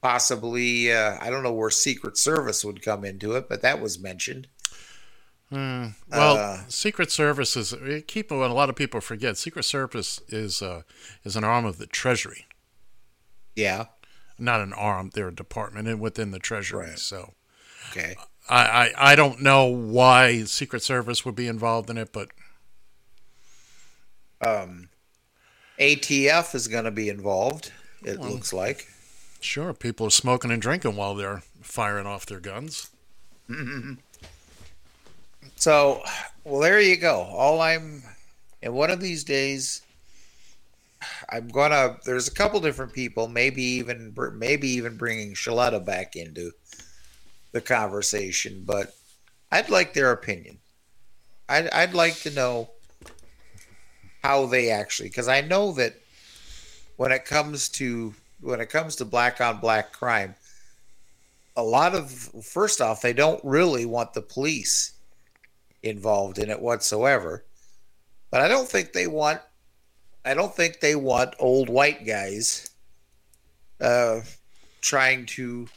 possibly. 0.01 0.91
Uh, 0.91 1.17
I 1.21 1.29
don't 1.29 1.43
know 1.43 1.53
where 1.53 1.69
Secret 1.69 2.17
Service 2.17 2.65
would 2.65 2.81
come 2.81 3.05
into 3.05 3.33
it, 3.33 3.47
but 3.47 3.61
that 3.61 3.81
was 3.81 3.99
mentioned. 3.99 4.47
Hmm. 5.49 5.87
Well, 6.09 6.37
Uh, 6.37 6.63
Secret 6.67 7.09
Service 7.11 7.55
is 7.55 7.73
keep 8.07 8.31
what 8.31 8.49
a 8.51 8.53
lot 8.53 8.69
of 8.69 8.75
people 8.75 8.99
forget. 8.99 9.37
Secret 9.37 9.63
Service 9.63 10.19
is 10.27 10.61
uh, 10.61 10.81
is 11.23 11.35
an 11.37 11.43
arm 11.45 11.63
of 11.65 11.77
the 11.77 11.87
Treasury, 11.87 12.45
Yeah. 13.55 13.85
not 14.37 14.59
an 14.59 14.73
arm. 14.73 15.11
They're 15.13 15.29
a 15.29 15.33
department 15.35 15.87
and 15.87 16.01
within 16.01 16.31
the 16.31 16.39
Treasury. 16.39 16.89
Right. 16.89 16.99
So 16.99 17.33
Okay. 17.91 18.15
I, 18.49 18.91
I 18.97 19.11
I 19.11 19.15
don't 19.15 19.41
know 19.41 19.65
why 19.65 20.43
Secret 20.43 20.83
Service 20.83 21.23
would 21.25 21.35
be 21.35 21.47
involved 21.47 21.89
in 21.89 21.97
it, 21.97 22.11
but 22.11 22.29
Um, 24.41 24.89
ATF 25.79 26.53
is 26.55 26.67
going 26.67 26.83
to 26.85 26.91
be 26.91 27.09
involved. 27.09 27.71
It 28.03 28.19
looks 28.19 28.51
like. 28.53 28.87
sure, 29.39 29.73
people 29.73 30.07
are 30.07 30.11
smoking 30.11 30.51
and 30.51 30.61
drinking 30.61 30.95
while 30.95 31.15
they're 31.15 31.41
firing 31.61 32.05
off 32.05 32.25
their 32.25 32.39
guns. 32.41 32.89
So, 35.55 36.03
well, 36.43 36.61
there 36.61 36.81
you 36.81 36.97
go. 36.97 37.21
All 37.21 37.61
I'm, 37.61 38.03
and 38.61 38.73
one 38.73 38.91
of 38.91 38.99
these 38.99 39.23
days, 39.23 39.81
I'm 41.29 41.47
gonna. 41.47 41.97
There's 42.05 42.27
a 42.27 42.33
couple 42.33 42.59
different 42.59 42.93
people, 42.93 43.27
maybe 43.27 43.61
even, 43.63 44.13
maybe 44.33 44.67
even 44.69 44.97
bringing 44.97 45.33
Sheletta 45.33 45.83
back 45.85 46.15
into 46.15 46.51
the 47.51 47.61
conversation, 47.61 48.63
but 48.65 48.95
I'd 49.51 49.69
like 49.69 49.93
their 49.93 50.11
opinion. 50.11 50.57
I'd, 51.49 51.69
I'd 51.69 51.93
like 51.93 52.15
to 52.21 52.31
know 52.31 52.69
how 54.23 54.45
they 54.45 54.69
actually, 54.69 55.09
because 55.09 55.27
I 55.27 55.41
know 55.41 55.71
that 55.73 55.93
when 56.97 57.11
it 57.11 57.25
comes 57.25 57.69
to 57.69 58.13
when 58.41 58.59
it 58.59 58.69
comes 58.69 58.95
to 58.97 59.05
black 59.05 59.39
on 59.41 59.59
black 59.59 59.91
crime, 59.91 60.35
a 61.55 61.63
lot 61.63 61.95
of 61.95 62.11
first 62.43 62.81
off, 62.81 63.01
they 63.01 63.13
don't 63.13 63.43
really 63.43 63.85
want 63.85 64.13
the 64.13 64.21
police 64.21 64.93
involved 65.89 66.37
in 66.39 66.49
it 66.49 66.61
whatsoever. 66.61 67.43
But 68.31 68.41
I 68.41 68.47
don't 68.47 68.67
think 68.67 68.93
they 68.93 69.07
want 69.07 69.41
I 70.25 70.33
don't 70.33 70.53
think 70.53 70.79
they 70.81 70.95
want 70.95 71.35
old 71.39 71.69
white 71.69 72.05
guys 72.05 72.69
uh, 73.79 74.21
trying 74.81 75.25
to 75.27 75.67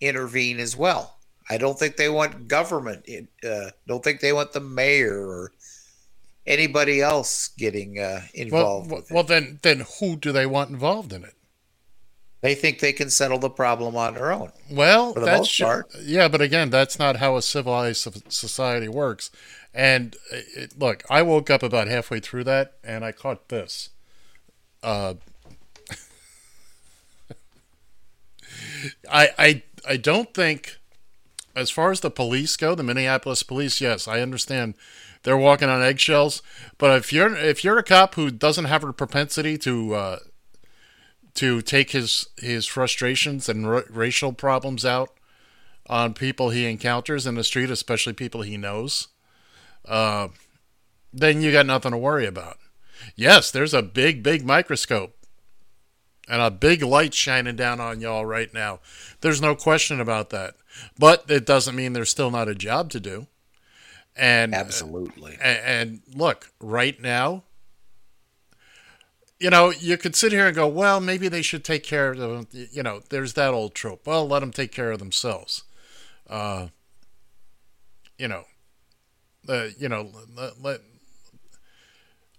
intervene 0.00 0.58
as 0.58 0.76
well. 0.76 1.16
I 1.48 1.56
don't 1.58 1.78
think 1.78 1.96
they 1.96 2.08
want 2.10 2.48
government. 2.48 3.04
in- 3.06 3.28
Uh, 3.42 3.70
don't 3.86 4.02
think 4.04 4.20
they 4.20 4.32
want 4.32 4.52
the 4.52 4.60
mayor 4.60 5.26
or 5.26 5.52
anybody 6.46 7.00
else 7.00 7.48
getting 7.56 7.98
uh, 7.98 8.22
involved 8.34 8.90
well, 8.90 9.04
well, 9.10 9.22
then 9.24 9.58
then 9.62 9.84
who 10.00 10.16
do 10.16 10.32
they 10.32 10.46
want 10.46 10.70
involved 10.70 11.12
in 11.12 11.24
it? 11.24 11.34
They 12.44 12.54
think 12.54 12.80
they 12.80 12.92
can 12.92 13.08
settle 13.08 13.38
the 13.38 13.48
problem 13.48 13.96
on 13.96 14.12
their 14.12 14.30
own. 14.30 14.52
Well, 14.70 15.14
For 15.14 15.20
the 15.20 15.24
that's 15.24 15.38
most 15.38 15.58
part. 15.58 15.86
yeah, 16.02 16.28
but 16.28 16.42
again, 16.42 16.68
that's 16.68 16.98
not 16.98 17.16
how 17.16 17.38
a 17.38 17.42
civilized 17.42 18.06
society 18.30 18.86
works. 18.86 19.30
And 19.72 20.14
it, 20.30 20.78
look, 20.78 21.04
I 21.08 21.22
woke 21.22 21.48
up 21.48 21.62
about 21.62 21.88
halfway 21.88 22.20
through 22.20 22.44
that, 22.44 22.74
and 22.84 23.02
I 23.02 23.12
caught 23.12 23.48
this. 23.48 23.88
Uh, 24.82 25.14
I 29.10 29.30
I 29.38 29.62
I 29.88 29.96
don't 29.96 30.34
think, 30.34 30.76
as 31.56 31.70
far 31.70 31.92
as 31.92 32.00
the 32.00 32.10
police 32.10 32.58
go, 32.58 32.74
the 32.74 32.82
Minneapolis 32.82 33.42
police, 33.42 33.80
yes, 33.80 34.06
I 34.06 34.20
understand 34.20 34.74
they're 35.22 35.38
walking 35.38 35.70
on 35.70 35.82
eggshells. 35.82 36.42
But 36.76 36.98
if 36.98 37.10
you're 37.10 37.34
if 37.34 37.64
you're 37.64 37.78
a 37.78 37.82
cop 37.82 38.16
who 38.16 38.30
doesn't 38.30 38.66
have 38.66 38.84
a 38.84 38.92
propensity 38.92 39.56
to 39.56 39.94
uh, 39.94 40.18
to 41.34 41.62
take 41.62 41.90
his 41.90 42.28
his 42.36 42.66
frustrations 42.66 43.48
and 43.48 43.68
ra- 43.68 43.82
racial 43.90 44.32
problems 44.32 44.84
out 44.84 45.10
on 45.86 46.14
people 46.14 46.50
he 46.50 46.66
encounters 46.66 47.26
in 47.26 47.34
the 47.34 47.44
street, 47.44 47.70
especially 47.70 48.12
people 48.12 48.42
he 48.42 48.56
knows, 48.56 49.08
uh, 49.86 50.28
then 51.12 51.42
you 51.42 51.52
got 51.52 51.66
nothing 51.66 51.92
to 51.92 51.98
worry 51.98 52.26
about. 52.26 52.58
Yes, 53.16 53.50
there's 53.50 53.74
a 53.74 53.82
big, 53.82 54.22
big 54.22 54.44
microscope 54.44 55.14
and 56.28 56.40
a 56.40 56.50
big 56.50 56.82
light 56.82 57.14
shining 57.14 57.56
down 57.56 57.80
on 57.80 58.00
y'all 58.00 58.24
right 58.24 58.52
now. 58.54 58.80
There's 59.20 59.42
no 59.42 59.54
question 59.54 60.00
about 60.00 60.30
that. 60.30 60.54
But 60.98 61.24
it 61.28 61.46
doesn't 61.46 61.76
mean 61.76 61.92
there's 61.92 62.10
still 62.10 62.30
not 62.30 62.48
a 62.48 62.54
job 62.54 62.90
to 62.90 63.00
do. 63.00 63.26
And 64.16 64.54
Absolutely. 64.54 65.36
and, 65.40 65.58
and 65.64 66.00
look, 66.14 66.52
right 66.60 67.00
now, 67.00 67.42
you 69.44 69.50
know, 69.50 69.68
you 69.68 69.98
could 69.98 70.16
sit 70.16 70.32
here 70.32 70.46
and 70.46 70.56
go, 70.56 70.66
well, 70.66 71.02
maybe 71.02 71.28
they 71.28 71.42
should 71.42 71.64
take 71.64 71.82
care 71.82 72.12
of 72.12 72.16
them. 72.16 72.48
You 72.50 72.82
know, 72.82 73.02
there's 73.10 73.34
that 73.34 73.52
old 73.52 73.74
trope. 73.74 74.06
Well, 74.06 74.26
let 74.26 74.40
them 74.40 74.52
take 74.52 74.72
care 74.72 74.90
of 74.90 74.98
themselves. 74.98 75.64
Uh, 76.30 76.68
you 78.16 78.26
know, 78.26 78.44
uh, 79.46 79.66
you 79.78 79.90
know, 79.90 80.08
let, 80.34 80.62
let 80.62 80.80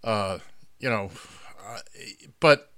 uh, 0.03 0.39
you 0.79 0.89
know, 0.89 1.11
uh, 1.63 1.77
but 2.39 2.71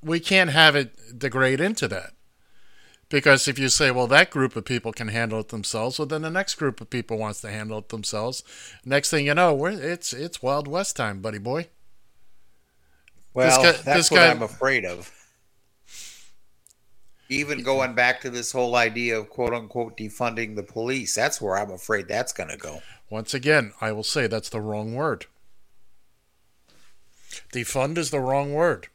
we 0.00 0.20
can't 0.20 0.50
have 0.50 0.76
it 0.76 1.18
degrade 1.18 1.60
into 1.60 1.88
that. 1.88 2.12
Because 3.08 3.48
if 3.48 3.58
you 3.58 3.68
say, 3.68 3.90
well, 3.90 4.06
that 4.06 4.30
group 4.30 4.54
of 4.54 4.64
people 4.64 4.92
can 4.92 5.08
handle 5.08 5.40
it 5.40 5.48
themselves, 5.48 5.98
well, 5.98 6.06
then 6.06 6.22
the 6.22 6.30
next 6.30 6.54
group 6.54 6.80
of 6.80 6.88
people 6.88 7.18
wants 7.18 7.40
to 7.40 7.50
handle 7.50 7.78
it 7.78 7.88
themselves. 7.88 8.44
Next 8.84 9.10
thing 9.10 9.26
you 9.26 9.34
know, 9.34 9.52
we're, 9.52 9.70
it's 9.72 10.12
it's 10.12 10.40
Wild 10.40 10.68
West 10.68 10.94
time, 10.94 11.20
buddy 11.20 11.38
boy. 11.38 11.66
Well, 13.34 13.62
guy- 13.62 13.72
that's 13.72 13.82
this 13.84 14.10
what 14.10 14.18
guy- 14.18 14.30
I'm 14.30 14.42
afraid 14.42 14.84
of. 14.84 15.10
Even 17.28 17.62
going 17.62 17.94
back 17.94 18.20
to 18.22 18.30
this 18.30 18.52
whole 18.52 18.76
idea 18.76 19.18
of 19.18 19.30
quote 19.30 19.54
unquote 19.54 19.96
defunding 19.96 20.54
the 20.54 20.62
police, 20.62 21.14
that's 21.14 21.40
where 21.40 21.56
I'm 21.56 21.70
afraid 21.70 22.06
that's 22.08 22.32
going 22.32 22.50
to 22.50 22.58
go. 22.58 22.82
Once 23.08 23.32
again, 23.32 23.72
I 23.80 23.90
will 23.92 24.02
say 24.04 24.26
that's 24.26 24.50
the 24.50 24.60
wrong 24.60 24.94
word. 24.94 25.26
Defund 27.52 27.96
is 27.96 28.10
the 28.10 28.20
wrong 28.20 28.52
word. 28.52 28.88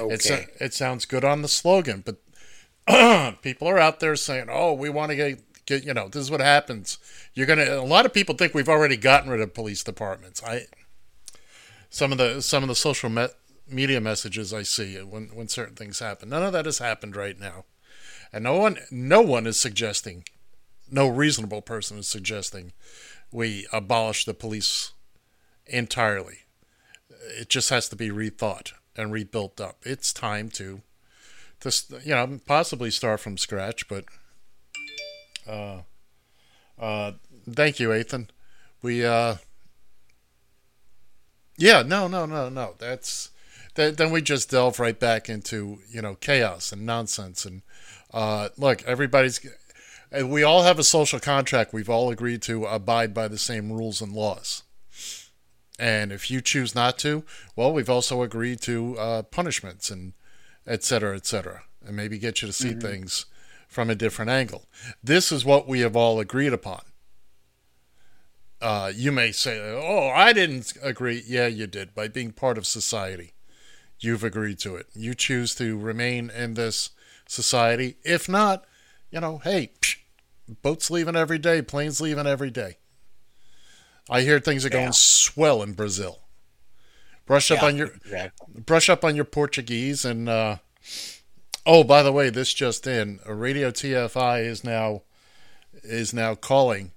It's 0.00 0.30
Okay. 0.30 0.46
a, 0.58 0.64
it 0.64 0.74
sounds 0.74 1.04
good 1.04 1.24
on 1.24 1.42
the 1.42 1.48
slogan, 1.48 2.02
but 2.04 2.16
people 3.42 3.68
are 3.68 3.78
out 3.78 4.00
there 4.00 4.16
saying, 4.16 4.46
"Oh, 4.50 4.72
we 4.72 4.88
want 4.88 5.10
to 5.10 5.16
get, 5.16 5.66
get 5.66 5.84
you 5.84 5.92
know, 5.94 6.08
this 6.08 6.22
is 6.22 6.30
what 6.30 6.40
happens." 6.40 6.98
You're 7.34 7.46
gonna. 7.46 7.64
A 7.74 7.82
lot 7.84 8.06
of 8.06 8.12
people 8.14 8.34
think 8.34 8.54
we've 8.54 8.68
already 8.68 8.96
gotten 8.96 9.30
rid 9.30 9.40
of 9.40 9.52
police 9.54 9.84
departments. 9.84 10.42
I 10.42 10.66
some 11.90 12.10
of 12.12 12.18
the 12.18 12.40
some 12.42 12.62
of 12.64 12.68
the 12.68 12.74
social 12.74 13.10
me- 13.10 13.28
media 13.68 14.00
messages 14.00 14.52
I 14.52 14.62
see 14.62 14.96
when 14.96 15.28
when 15.34 15.48
certain 15.48 15.76
things 15.76 15.98
happen. 15.98 16.28
None 16.28 16.42
of 16.42 16.52
that 16.52 16.66
has 16.66 16.78
happened 16.78 17.16
right 17.16 17.38
now, 17.38 17.64
and 18.32 18.44
no 18.44 18.56
one 18.56 18.78
no 18.90 19.20
one 19.20 19.46
is 19.46 19.58
suggesting, 19.58 20.24
no 20.90 21.08
reasonable 21.08 21.62
person 21.62 21.98
is 21.98 22.08
suggesting, 22.08 22.72
we 23.32 23.66
abolish 23.72 24.24
the 24.24 24.34
police 24.34 24.92
entirely. 25.66 26.40
It 27.38 27.48
just 27.48 27.70
has 27.70 27.88
to 27.88 27.96
be 27.96 28.10
rethought 28.10 28.72
and 28.96 29.12
rebuilt 29.12 29.60
up. 29.60 29.78
It's 29.82 30.12
time 30.12 30.48
to, 30.50 30.82
to 31.60 31.72
you 32.04 32.14
know, 32.14 32.40
possibly 32.46 32.90
start 32.90 33.20
from 33.20 33.36
scratch. 33.36 33.88
But, 33.88 34.04
uh, 35.46 35.80
uh, 36.78 37.12
thank 37.50 37.80
you, 37.80 37.92
Ethan. 37.92 38.30
We, 38.82 39.04
uh, 39.04 39.36
yeah, 41.58 41.82
no, 41.82 42.06
no, 42.06 42.26
no, 42.26 42.48
no. 42.48 42.74
That's 42.78 43.30
then, 43.76 43.94
then 43.94 44.10
we 44.10 44.20
just 44.22 44.50
delve 44.50 44.80
right 44.80 44.98
back 44.98 45.28
into 45.28 45.78
you 45.88 46.02
know 46.02 46.16
chaos 46.16 46.72
and 46.72 46.84
nonsense. 46.84 47.44
And 47.44 47.62
uh, 48.12 48.48
look, 48.56 48.82
everybody's 48.84 49.40
we 50.24 50.42
all 50.42 50.62
have 50.62 50.78
a 50.78 50.84
social 50.84 51.20
contract. 51.20 51.72
We've 51.72 51.90
all 51.90 52.10
agreed 52.10 52.42
to 52.42 52.64
abide 52.64 53.14
by 53.14 53.28
the 53.28 53.38
same 53.38 53.72
rules 53.72 54.00
and 54.00 54.12
laws. 54.12 54.62
And 55.78 56.10
if 56.10 56.30
you 56.30 56.40
choose 56.40 56.74
not 56.74 56.98
to, 56.98 57.24
well, 57.54 57.72
we've 57.72 57.90
also 57.90 58.22
agreed 58.22 58.62
to 58.62 58.96
uh, 58.98 59.22
punishments 59.22 59.90
and 59.90 60.14
et 60.66 60.82
cetera, 60.82 61.14
et 61.16 61.26
cetera, 61.26 61.64
and 61.84 61.94
maybe 61.94 62.18
get 62.18 62.40
you 62.40 62.48
to 62.48 62.52
see 62.52 62.72
things 62.72 63.26
from 63.68 63.90
a 63.90 63.94
different 63.94 64.30
angle. 64.30 64.64
This 65.02 65.30
is 65.30 65.44
what 65.44 65.68
we 65.68 65.80
have 65.80 65.94
all 65.94 66.18
agreed 66.18 66.54
upon. 66.54 66.80
Uh, 68.58 68.90
you 68.94 69.12
may 69.12 69.32
say, 69.32 69.60
"Oh, 69.60 70.08
I 70.08 70.32
didn't 70.32 70.72
agree." 70.82 71.22
Yeah, 71.26 71.46
you 71.46 71.66
did. 71.66 71.94
By 71.94 72.08
being 72.08 72.32
part 72.32 72.56
of 72.56 72.66
society, 72.66 73.34
you've 74.00 74.24
agreed 74.24 74.58
to 74.60 74.76
it. 74.76 74.86
You 74.94 75.14
choose 75.14 75.54
to 75.56 75.78
remain 75.78 76.30
in 76.30 76.54
this 76.54 76.90
society. 77.26 77.96
If 78.04 78.28
not, 78.28 78.64
you 79.10 79.20
know, 79.20 79.38
hey, 79.38 79.70
psh, 79.80 79.96
boats 80.62 80.90
leaving 80.90 81.16
every 81.16 81.38
day, 81.38 81.62
planes 81.62 82.00
leaving 82.00 82.26
every 82.26 82.50
day. 82.50 82.76
I 84.08 84.22
hear 84.22 84.38
things 84.38 84.64
are 84.64 84.70
going 84.70 84.86
Yeah. 84.86 84.90
swell 84.92 85.62
in 85.62 85.72
Brazil. 85.72 86.20
Brush 87.26 87.50
up 87.50 87.62
Yeah, 87.62 87.68
on 87.68 87.76
your 87.76 87.88
exactly. 87.88 88.54
brush 88.54 88.88
up 88.88 89.04
on 89.04 89.16
your 89.16 89.24
Portuguese 89.24 90.04
and 90.04 90.28
uh, 90.28 90.56
oh, 91.64 91.82
by 91.84 92.02
the 92.02 92.12
way, 92.12 92.30
this 92.30 92.52
just 92.54 92.86
in: 92.86 93.20
Radio 93.26 93.70
TFI 93.70 94.44
is 94.44 94.62
now 94.64 95.02
is 95.82 96.12
now 96.14 96.34
calling 96.34 96.92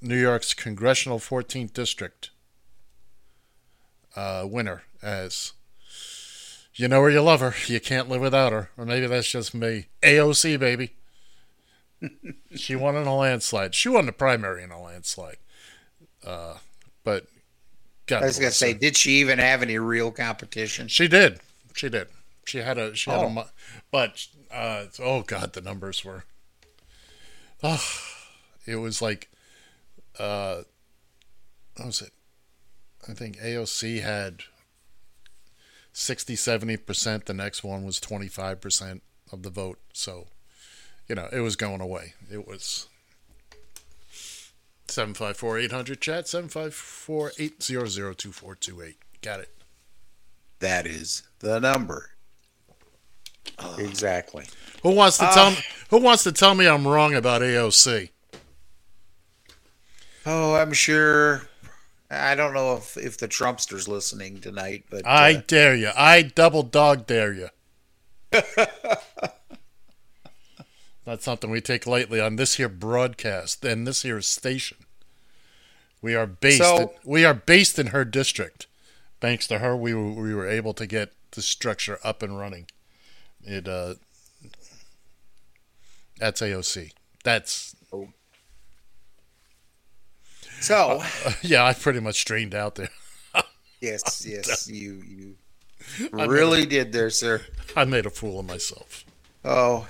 New 0.00 0.16
York's 0.20 0.54
congressional 0.54 1.18
14th 1.18 1.72
district 1.72 2.30
uh, 4.16 4.44
winner 4.48 4.82
as 5.02 5.52
you 6.80 6.88
know 6.88 7.02
her, 7.02 7.10
you 7.10 7.20
love 7.20 7.40
her, 7.40 7.54
you 7.66 7.78
can't 7.78 8.08
live 8.08 8.22
without 8.22 8.52
her, 8.52 8.70
or 8.78 8.86
maybe 8.86 9.06
that's 9.06 9.30
just 9.30 9.54
me. 9.54 9.86
AOC 10.02 10.58
baby. 10.58 10.94
she 12.56 12.74
won 12.74 12.96
in 12.96 13.06
a 13.06 13.14
landslide. 13.14 13.74
She 13.74 13.90
won 13.90 14.06
the 14.06 14.12
primary 14.12 14.62
in 14.62 14.70
a 14.70 14.80
landslide. 14.80 15.36
Uh, 16.26 16.54
but 17.04 17.26
God 18.06 18.22
I 18.22 18.26
was 18.26 18.38
gonna 18.38 18.50
say, 18.50 18.72
did 18.72 18.96
she 18.96 19.12
even 19.20 19.38
have 19.38 19.60
any 19.62 19.78
real 19.78 20.10
competition? 20.10 20.88
She 20.88 21.06
did. 21.06 21.40
She 21.74 21.90
did. 21.90 22.08
She 22.46 22.58
had 22.58 22.78
a. 22.78 22.94
She 22.96 23.10
had 23.10 23.20
Oh. 23.20 23.40
a. 23.40 23.46
But 23.90 24.26
uh, 24.50 24.86
oh 25.00 25.20
god, 25.22 25.52
the 25.52 25.60
numbers 25.60 26.02
were. 26.04 26.24
Oh, 27.62 27.84
it 28.66 28.76
was 28.76 29.02
like. 29.02 29.28
Uh, 30.18 30.62
what 31.76 31.86
was 31.86 32.02
it? 32.02 32.12
I 33.08 33.12
think 33.12 33.38
AOC 33.38 34.02
had 34.02 34.42
60, 35.92 36.36
70 36.36 36.76
percent. 36.78 37.26
The 37.26 37.34
next 37.34 37.64
one 37.64 37.84
was 37.84 38.00
twenty 38.00 38.28
five 38.28 38.60
percent 38.60 39.02
of 39.32 39.42
the 39.42 39.50
vote. 39.50 39.78
So, 39.92 40.28
you 41.08 41.14
know, 41.14 41.28
it 41.32 41.40
was 41.40 41.56
going 41.56 41.80
away. 41.80 42.14
It 42.30 42.46
was. 42.46 42.86
754 44.88 45.58
800 45.58 46.00
chat 46.00 46.26
754 46.26 47.32
800 47.38 48.18
2428. 48.18 48.96
Got 49.22 49.40
it. 49.40 49.50
That 50.58 50.86
is 50.86 51.22
the 51.38 51.60
number. 51.60 52.10
Exactly. 53.78 54.46
Who 54.82 54.90
wants 54.90 55.18
to 55.18 55.26
ah. 55.26 55.34
tell 55.34 55.50
me, 55.50 55.56
Who 55.90 55.98
wants 55.98 56.24
to 56.24 56.32
tell 56.32 56.54
me 56.54 56.66
I'm 56.66 56.86
wrong 56.86 57.14
about 57.14 57.42
AOC? 57.42 58.10
Oh, 60.26 60.54
I'm 60.54 60.72
sure. 60.72 61.42
I 62.10 62.34
don't 62.34 62.52
know 62.54 62.74
if 62.76 62.96
if 62.96 63.18
the 63.18 63.28
Trumpsters 63.28 63.86
listening 63.86 64.40
tonight, 64.40 64.84
but 64.90 65.06
I 65.06 65.34
uh, 65.34 65.42
dare 65.46 65.76
you. 65.76 65.90
I 65.96 66.22
double 66.22 66.64
dog 66.64 67.06
dare 67.06 67.32
you. 67.32 67.48
Not 71.06 71.22
something 71.22 71.50
we 71.50 71.60
take 71.60 71.86
lightly 71.86 72.20
on 72.20 72.36
this 72.36 72.54
here 72.54 72.68
broadcast 72.68 73.64
and 73.64 73.86
this 73.86 74.02
here 74.02 74.20
station. 74.20 74.78
We 76.02 76.14
are 76.14 76.26
based. 76.26 76.58
So- 76.58 76.76
in, 76.78 76.88
we 77.04 77.24
are 77.24 77.34
based 77.34 77.78
in 77.78 77.88
her 77.88 78.04
district. 78.04 78.66
Thanks 79.20 79.46
to 79.48 79.58
her, 79.58 79.76
we 79.76 79.92
were, 79.92 80.12
we 80.12 80.34
were 80.34 80.48
able 80.48 80.72
to 80.74 80.86
get 80.86 81.12
the 81.32 81.42
structure 81.42 81.98
up 82.02 82.22
and 82.22 82.38
running. 82.38 82.66
It 83.44 83.68
uh, 83.68 83.94
that's 86.18 86.40
AOC. 86.40 86.92
That's 87.24 87.76
so 90.60 91.00
uh, 91.02 91.32
yeah. 91.42 91.64
I 91.64 91.72
pretty 91.72 92.00
much 92.00 92.20
strained 92.20 92.54
out 92.54 92.76
there. 92.76 92.90
yes, 93.80 94.26
yes, 94.26 94.68
you 94.68 95.02
you 95.06 95.36
really 96.12 96.66
did 96.66 96.92
there, 96.92 97.10
sir. 97.10 97.42
I 97.76 97.84
made 97.84 98.06
a 98.06 98.10
fool 98.10 98.40
of 98.40 98.46
myself. 98.46 99.04
Oh, 99.44 99.88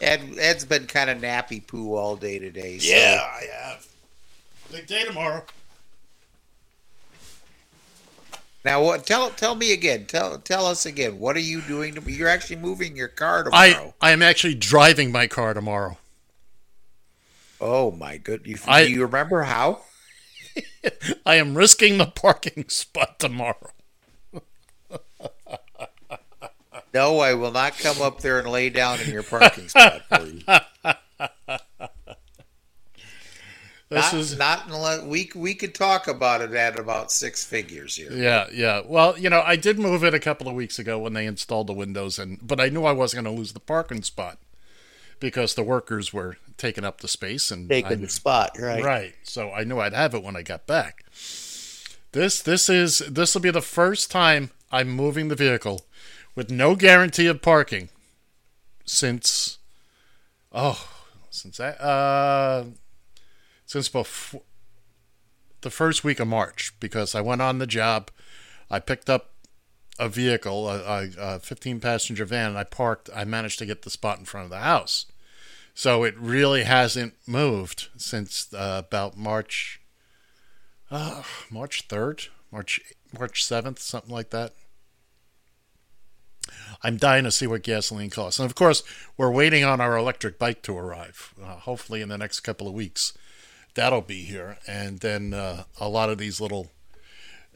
Ed 0.00 0.36
Ed's 0.38 0.64
been 0.64 0.86
kind 0.86 1.10
of 1.10 1.18
nappy 1.18 1.64
poo 1.64 1.94
all 1.94 2.16
day 2.16 2.38
today. 2.38 2.78
So. 2.78 2.94
I 2.94 3.46
have. 3.62 3.86
Big 4.72 4.86
day 4.86 5.04
tomorrow. 5.04 5.44
Now, 8.64 8.82
what? 8.82 9.06
Tell 9.06 9.30
tell 9.30 9.54
me 9.54 9.72
again. 9.72 10.06
Tell 10.06 10.38
tell 10.38 10.66
us 10.66 10.86
again. 10.86 11.18
What 11.18 11.36
are 11.36 11.40
you 11.40 11.60
doing? 11.60 11.94
To, 11.94 12.10
you're 12.10 12.28
actually 12.28 12.56
moving 12.56 12.96
your 12.96 13.08
car 13.08 13.44
tomorrow. 13.44 13.94
I. 14.00 14.08
I 14.08 14.12
am 14.12 14.22
actually 14.22 14.54
driving 14.54 15.12
my 15.12 15.26
car 15.26 15.52
tomorrow. 15.52 15.98
Oh 17.60 17.90
my 17.90 18.16
good. 18.16 18.46
You, 18.46 18.56
I- 18.66 18.86
do 18.86 18.92
you 18.92 19.02
remember 19.02 19.42
how? 19.42 19.82
I 21.26 21.36
am 21.36 21.56
risking 21.56 21.98
the 21.98 22.06
parking 22.06 22.64
spot 22.68 23.18
tomorrow. 23.18 23.70
No, 26.92 27.18
I 27.18 27.34
will 27.34 27.50
not 27.50 27.76
come 27.76 28.00
up 28.00 28.20
there 28.20 28.38
and 28.38 28.48
lay 28.48 28.70
down 28.70 29.00
in 29.00 29.10
your 29.10 29.24
parking 29.24 29.66
spot 29.68 30.02
for 30.08 30.26
you. 30.26 30.42
This 33.90 34.12
not, 34.12 34.14
is 34.14 34.38
not 34.38 34.66
unless 34.68 35.02
we 35.02 35.30
we 35.34 35.54
could 35.54 35.74
talk 35.74 36.06
about 36.08 36.40
it 36.40 36.52
at 36.52 36.78
about 36.78 37.10
six 37.10 37.44
figures 37.44 37.96
here. 37.96 38.12
yeah, 38.12 38.46
yeah. 38.52 38.82
Well, 38.86 39.18
you 39.18 39.28
know, 39.28 39.42
I 39.44 39.56
did 39.56 39.78
move 39.78 40.04
it 40.04 40.14
a 40.14 40.20
couple 40.20 40.48
of 40.48 40.54
weeks 40.54 40.78
ago 40.78 40.98
when 41.00 41.12
they 41.12 41.26
installed 41.26 41.66
the 41.66 41.72
windows, 41.72 42.18
and 42.18 42.38
but 42.40 42.60
I 42.60 42.68
knew 42.68 42.84
I 42.84 42.92
wasn't 42.92 43.24
going 43.24 43.34
to 43.34 43.38
lose 43.40 43.52
the 43.52 43.60
parking 43.60 44.02
spot 44.02 44.38
because 45.24 45.54
the 45.54 45.62
workers 45.62 46.12
were 46.12 46.36
taking 46.58 46.84
up 46.84 47.00
the 47.00 47.08
space 47.08 47.50
and 47.50 47.70
I- 47.72 47.80
Taking 47.80 48.02
the 48.02 48.08
spot, 48.08 48.56
right? 48.58 48.84
Right. 48.84 49.14
So 49.22 49.50
I 49.50 49.64
knew 49.64 49.80
I'd 49.80 49.92
have 49.94 50.14
it 50.14 50.22
when 50.22 50.36
I 50.36 50.42
got 50.42 50.66
back. 50.66 51.04
This 52.12 52.40
this 52.42 52.68
is 52.68 52.98
this 53.10 53.34
will 53.34 53.40
be 53.40 53.50
the 53.50 53.60
first 53.62 54.10
time 54.10 54.50
I'm 54.70 54.88
moving 54.90 55.28
the 55.28 55.34
vehicle 55.34 55.84
with 56.36 56.50
no 56.50 56.76
guarantee 56.76 57.26
of 57.26 57.42
parking 57.42 57.88
since 58.84 59.58
oh 60.52 60.88
since 61.30 61.56
that 61.56 61.80
uh 61.80 62.64
since 63.66 63.88
before 63.88 64.42
the 65.62 65.70
first 65.70 66.04
week 66.04 66.20
of 66.20 66.28
March 66.28 66.72
because 66.78 67.14
I 67.14 67.20
went 67.22 67.40
on 67.42 67.58
the 67.58 67.66
job. 67.66 68.10
I 68.70 68.78
picked 68.80 69.08
up 69.08 69.30
a 69.98 70.08
vehicle, 70.08 70.68
a, 70.68 71.08
a 71.18 71.38
15 71.38 71.80
passenger 71.80 72.24
van, 72.26 72.50
and 72.50 72.58
I 72.58 72.64
parked. 72.64 73.08
I 73.14 73.24
managed 73.24 73.58
to 73.60 73.66
get 73.66 73.82
the 73.82 73.90
spot 73.90 74.18
in 74.18 74.24
front 74.26 74.44
of 74.44 74.50
the 74.50 74.58
house. 74.58 75.06
So 75.74 76.04
it 76.04 76.16
really 76.16 76.62
hasn't 76.62 77.14
moved 77.26 77.88
since 77.96 78.54
uh, 78.54 78.82
about 78.86 79.16
March, 79.16 79.80
uh, 80.90 81.24
March 81.50 81.82
third, 81.88 82.26
March 82.52 82.80
March 83.18 83.44
seventh, 83.44 83.80
something 83.80 84.12
like 84.12 84.30
that. 84.30 84.54
I'm 86.82 86.96
dying 86.96 87.24
to 87.24 87.30
see 87.30 87.46
what 87.46 87.62
gasoline 87.62 88.10
costs, 88.10 88.38
and 88.38 88.48
of 88.48 88.54
course, 88.54 88.82
we're 89.16 89.30
waiting 89.30 89.64
on 89.64 89.80
our 89.80 89.96
electric 89.96 90.38
bike 90.38 90.62
to 90.62 90.76
arrive. 90.76 91.34
Uh, 91.42 91.56
hopefully, 91.56 92.02
in 92.02 92.08
the 92.08 92.18
next 92.18 92.40
couple 92.40 92.68
of 92.68 92.74
weeks, 92.74 93.16
that'll 93.74 94.02
be 94.02 94.22
here, 94.22 94.58
and 94.66 95.00
then 95.00 95.34
uh, 95.34 95.64
a 95.80 95.88
lot 95.88 96.10
of 96.10 96.18
these 96.18 96.40
little. 96.40 96.70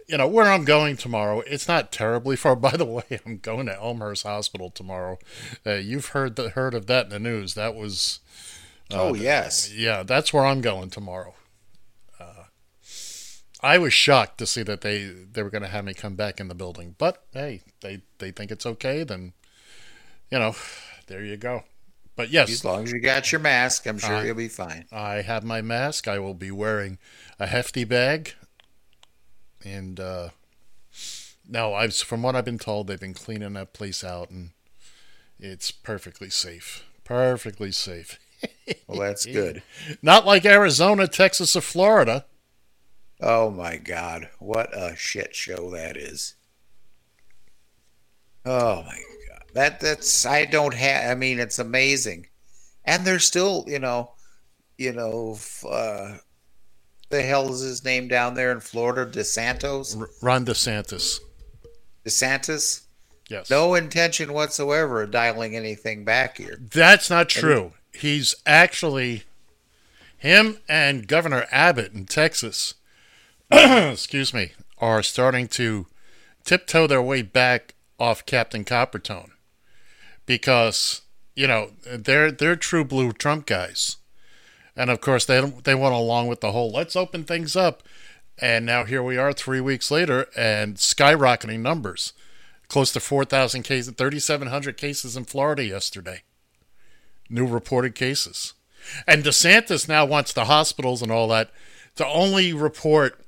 You 0.09 0.17
know 0.17 0.27
where 0.27 0.47
I'm 0.47 0.65
going 0.65 0.97
tomorrow. 0.97 1.41
It's 1.41 1.69
not 1.69 1.93
terribly 1.93 2.35
far. 2.37 2.57
By 2.69 2.77
the 2.77 2.85
way, 2.87 3.21
I'm 3.27 3.39
going 3.39 3.67
to 3.67 3.75
Elmhurst 3.77 4.25
Hospital 4.25 4.71
tomorrow. 4.71 5.19
Uh, 5.67 5.75
you've 5.75 6.07
heard 6.09 6.37
the, 6.37 6.51
heard 6.51 6.75
of 6.75 6.87
that 6.87 7.05
in 7.07 7.11
the 7.11 7.19
news. 7.19 7.55
That 7.55 7.75
was 7.75 8.21
Oh 8.91 9.15
yes. 9.15 9.73
yeah, 9.75 10.03
that's 10.03 10.33
where 10.33 10.47
I'm 10.47 10.63
going 10.63 10.89
tomorrow. 10.91 11.35
Uh, 12.19 12.45
I 13.61 13.79
was 13.79 13.93
shocked 13.93 14.39
to 14.39 14.47
see 14.47 14.63
that 14.63 14.81
they, 14.81 15.05
they 15.05 15.43
were 15.43 15.51
going 15.51 15.63
to 15.63 15.69
have 15.69 15.85
me 15.85 15.95
come 15.95 16.15
back 16.15 16.41
in 16.41 16.49
the 16.49 16.55
building, 16.55 16.95
but 16.99 17.25
hey, 17.33 17.63
they 17.81 18.03
they 18.19 18.31
think 18.31 18.51
it's 18.51 18.67
okay. 18.67 19.05
Then, 19.05 19.33
you 20.31 20.39
know, 20.39 20.55
there 21.07 21.25
you 21.25 21.37
go. 21.37 21.65
But 22.17 22.31
yes, 22.31 22.51
As 22.51 22.65
long 22.65 22.85
as 22.85 22.93
you 22.93 23.01
got 23.01 23.31
your 23.31 23.41
mask, 23.41 23.87
I'm 23.87 23.99
sure 23.99 24.17
Uh, 24.17 24.23
you'll 24.23 24.35
be 24.35 24.49
fine. 24.49 24.87
I 24.91 25.23
have 25.23 25.45
my 25.45 25.63
mask. 25.63 26.09
I 26.09 26.19
will 26.19 26.35
be 26.35 26.51
wearing 26.51 26.99
a 27.39 27.47
hefty 27.47 27.85
bag, 27.85 28.35
and 29.65 29.99
uh, 29.99 30.29
no, 31.49 31.75
I've 31.75 31.95
from 31.95 32.23
what 32.23 32.37
I've 32.37 32.45
been 32.45 32.59
told, 32.59 32.87
they've 32.87 33.01
been 33.01 33.15
cleaning 33.15 33.55
that 33.55 33.73
place 33.73 34.05
out, 34.05 34.31
and 34.31 34.51
it's 35.39 35.71
perfectly 35.71 36.31
safe. 36.31 36.85
Perfectly 37.05 37.73
safe. 37.73 38.19
Well, 38.87 39.01
that's 39.01 39.25
good. 39.27 39.63
Not 40.03 40.27
like 40.27 40.45
Arizona, 40.45 41.09
Texas, 41.09 41.57
or 41.57 41.63
Florida. 41.63 42.27
Oh 43.21 43.51
my 43.51 43.77
God, 43.77 44.29
what 44.39 44.71
a 44.77 44.95
shit 44.95 45.35
show 45.35 45.71
that 45.71 45.97
is. 45.97 46.35
Oh 48.45 48.83
my 48.83 49.01
god, 49.29 49.43
that 49.55 49.81
that's 49.81 50.25
I 50.25 50.45
don't 50.45 50.75
have. 50.75 51.11
I 51.11 51.15
mean, 51.15 51.39
it's 51.39 51.59
amazing, 51.59 52.27
and 52.85 53.05
they're 53.05 53.19
still, 53.19 53.65
you 53.67 53.79
know, 53.79 54.13
you 54.77 54.93
know, 54.93 55.39
uh, 55.69 56.19
the 57.11 57.23
hell 57.23 57.53
is 57.53 57.61
his 57.61 57.85
name 57.85 58.09
down 58.09 58.35
there 58.35 58.53
in 58.53 58.61
Florida? 58.61 59.07
DeSantos, 59.11 59.99
R- 59.99 60.09
Ron 60.23 60.45
DeSantis. 60.45 61.21
DeSantis. 62.05 62.83
Yes. 63.29 63.51
No 63.51 63.75
intention 63.75 64.33
whatsoever 64.33 65.03
of 65.03 65.11
dialing 65.11 65.55
anything 65.55 66.05
back 66.05 66.39
here. 66.39 66.59
That's 66.59 67.11
not 67.11 67.29
true. 67.29 67.73
He's 67.93 68.35
actually 68.47 69.25
him 70.17 70.59
and 70.69 71.07
Governor 71.07 71.47
Abbott 71.51 71.93
in 71.93 72.07
Texas. 72.07 72.75
excuse 73.51 74.33
me, 74.33 74.53
are 74.79 75.03
starting 75.03 75.49
to 75.49 75.87
tiptoe 76.45 76.87
their 76.87 77.03
way 77.03 77.23
back 77.23 77.75
off 77.99 78.27
Captain 78.27 78.65
Coppertone 78.65 79.31
because 80.27 81.03
you 81.35 81.47
know 81.47 81.71
they're 81.87 82.31
they're 82.31 82.57
true 82.57 82.85
blue 82.85 83.13
Trump 83.13 83.47
guys, 83.47 83.97
and 84.79 84.89
of 84.89 85.03
course 85.03 85.27
they 85.27 85.41
they 85.65 85.75
went 85.75 85.95
along 85.95 86.29
with 86.29 86.41
the 86.41 86.53
whole 86.53 86.73
let's 86.73 86.97
open 86.97 87.25
things 87.25 87.55
up, 87.55 87.83
and 88.39 88.65
now 88.65 88.85
here 88.85 89.03
we 89.03 89.19
are 89.19 89.35
three 89.35 89.61
weeks 89.61 89.91
later 89.91 90.27
and 90.35 90.77
skyrocketing 90.77 91.61
numbers, 91.61 92.15
close 92.69 92.93
to 92.93 93.01
four 93.01 93.27
thousand 93.27 93.65
cases, 93.65 93.93
thirty 93.93 94.19
seven 94.19 94.49
hundred 94.49 94.79
cases 94.79 95.17
in 95.17 95.25
Florida 95.25 95.63
yesterday 95.65 96.23
new 97.29 97.47
reported 97.47 97.95
cases. 97.95 98.55
And 99.07 99.23
DeSantis 99.23 99.89
now 99.89 100.07
wants 100.07 100.33
the 100.33 100.47
hospitals 100.47 101.03
and 101.03 101.13
all 101.13 101.29
that 101.29 101.51
to 101.97 102.07
only 102.07 102.53
report 102.53 103.21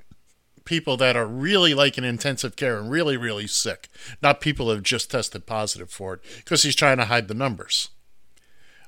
people 0.65 0.97
that 0.97 1.15
are 1.15 1.25
really 1.25 1.73
like 1.73 1.97
in 1.97 2.03
intensive 2.03 2.55
care 2.55 2.77
and 2.77 2.89
really, 2.89 3.17
really 3.17 3.47
sick, 3.47 3.89
not 4.21 4.41
people 4.41 4.67
that 4.67 4.75
have 4.75 4.83
just 4.83 5.11
tested 5.11 5.45
positive 5.45 5.91
for 5.91 6.15
it, 6.15 6.21
because 6.37 6.63
he's 6.63 6.75
trying 6.75 6.97
to 6.97 7.05
hide 7.05 7.27
the 7.27 7.33
numbers. 7.33 7.89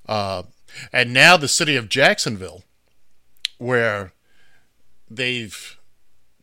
Uh, 0.07 0.43
and 0.91 1.13
now 1.13 1.38
the 1.38 1.47
city 1.47 1.76
of 1.76 1.89
Jacksonville, 1.89 2.63
where 3.57 4.13
they've 5.09 5.78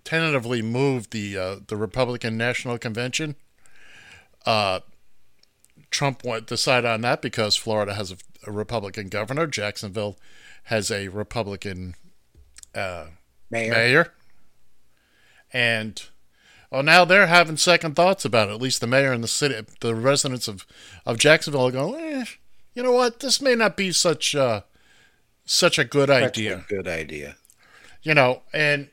tentatively 0.04 0.62
moved 0.62 1.12
the 1.12 1.36
uh, 1.36 1.56
the 1.66 1.76
Republican 1.76 2.36
National 2.36 2.78
Convention, 2.78 3.36
uh, 4.46 4.80
Trump 5.90 6.24
went 6.24 6.46
decide 6.46 6.84
on 6.84 7.00
that 7.02 7.22
because 7.22 7.56
Florida 7.56 7.94
has 7.94 8.12
a, 8.12 8.16
a 8.46 8.52
Republican 8.52 9.08
governor, 9.08 9.46
Jacksonville 9.46 10.18
has 10.64 10.90
a 10.90 11.08
Republican 11.08 11.94
Mayor. 13.50 13.70
mayor, 13.70 14.12
and 15.52 16.02
well, 16.70 16.82
now 16.82 17.04
they're 17.04 17.26
having 17.26 17.56
second 17.56 17.96
thoughts 17.96 18.24
about 18.24 18.48
it. 18.48 18.52
At 18.52 18.62
least 18.62 18.80
the 18.80 18.86
mayor 18.86 19.12
and 19.12 19.24
the 19.24 19.28
city, 19.28 19.60
the 19.80 19.94
residents 19.94 20.46
of 20.46 20.66
of 21.04 21.18
Jacksonville 21.18 21.66
are 21.66 21.72
going, 21.72 22.00
eh, 22.00 22.24
you 22.74 22.82
know 22.82 22.92
what? 22.92 23.20
This 23.20 23.40
may 23.40 23.54
not 23.54 23.76
be 23.76 23.92
such 23.92 24.34
uh, 24.34 24.62
such 25.44 25.78
a 25.78 25.84
good 25.84 26.10
idea 26.10 26.58
a 26.58 26.72
good 26.72 26.88
idea. 26.88 27.36
you 28.02 28.14
know, 28.14 28.42
and 28.52 28.88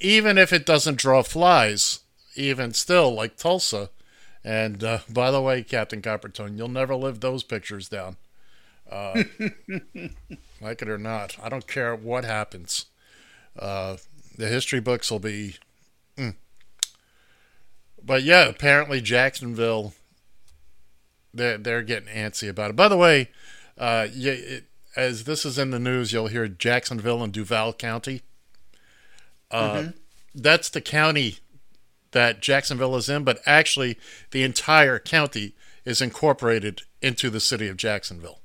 even 0.00 0.38
if 0.38 0.52
it 0.52 0.66
doesn't 0.66 0.98
draw 0.98 1.22
flies, 1.22 2.00
even 2.34 2.72
still, 2.72 3.14
like 3.14 3.36
Tulsa, 3.36 3.90
and 4.42 4.82
uh, 4.82 4.98
by 5.08 5.30
the 5.30 5.42
way, 5.42 5.62
Captain 5.62 6.00
Coppertone, 6.00 6.56
you'll 6.56 6.68
never 6.68 6.94
live 6.94 7.20
those 7.20 7.42
pictures 7.42 7.88
down. 7.88 8.16
Uh, 8.90 9.22
like 10.60 10.82
it 10.82 10.88
or 10.88 10.98
not, 10.98 11.36
I 11.42 11.48
don't 11.48 11.66
care 11.66 11.94
what 11.94 12.24
happens. 12.24 12.86
Uh, 13.58 13.96
the 14.36 14.48
history 14.48 14.80
books 14.80 15.10
will 15.10 15.20
be. 15.20 15.56
mm. 16.16 16.34
But 18.02 18.22
yeah, 18.22 18.48
apparently 18.48 19.00
Jacksonville, 19.02 19.92
they're, 21.32 21.58
they're 21.58 21.82
getting 21.82 22.08
antsy 22.08 22.48
about 22.48 22.70
it. 22.70 22.76
By 22.76 22.88
the 22.88 22.96
way, 22.96 23.30
uh, 23.78 24.08
yeah, 24.12 24.32
it, 24.32 24.64
as 24.96 25.24
this 25.24 25.44
is 25.44 25.58
in 25.58 25.70
the 25.70 25.78
news, 25.78 26.12
you'll 26.12 26.26
hear 26.28 26.48
Jacksonville 26.48 27.22
and 27.22 27.32
Duval 27.32 27.72
County. 27.74 28.22
Uh, 29.50 29.88
That's 30.34 30.68
the 30.68 30.80
county 30.80 31.38
that 32.12 32.40
Jacksonville 32.40 32.96
is 32.96 33.08
in, 33.08 33.24
but 33.24 33.40
actually, 33.46 33.98
the 34.30 34.42
entire 34.42 34.98
county 34.98 35.54
is 35.84 36.00
incorporated 36.00 36.82
into 37.00 37.30
the 37.30 37.40
city 37.40 37.68
of 37.68 37.76
Jacksonville. 37.76 38.40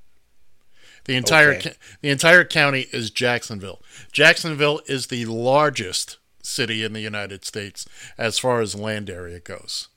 The 1.06 1.16
entire 1.16 1.54
Okay. 1.54 1.74
the 2.02 2.10
entire 2.10 2.44
county 2.44 2.88
is 2.92 3.12
Jacksonville. 3.12 3.82
Jacksonville 4.12 4.82
is 4.88 5.08
the 5.08 5.26
largest 5.26 6.18
city 6.42 6.84
in 6.84 6.94
the 6.94 7.02
United 7.02 7.46
States 7.46 7.86
as 8.18 8.40
far 8.40 8.62
as 8.62 8.74
land 8.76 9.10
area 9.10 9.40
goes. 9.40 9.90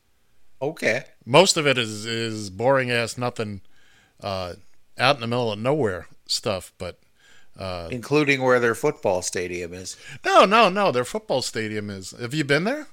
Okay. 0.61 1.04
Most 1.24 1.56
of 1.56 1.66
it 1.66 1.78
is 1.78 2.04
is 2.06 2.50
boring 2.50 2.90
ass 2.90 3.16
nothing 3.16 3.61
uh, 4.22 4.54
out 4.98 5.14
in 5.16 5.20
the 5.20 5.26
middle 5.26 5.52
of 5.52 5.59
nowhere 5.59 6.09
stuff, 6.26 6.72
but 6.78 6.98
Including 7.90 8.40
where 8.42 8.61
their 8.61 8.74
football 8.76 9.20
stadium 9.22 9.74
is. 9.74 9.96
no, 10.24 10.44
no, 10.44 10.68
no. 10.68 10.92
Their 10.92 11.04
football 11.04 11.42
stadium 11.42 11.90
is. 11.90 12.12
Have 12.12 12.32
you 12.32 12.44
been 12.44 12.62
there? 12.64 12.86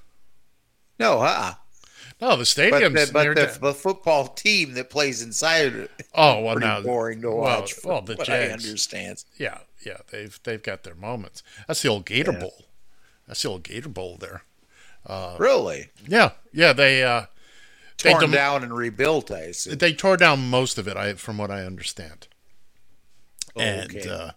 No, 0.99 1.19
uh-uh. 1.21 1.53
No, 2.21 2.31
the 2.31 2.37
But, 2.37 2.47
stadium's 2.47 3.07
the, 3.07 3.13
but 3.13 3.23
near. 3.23 3.35
the, 3.35 3.57
the 3.61 3.73
football 3.73 4.27
team 4.27 4.73
that 4.73 4.89
plays 4.89 5.21
inside 5.21 5.73
it 5.75 5.91
oh 6.15 6.39
well, 6.41 6.53
pretty 6.55 6.67
now 6.67 6.81
boring 6.81 7.21
to 7.21 7.27
well, 7.29 7.37
watch. 7.39 7.73
Well, 7.83 7.97
from 7.97 8.05
the 8.05 8.15
what 8.17 8.29
I 8.29 8.47
Jags. 8.47 8.65
understand. 8.65 9.23
Yeah, 9.37 9.59
yeah. 9.85 9.97
They've 10.11 10.39
they've 10.43 10.63
got 10.63 10.83
their 10.83 10.95
moments. 10.95 11.43
That's 11.67 11.81
the 11.81 11.89
old 11.89 12.05
Gator 12.05 12.31
Bowl. 12.31 12.65
That's 13.27 13.41
the 13.43 13.49
old 13.49 13.63
Gator 13.63 13.89
Bowl 13.89 14.17
there. 14.17 14.43
really? 15.37 15.89
Yeah, 16.07 16.31
yeah. 16.53 16.73
They 16.73 17.03
uh, 17.03 17.21
they 17.21 17.27
Torn 17.97 18.19
dem- 18.21 18.31
down 18.31 18.63
and 18.63 18.75
rebuilt, 18.75 19.31
I 19.31 19.39
assume. 19.41 19.77
they 19.77 19.93
tore 19.93 20.17
down 20.17 20.49
most 20.49 20.77
of 20.77 20.87
it. 20.87 20.97
I 20.97 21.13
from 21.13 21.37
what 21.37 21.49
I 21.51 21.63
understand. 21.65 22.27
And 23.55 23.95
Okay. 23.95 24.09
uh, 24.09 24.31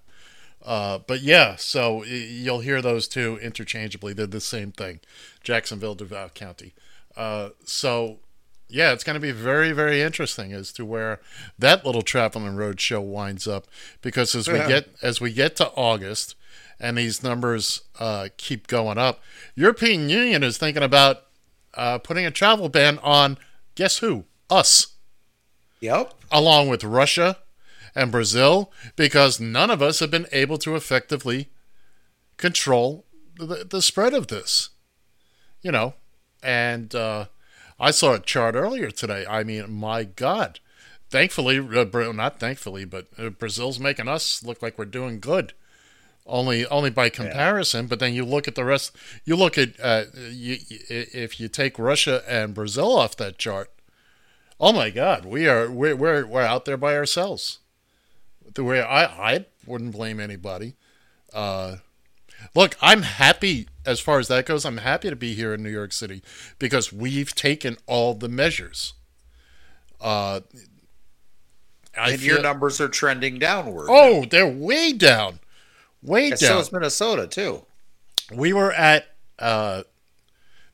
uh, 0.65 0.99
but 1.07 1.23
yeah, 1.23 1.57
so 1.57 2.05
you'll 2.05 2.61
hear 2.61 2.81
those 2.83 3.09
two 3.09 3.39
interchangeably. 3.43 4.13
They're 4.13 4.27
the 4.27 4.41
same 4.41 4.71
thing, 4.73 5.01
Jacksonville, 5.43 5.95
Duval 5.95 6.29
County. 6.31 6.75
Uh, 7.17 7.51
so 7.65 8.21
yeah, 8.69 8.93
it's 8.93 9.03
going 9.03 9.15
to 9.15 9.21
be 9.21 9.33
very, 9.33 9.73
very 9.73 10.03
interesting 10.03 10.53
as 10.53 10.73
to 10.73 10.85
where 10.85 11.21
that 11.59 11.85
little 11.87 12.03
traveling 12.03 12.55
road 12.55 12.81
show 12.81 13.01
winds 13.01 13.49
up. 13.49 13.67
Because 14.03 14.35
as 14.35 14.47
we 14.49 14.59
get 14.69 14.89
as 15.03 15.21
we 15.21 15.33
get 15.33 15.57
to 15.57 15.69
August, 15.71 16.37
and 16.79 16.97
these 16.97 17.23
numbers 17.25 17.83
uh, 17.99 18.29
keep 18.37 18.67
going 18.69 18.99
up, 18.99 19.21
European 19.57 20.09
Union 20.09 20.45
is 20.45 20.59
thinking 20.59 20.83
about 20.85 21.25
uh, 21.75 21.99
putting 21.99 22.25
a 22.27 22.31
travel 22.31 22.69
ban 22.69 22.99
on. 23.01 23.37
Guess 23.79 23.99
who? 23.99 24.25
Us 24.51 24.97
Yep. 25.79 26.13
along 26.33 26.67
with 26.69 26.83
Russia 26.83 27.37
and 27.95 28.11
Brazil, 28.11 28.73
because 28.97 29.39
none 29.39 29.71
of 29.71 29.81
us 29.81 30.01
have 30.01 30.11
been 30.11 30.27
able 30.33 30.59
to 30.59 30.75
effectively 30.75 31.49
control 32.39 33.05
the, 33.37 33.65
the 33.65 33.81
spread 33.81 34.15
of 34.15 34.27
this. 34.27 34.71
You 35.63 35.71
know, 35.71 35.95
and 36.43 36.93
uh, 36.93 37.27
I 37.79 37.93
saw 37.93 38.15
a 38.15 38.19
chart 38.19 38.57
earlier 38.57 38.91
today. 38.91 39.25
I 39.29 39.45
mean, 39.45 39.71
my 39.73 40.03
God. 40.03 40.59
Thankfully, 41.09 41.61
uh, 41.61 42.13
not 42.13 42.41
thankfully, 42.41 42.85
but 42.85 43.07
uh, 43.17 43.29
Brazil's 43.31 43.79
making 43.79 44.09
us 44.09 44.43
look 44.43 44.61
like 44.61 44.77
we're 44.77 44.87
doing 44.87 45.21
good. 45.21 45.53
Only, 46.29 46.67
only 46.67 46.91
by 46.91 47.09
comparison. 47.09 47.87
But 47.87 48.01
then 48.01 48.13
you 48.13 48.25
look 48.25 48.47
at 48.47 48.55
the 48.55 48.65
rest. 48.65 48.95
You 49.25 49.35
look 49.35 49.57
at 49.57 49.71
uh, 49.83 50.05
you, 50.31 50.59
if 50.69 51.41
you 51.41 51.49
take 51.49 51.79
Russia 51.79 52.23
and 52.29 52.55
Brazil 52.55 52.97
off 52.97 53.17
that 53.17 53.39
chart. 53.39 53.71
Oh 54.61 54.73
my 54.73 54.91
God, 54.91 55.25
we 55.25 55.49
are 55.49 55.71
we're 55.71 55.97
we're, 55.97 56.27
we're 56.27 56.43
out 56.43 56.65
there 56.65 56.77
by 56.77 56.97
ourselves. 56.97 57.61
The 58.55 58.65
way 58.65 58.83
I 58.83 59.05
I 59.05 59.47
wouldn't 59.67 59.93
blame 59.93 60.19
anybody. 60.21 60.75
Uh, 61.33 61.77
look, 62.55 62.77
I'm 62.81 63.03
happy 63.03 63.69
as 63.87 64.01
far 64.01 64.19
as 64.19 64.29
that 64.29 64.47
goes. 64.47 64.65
I'm 64.65 64.79
happy 64.79 65.11
to 65.11 65.17
be 65.17 65.35
here 65.35 65.55
in 65.55 65.63
New 65.63 65.71
York 65.71 65.93
City 65.93 66.23
because 66.59 66.93
we've 66.93 67.35
taken 67.35 67.77
all 67.87 68.15
the 68.15 68.29
measures. 68.29 68.95
Uh, 70.01 70.41
I 71.97 72.13
and 72.13 72.23
your 72.23 72.43
numbers 72.43 72.81
are 72.81 72.89
trending 72.89 73.39
downward. 73.39 73.89
oh, 73.91 74.25
they're 74.25 74.47
way 74.47 74.93
down, 74.93 75.41
way 76.03 76.31
And 76.31 76.39
down. 76.41 76.49
so 76.49 76.59
is 76.61 76.73
Minnesota, 76.73 77.27
too. 77.27 77.65
we 78.33 78.53
were 78.53 78.73
at 78.73 79.09
uh, 79.39 79.83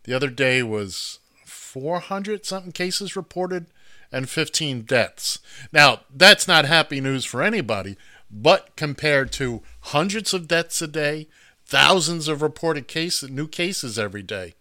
the 0.05 0.15
other 0.15 0.31
day 0.31 0.63
was 0.63 1.19
400 1.45 2.45
something 2.47 2.73
cases 2.73 3.17
reported 3.17 3.67
and 4.13 4.29
15 4.29 4.83
deaths. 4.83 5.39
Now, 5.73 6.01
that's 6.15 6.47
not 6.47 6.65
happy 6.67 7.01
news 7.01 7.25
for 7.25 7.43
anybody, 7.43 7.97
but 8.31 8.77
compared 8.77 9.33
to 9.33 9.63
hundreds 9.81 10.33
of 10.33 10.47
deaths 10.49 10.81
a 10.83 10.87
day, 10.87 11.27
thousands 11.67 12.29
of 12.29 12.43
reported 12.43 12.87
cases, 12.87 13.31
new 13.31 13.49
cases 13.49 13.99
every 13.99 14.23
day, 14.23 14.55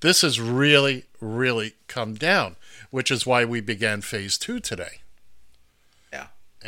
this 0.00 0.22
has 0.22 0.40
really, 0.40 1.04
really 1.20 1.74
come 1.88 2.14
down, 2.14 2.56
which 2.90 3.10
is 3.10 3.26
why 3.26 3.44
we 3.44 3.60
began 3.60 4.00
phase 4.00 4.38
two 4.38 4.60
today. 4.60 5.00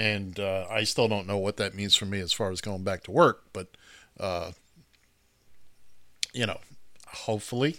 And 0.01 0.41
uh, 0.41 0.65
I 0.71 0.85
still 0.85 1.09
don't 1.09 1.27
know 1.27 1.37
what 1.37 1.59
that 1.59 1.75
means 1.75 1.95
for 1.95 2.07
me 2.07 2.21
as 2.21 2.33
far 2.33 2.51
as 2.51 2.63
going 2.63 2.83
back 2.85 3.03
to 3.03 3.11
work, 3.11 3.43
but 3.53 3.69
uh, 4.19 4.53
you 6.33 6.47
know, 6.47 6.59
hopefully, 7.07 7.77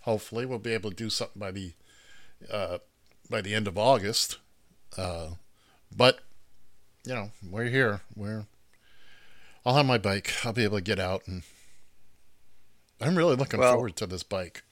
hopefully 0.00 0.44
we'll 0.44 0.58
be 0.58 0.72
able 0.72 0.90
to 0.90 0.96
do 0.96 1.08
something 1.08 1.38
by 1.38 1.52
the 1.52 1.72
uh, 2.50 2.78
by 3.30 3.40
the 3.42 3.54
end 3.54 3.68
of 3.68 3.78
August. 3.78 4.38
Uh, 4.96 5.28
but 5.96 6.18
you 7.04 7.14
know, 7.14 7.30
we're 7.48 7.66
here. 7.68 8.00
We're 8.16 8.46
I'll 9.64 9.76
have 9.76 9.86
my 9.86 9.98
bike. 9.98 10.32
I'll 10.44 10.52
be 10.52 10.64
able 10.64 10.78
to 10.78 10.82
get 10.82 10.98
out 10.98 11.28
and 11.28 11.44
I'm 13.00 13.16
really 13.16 13.36
looking 13.36 13.60
Well- 13.60 13.74
forward 13.74 13.94
to 13.98 14.06
this 14.06 14.24
bike. 14.24 14.64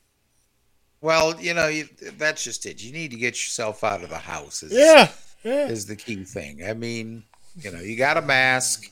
Well, 1.02 1.40
you 1.40 1.54
know, 1.54 1.68
you, 1.68 1.88
that's 2.18 2.44
just 2.44 2.66
it. 2.66 2.82
You 2.82 2.92
need 2.92 3.12
to 3.12 3.16
get 3.16 3.34
yourself 3.34 3.82
out 3.84 4.02
of 4.02 4.10
the 4.10 4.18
house. 4.18 4.62
Yeah. 4.68 5.08
Yeah. 5.42 5.68
is 5.68 5.86
the 5.86 5.96
key 5.96 6.24
thing. 6.24 6.64
I 6.64 6.74
mean, 6.74 7.24
you 7.56 7.70
know, 7.70 7.80
you 7.80 7.96
got 7.96 8.16
a 8.16 8.22
mask. 8.22 8.90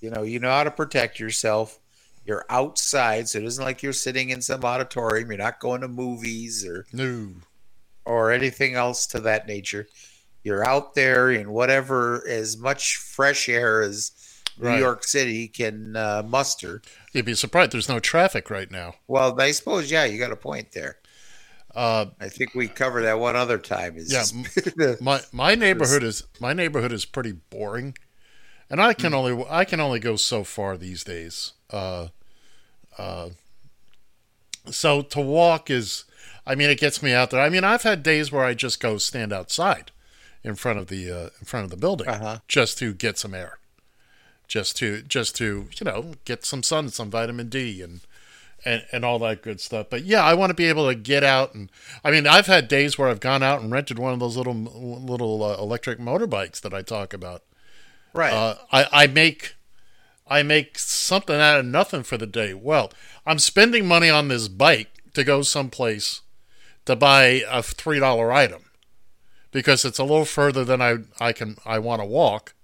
You 0.00 0.10
know, 0.10 0.22
you 0.22 0.38
know 0.38 0.50
how 0.50 0.64
to 0.64 0.70
protect 0.70 1.20
yourself. 1.20 1.78
You're 2.24 2.44
outside, 2.48 3.28
so 3.28 3.38
it 3.38 3.44
isn't 3.44 3.62
like 3.64 3.82
you're 3.82 3.92
sitting 3.92 4.30
in 4.30 4.40
some 4.42 4.64
auditorium. 4.64 5.30
You're 5.30 5.38
not 5.38 5.60
going 5.60 5.80
to 5.82 5.88
movies 5.88 6.64
or 6.66 6.86
No. 6.92 7.28
or 8.04 8.30
anything 8.30 8.74
else 8.74 9.06
to 9.08 9.20
that 9.20 9.46
nature. 9.46 9.88
You're 10.42 10.66
out 10.66 10.94
there 10.94 11.30
in 11.30 11.50
whatever 11.52 12.26
as 12.26 12.56
much 12.56 12.96
fresh 12.96 13.48
air 13.48 13.82
as 13.82 14.12
New 14.58 14.68
Right. 14.68 14.78
York 14.78 15.04
City 15.04 15.48
can 15.48 15.96
uh, 15.96 16.22
muster. 16.26 16.80
You'd 17.12 17.24
be 17.26 17.34
surprised 17.34 17.72
there's 17.72 17.88
no 17.88 18.00
traffic 18.00 18.48
right 18.50 18.70
now. 18.70 18.94
Well, 19.08 19.38
I 19.40 19.50
suppose, 19.52 19.90
yeah, 19.90 20.04
you 20.04 20.18
got 20.18 20.32
a 20.32 20.36
point 20.36 20.72
there. 20.72 20.96
Uh, 21.74 22.06
I 22.20 22.28
think 22.28 22.54
we 22.54 22.68
covered 22.68 23.02
that 23.02 23.18
one 23.18 23.36
other 23.36 23.58
time. 23.58 23.96
Is 23.96 24.12
Yeah, 24.12 24.26
my 25.00 25.20
my 25.32 25.54
neighborhood 25.54 26.02
is 26.02 26.24
my 26.40 26.52
neighborhood 26.52 26.92
is 26.92 27.04
pretty 27.04 27.32
boring, 27.32 27.96
and 28.70 28.80
I 28.80 28.94
Hmm. 28.98 29.02
can 29.02 29.14
only 29.14 29.44
I 29.48 29.64
can 29.64 29.80
only 29.80 30.00
go 30.00 30.16
so 30.16 30.44
far 30.44 30.76
these 30.76 31.04
days. 31.04 31.52
Uh, 31.70 32.08
uh, 32.98 33.30
so 34.70 35.02
to 35.02 35.20
walk 35.20 35.70
is, 35.70 36.04
I 36.46 36.54
mean, 36.54 36.70
it 36.70 36.78
gets 36.80 37.02
me 37.02 37.12
out 37.12 37.30
there. 37.30 37.40
I 37.40 37.48
mean, 37.48 37.64
I've 37.64 37.82
had 37.82 38.02
days 38.02 38.30
where 38.30 38.44
I 38.44 38.54
just 38.54 38.80
go 38.80 38.98
stand 38.98 39.32
outside 39.32 39.90
in 40.42 40.54
front 40.54 40.78
of 40.78 40.86
the 40.88 41.10
uh, 41.10 41.30
in 41.40 41.44
front 41.46 41.64
of 41.64 41.70
the 41.70 41.76
building 41.76 42.06
Uh-huh. 42.06 42.40
just 42.48 42.78
to 42.78 42.92
get 42.92 43.18
some 43.18 43.34
air, 43.34 43.58
just 44.48 44.76
to 44.78 45.02
just 45.02 45.36
to 45.36 45.68
you 45.78 45.84
know 45.84 46.14
get 46.24 46.44
some 46.44 46.62
sun, 46.62 46.90
some 46.90 47.10
vitamin 47.10 47.48
D, 47.48 47.82
and 47.82 48.00
and, 48.64 48.84
and 48.92 49.04
all 49.04 49.18
that 49.20 49.42
good 49.42 49.60
stuff. 49.60 49.86
But 49.90 50.04
yeah, 50.04 50.22
I 50.22 50.34
want 50.34 50.50
to 50.50 50.54
be 50.54 50.66
able 50.66 50.88
to 50.88 50.94
get 50.94 51.24
out 51.24 51.54
and 51.54 51.70
I 52.04 52.10
mean, 52.10 52.26
I've 52.26 52.46
had 52.46 52.68
days 52.68 52.98
where 52.98 53.08
I've 53.08 53.20
gone 53.20 53.42
out 53.42 53.60
and 53.60 53.72
rented 53.72 53.98
one 53.98 54.12
of 54.12 54.20
those 54.20 54.36
little 54.36 54.54
little 54.54 55.42
uh, 55.42 55.56
electric 55.58 55.98
motorbikes 55.98 56.60
that 56.60 56.74
I 56.74 56.82
talk 56.82 57.12
about. 57.12 57.42
right. 58.12 58.32
Uh, 58.32 58.54
I 58.72 58.86
I 58.92 59.06
make 59.06 59.54
I 60.26 60.42
make 60.42 60.78
something 60.78 61.36
out 61.36 61.60
of 61.60 61.66
nothing 61.66 62.02
for 62.04 62.16
the 62.16 62.26
day. 62.26 62.54
Well, 62.54 62.92
I'm 63.26 63.38
spending 63.38 63.86
money 63.86 64.08
on 64.08 64.28
this 64.28 64.48
bike 64.48 64.90
to 65.14 65.24
go 65.24 65.42
someplace 65.42 66.20
to 66.84 66.96
buy 66.96 67.42
a 67.50 67.62
three 67.62 67.98
dollar 67.98 68.32
item 68.32 68.64
because 69.50 69.84
it's 69.84 69.98
a 69.98 70.04
little 70.04 70.24
further 70.24 70.64
than 70.64 70.80
I 70.80 70.98
I 71.18 71.32
can 71.32 71.56
I 71.64 71.78
want 71.78 72.00
to 72.00 72.06
walk. 72.06 72.54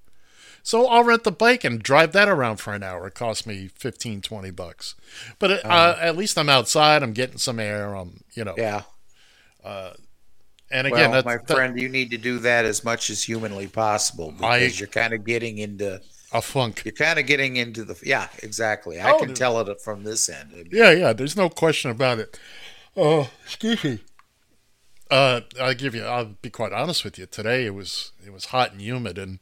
So 0.66 0.88
I'll 0.88 1.04
rent 1.04 1.22
the 1.22 1.30
bike 1.30 1.62
and 1.62 1.80
drive 1.80 2.10
that 2.10 2.28
around 2.28 2.56
for 2.56 2.74
an 2.74 2.82
hour. 2.82 3.06
It 3.06 3.14
costs 3.14 3.46
me 3.46 3.68
15, 3.76 4.20
20 4.20 4.50
bucks. 4.50 4.96
But 5.38 5.50
it, 5.52 5.64
uh, 5.64 5.96
at 6.00 6.16
least 6.16 6.36
I'm 6.36 6.48
outside. 6.48 7.04
I'm 7.04 7.12
getting 7.12 7.38
some 7.38 7.60
air. 7.60 7.94
I'm, 7.94 8.24
you 8.34 8.42
know. 8.42 8.54
yeah. 8.56 8.82
And 9.64 10.88
again, 10.88 11.12
well, 11.12 11.22
my 11.22 11.36
that- 11.36 11.46
friend, 11.46 11.80
you 11.80 11.88
need 11.88 12.10
to 12.10 12.18
do 12.18 12.40
that 12.40 12.64
as 12.64 12.82
much 12.82 13.10
as 13.10 13.22
humanly 13.22 13.68
possible 13.68 14.32
because 14.32 14.44
I- 14.74 14.76
you're 14.78 14.88
kind 14.88 15.14
of 15.14 15.24
getting 15.24 15.58
into 15.58 16.00
a 16.32 16.42
funk. 16.42 16.82
you're 16.84 16.90
kind 16.92 17.20
of 17.20 17.26
getting 17.26 17.54
into 17.56 17.84
the 17.84 17.96
yeah 18.02 18.26
exactly. 18.42 19.00
I 19.00 19.12
Oh, 19.12 19.18
can 19.20 19.34
tell 19.34 19.60
it 19.60 19.80
from 19.80 20.02
this 20.02 20.28
end. 20.28 20.50
I 20.52 20.56
mean, 20.56 20.68
Yeah, 20.72 20.90
yeah. 20.90 21.12
There's 21.12 21.36
no 21.36 21.48
question 21.48 21.92
about 21.92 22.18
it. 22.18 22.40
Oh, 22.96 23.30
excuse 23.44 23.84
me. 23.84 24.00
Uh, 25.08 25.42
I'll 25.60 25.74
give 25.74 25.94
you. 25.94 26.02
I'll 26.04 26.34
be 26.42 26.50
quite 26.50 26.72
honest 26.72 27.04
with 27.04 27.16
you. 27.16 27.26
Today 27.26 27.64
it 27.66 27.74
was 27.74 28.10
it 28.26 28.32
was 28.32 28.46
hot 28.46 28.72
and 28.72 28.80
humid, 28.80 29.18
and 29.18 29.38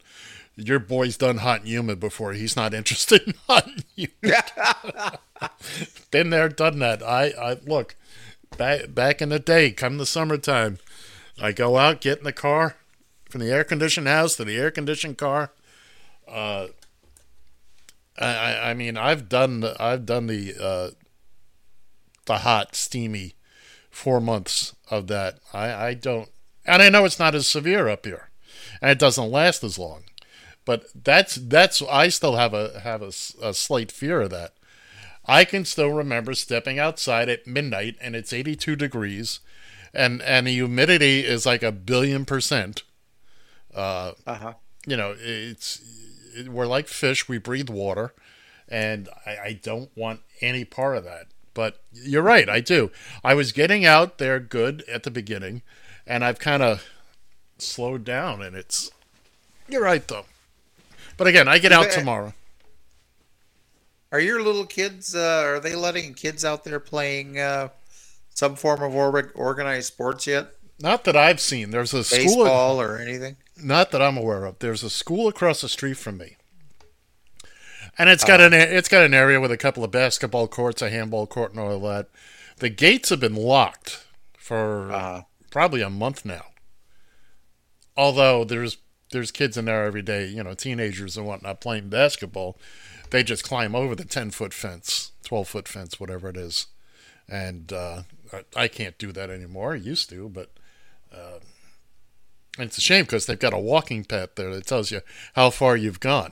your 0.55 0.79
boy's 0.79 1.17
done 1.17 1.37
hot 1.37 1.61
and 1.61 1.69
humid 1.69 1.99
before. 1.99 2.33
He's 2.33 2.55
not 2.55 2.73
interested 2.73 3.21
in 3.23 3.33
hot 3.47 3.67
and 3.67 3.83
humid. 3.95 4.43
Been 6.11 6.29
there, 6.29 6.49
done 6.49 6.79
that. 6.79 7.03
I, 7.03 7.33
I 7.39 7.57
look 7.65 7.95
back 8.57 8.93
back 8.93 9.21
in 9.21 9.29
the 9.29 9.39
day. 9.39 9.71
Come 9.71 9.97
the 9.97 10.05
summertime, 10.05 10.77
I 11.41 11.51
go 11.51 11.77
out, 11.77 12.01
get 12.01 12.19
in 12.19 12.23
the 12.23 12.33
car, 12.33 12.77
from 13.29 13.41
the 13.41 13.51
air 13.51 13.63
conditioned 13.63 14.07
house 14.07 14.35
to 14.37 14.45
the 14.45 14.57
air 14.57 14.71
conditioned 14.71 15.17
car. 15.17 15.51
Uh, 16.27 16.67
I, 18.17 18.25
I, 18.27 18.69
I 18.69 18.73
mean, 18.73 18.97
I've 18.97 19.27
done 19.27 19.59
the, 19.59 19.75
I've 19.81 20.05
done 20.05 20.27
the 20.27 20.55
uh, 20.59 20.89
the 22.25 22.39
hot, 22.39 22.75
steamy 22.75 23.33
four 23.91 24.19
months 24.19 24.73
of 24.89 25.07
that. 25.07 25.39
I, 25.53 25.73
I 25.73 25.93
don't, 25.93 26.29
and 26.65 26.81
I 26.81 26.89
know 26.89 27.05
it's 27.05 27.19
not 27.19 27.35
as 27.35 27.47
severe 27.47 27.87
up 27.87 28.05
here, 28.05 28.29
and 28.81 28.91
it 28.91 28.99
doesn't 28.99 29.31
last 29.31 29.63
as 29.63 29.77
long. 29.77 30.03
But 30.65 30.85
that's 30.95 31.35
that's 31.35 31.81
I 31.83 32.09
still 32.09 32.35
have 32.35 32.53
a 32.53 32.79
have 32.81 33.01
a, 33.01 33.11
a 33.41 33.53
slight 33.53 33.91
fear 33.91 34.21
of 34.21 34.31
that. 34.31 34.53
I 35.27 35.45
can 35.45 35.65
still 35.65 35.89
remember 35.89 36.33
stepping 36.33 36.79
outside 36.79 37.29
at 37.29 37.47
midnight 37.47 37.95
and 38.01 38.15
it's 38.15 38.33
82 38.33 38.75
degrees, 38.75 39.39
and 39.93 40.21
and 40.23 40.47
the 40.47 40.51
humidity 40.53 41.19
is 41.25 41.45
like 41.45 41.63
a 41.63 41.71
billion 41.71 42.25
percent. 42.25 42.83
Uh, 43.73 44.13
Uh-huh. 44.25 44.53
you 44.87 44.97
know, 44.97 45.15
it's 45.19 45.81
it, 46.35 46.49
we're 46.49 46.65
like 46.67 46.87
fish. 46.87 47.27
We 47.27 47.37
breathe 47.37 47.69
water, 47.69 48.13
and 48.67 49.09
I, 49.25 49.37
I 49.37 49.59
don't 49.61 49.89
want 49.95 50.21
any 50.41 50.65
part 50.65 50.97
of 50.97 51.03
that. 51.03 51.27
But 51.53 51.81
you're 51.93 52.21
right, 52.23 52.49
I 52.49 52.59
do. 52.59 52.91
I 53.23 53.33
was 53.33 53.51
getting 53.51 53.85
out 53.85 54.17
there 54.17 54.39
good 54.39 54.83
at 54.89 55.03
the 55.03 55.11
beginning, 55.11 55.61
and 56.05 56.23
I've 56.23 56.39
kind 56.39 56.61
of 56.63 56.83
slowed 57.57 58.03
down, 58.03 58.41
and 58.41 58.55
it's. 58.55 58.91
You're 59.67 59.83
right 59.83 60.07
though. 60.07 60.25
But 61.17 61.27
again, 61.27 61.47
I 61.47 61.59
get 61.59 61.71
out 61.71 61.91
tomorrow. 61.91 62.33
Are 64.11 64.19
your 64.19 64.41
little 64.41 64.65
kids? 64.65 65.15
Uh, 65.15 65.43
are 65.45 65.59
they 65.59 65.75
letting 65.75 66.13
kids 66.13 66.45
out 66.45 66.63
there 66.63 66.79
playing 66.79 67.39
uh, 67.39 67.69
some 68.29 68.55
form 68.55 68.81
of 68.81 68.95
or- 68.95 69.31
organized 69.35 69.87
sports 69.87 70.27
yet? 70.27 70.51
Not 70.79 71.03
that 71.05 71.15
I've 71.15 71.39
seen. 71.39 71.71
There's 71.71 71.93
a 71.93 72.03
school. 72.03 72.17
Baseball 72.45 72.81
or 72.81 72.97
anything? 72.97 73.37
not 73.57 73.91
that 73.91 74.01
I'm 74.01 74.17
aware 74.17 74.43
of. 74.45 74.59
There's 74.59 74.83
a 74.83 74.89
school 74.89 75.27
across 75.29 75.61
the 75.61 75.69
street 75.69 75.95
from 75.95 76.17
me, 76.17 76.35
and 77.97 78.09
it's 78.09 78.25
got 78.25 78.41
an 78.41 78.53
it's 78.53 78.89
got 78.89 79.05
an 79.05 79.13
area 79.13 79.39
with 79.39 79.51
a 79.51 79.57
couple 79.57 79.83
of 79.85 79.91
basketball 79.91 80.49
courts, 80.49 80.81
a 80.81 80.89
handball 80.89 81.25
court, 81.27 81.51
and 81.51 81.59
all 81.61 81.79
that. 81.81 82.09
The 82.57 82.67
gates 82.69 83.09
have 83.09 83.21
been 83.21 83.35
locked 83.35 84.05
for 84.37 84.91
Uh, 84.91 85.21
probably 85.49 85.81
a 85.81 85.89
month 85.89 86.25
now. 86.25 86.47
Although 87.95 88.43
there's 88.43 88.75
there's 89.11 89.31
kids 89.31 89.57
in 89.57 89.65
there 89.65 89.85
every 89.85 90.01
day, 90.01 90.25
you 90.27 90.43
know, 90.43 90.53
teenagers 90.53 91.17
and 91.17 91.25
whatnot 91.25 91.61
playing 91.61 91.89
basketball. 91.89 92.57
They 93.11 93.23
just 93.23 93.43
climb 93.43 93.75
over 93.75 93.95
the 93.95 94.05
ten 94.05 94.31
foot 94.31 94.53
fence, 94.53 95.11
twelve 95.23 95.47
foot 95.47 95.67
fence, 95.67 95.99
whatever 95.99 96.29
it 96.29 96.37
is, 96.37 96.67
and 97.29 97.71
uh, 97.71 98.03
I- 98.55 98.67
can't 98.67 98.97
do 98.97 99.11
that 99.11 99.29
anymore. 99.29 99.73
I 99.73 99.77
used 99.77 100.09
to, 100.09 100.27
but 100.27 100.49
uh, 101.13 101.39
it's 102.57 102.77
a 102.77 102.81
shame 102.81 103.05
because 103.05 103.25
they've 103.25 103.39
got 103.39 103.53
a 103.53 103.59
walking 103.59 104.03
path 104.03 104.35
there 104.35 104.53
that 104.53 104.65
tells 104.65 104.91
you 104.91 105.01
how 105.35 105.49
far 105.49 105.77
you've 105.77 105.99
gone. 105.99 106.31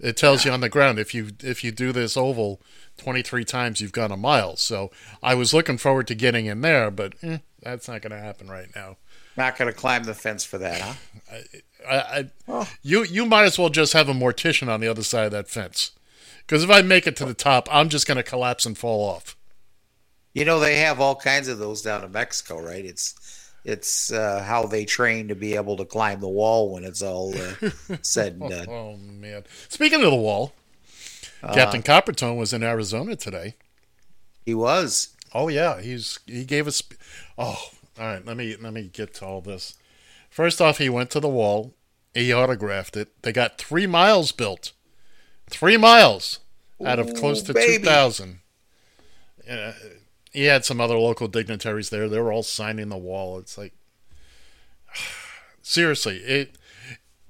It 0.00 0.16
tells 0.16 0.44
you 0.44 0.52
on 0.52 0.60
the 0.60 0.68
ground 0.68 0.98
if 0.98 1.14
you 1.14 1.30
if 1.42 1.64
you 1.64 1.72
do 1.72 1.92
this 1.92 2.16
oval 2.16 2.60
twenty 2.96 3.22
three 3.22 3.44
times, 3.44 3.80
you've 3.80 3.92
gone 3.92 4.12
a 4.12 4.16
mile. 4.16 4.56
So 4.56 4.90
I 5.22 5.34
was 5.34 5.54
looking 5.54 5.78
forward 5.78 6.06
to 6.08 6.14
getting 6.14 6.46
in 6.46 6.60
there, 6.60 6.90
but 6.90 7.14
eh, 7.22 7.38
that's 7.62 7.88
not 7.88 8.02
going 8.02 8.12
to 8.12 8.18
happen 8.18 8.48
right 8.48 8.68
now. 8.76 8.96
Not 9.38 9.56
going 9.56 9.72
to 9.72 9.76
climb 9.76 10.04
the 10.04 10.14
fence 10.14 10.44
for 10.44 10.58
that, 10.58 10.80
huh? 10.80 11.38
I, 11.88 12.28
I 12.48 12.68
you 12.82 13.04
you 13.04 13.24
might 13.24 13.44
as 13.44 13.58
well 13.58 13.70
just 13.70 13.94
have 13.94 14.08
a 14.08 14.12
mortician 14.12 14.68
on 14.68 14.80
the 14.80 14.88
other 14.88 15.02
side 15.02 15.26
of 15.26 15.32
that 15.32 15.48
fence, 15.48 15.92
because 16.46 16.62
if 16.62 16.70
I 16.70 16.82
make 16.82 17.06
it 17.06 17.16
to 17.16 17.24
the 17.24 17.32
top, 17.32 17.68
I'm 17.70 17.88
just 17.88 18.06
going 18.06 18.16
to 18.16 18.22
collapse 18.22 18.66
and 18.66 18.76
fall 18.76 19.08
off. 19.08 19.36
You 20.34 20.44
know 20.44 20.60
they 20.60 20.76
have 20.78 21.00
all 21.00 21.16
kinds 21.16 21.48
of 21.48 21.58
those 21.58 21.80
down 21.80 22.04
in 22.04 22.12
Mexico, 22.12 22.60
right? 22.60 22.84
It's 22.84 23.50
it's 23.64 24.12
uh, 24.12 24.42
how 24.46 24.64
they 24.64 24.84
train 24.84 25.28
to 25.28 25.34
be 25.34 25.54
able 25.54 25.76
to 25.76 25.84
climb 25.84 26.20
the 26.20 26.28
wall 26.28 26.72
when 26.72 26.84
it's 26.84 27.02
all 27.02 27.34
uh, 27.34 27.70
said 28.02 28.34
and 28.40 28.50
done. 28.50 28.68
Oh 28.68 28.96
man! 28.96 29.44
Speaking 29.68 30.02
of 30.02 30.10
the 30.10 30.16
wall, 30.16 30.52
Captain 31.40 31.82
Coppertone 31.82 32.36
was 32.36 32.52
in 32.52 32.62
Arizona 32.62 33.16
today. 33.16 33.54
He 34.44 34.54
was. 34.54 35.14
Oh 35.32 35.48
yeah, 35.48 35.80
he's 35.80 36.18
he 36.26 36.44
gave 36.44 36.66
us. 36.66 36.82
Oh, 37.36 37.70
all 37.98 38.06
right. 38.06 38.24
Let 38.24 38.36
me 38.36 38.56
let 38.56 38.72
me 38.72 38.90
get 38.92 39.14
to 39.14 39.26
all 39.26 39.40
this. 39.40 39.76
First 40.30 40.60
off, 40.60 40.78
he 40.78 40.88
went 40.88 41.10
to 41.10 41.20
the 41.20 41.28
wall. 41.28 41.74
He 42.14 42.32
autographed 42.32 42.96
it. 42.96 43.22
They 43.22 43.32
got 43.32 43.58
three 43.58 43.86
miles 43.86 44.32
built. 44.32 44.72
Three 45.50 45.76
miles 45.76 46.40
out 46.84 46.98
of 46.98 47.14
close 47.14 47.42
to 47.42 47.54
baby. 47.54 47.78
two 47.78 47.84
thousand. 47.84 48.40
Uh, 49.48 49.72
he 50.32 50.44
had 50.44 50.64
some 50.64 50.80
other 50.80 50.98
local 50.98 51.26
dignitaries 51.26 51.90
there. 51.90 52.08
They 52.08 52.20
were 52.20 52.32
all 52.32 52.42
signing 52.42 52.90
the 52.90 52.98
wall. 52.98 53.38
It's 53.38 53.56
like, 53.56 53.74
seriously, 55.62 56.18
it. 56.18 56.56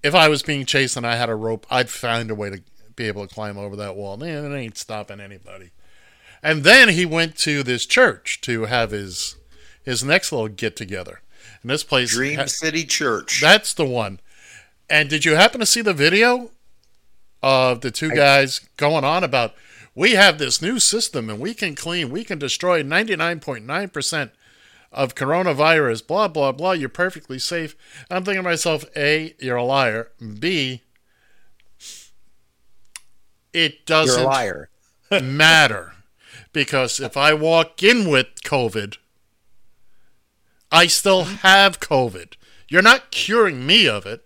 If 0.03 0.15
I 0.15 0.29
was 0.29 0.43
being 0.43 0.65
chased 0.65 0.97
and 0.97 1.07
I 1.07 1.17
had 1.17 1.29
a 1.29 1.35
rope, 1.35 1.67
I'd 1.71 1.91
find 1.91 2.31
a 2.31 2.35
way 2.35 2.51
to 2.51 2.63
be 2.95 3.09
able 3.09 3.27
to 3.27 3.35
climb 3.35 3.59
over 3.59 3.75
that 3.77 3.97
wall. 3.97 4.17
Man, 4.17 4.45
it 4.45 4.57
ain't 4.57 4.79
stopping 4.79 5.21
anybody. 5.21 5.71
And 6.41 6.63
then 6.63 6.91
he 6.91 7.05
went 7.05 7.37
to 7.39 7.65
this 7.65 7.85
church 7.85 8.41
to 8.43 8.67
have 8.67 8.93
his 8.93 9.38
his 9.89 10.05
next 10.05 10.33
little 10.33 10.49
get 10.49 10.77
together. 10.77 11.23
And 11.63 11.71
this 11.71 11.83
place 11.83 12.11
Dream 12.11 12.39
ha- 12.39 12.47
City 12.47 12.85
Church. 12.85 13.41
that's 13.41 13.73
the 13.73 13.87
one. 13.87 14.21
And 14.91 15.09
did 15.09 15.25
you 15.25 15.35
happen 15.35 15.61
to 15.61 15.67
see 15.67 15.81
the 15.81 15.95
video 15.95 16.51
of 17.43 17.81
the 17.81 17.91
two 17.91 18.11
guys 18.11 18.61
going 18.77 19.05
on 19.05 19.25
about 19.25 19.55
we 19.95 20.13
have 20.13 20.37
this 20.39 20.61
new 20.61 20.79
system 20.79 21.31
and 21.31 21.41
we 21.41 21.55
can 21.55 21.75
clean, 21.75 22.11
we 22.11 22.23
can 22.23 22.39
destroy 22.39 22.83
99.9% 22.83 24.31
of 24.93 25.15
coronavirus, 25.15 26.07
blah, 26.07 26.29
blah, 26.29 26.53
blah. 26.53 26.73
You're 26.73 26.91
perfectly 26.91 27.39
safe. 27.39 27.75
I'm 28.11 28.25
thinking 28.25 28.43
to 28.43 28.49
myself, 28.49 28.85
A, 28.95 29.35
you're 29.39 29.57
a 29.57 29.65
liar. 29.65 30.11
B, 30.39 30.83
it 33.55 33.87
doesn't 33.87 34.69
matter 35.23 35.95
because 36.53 37.01
if 37.01 37.17
I 37.17 37.33
walk 37.33 37.83
in 37.83 38.09
with 38.09 38.27
COVID, 38.45 38.99
I 40.71 40.87
still 40.87 41.25
have 41.25 41.81
COVID. 41.81 42.35
You're 42.69 42.83
not 42.83 43.11
curing 43.11 43.67
me 43.67 43.89
of 43.89 44.07
it. 44.07 44.25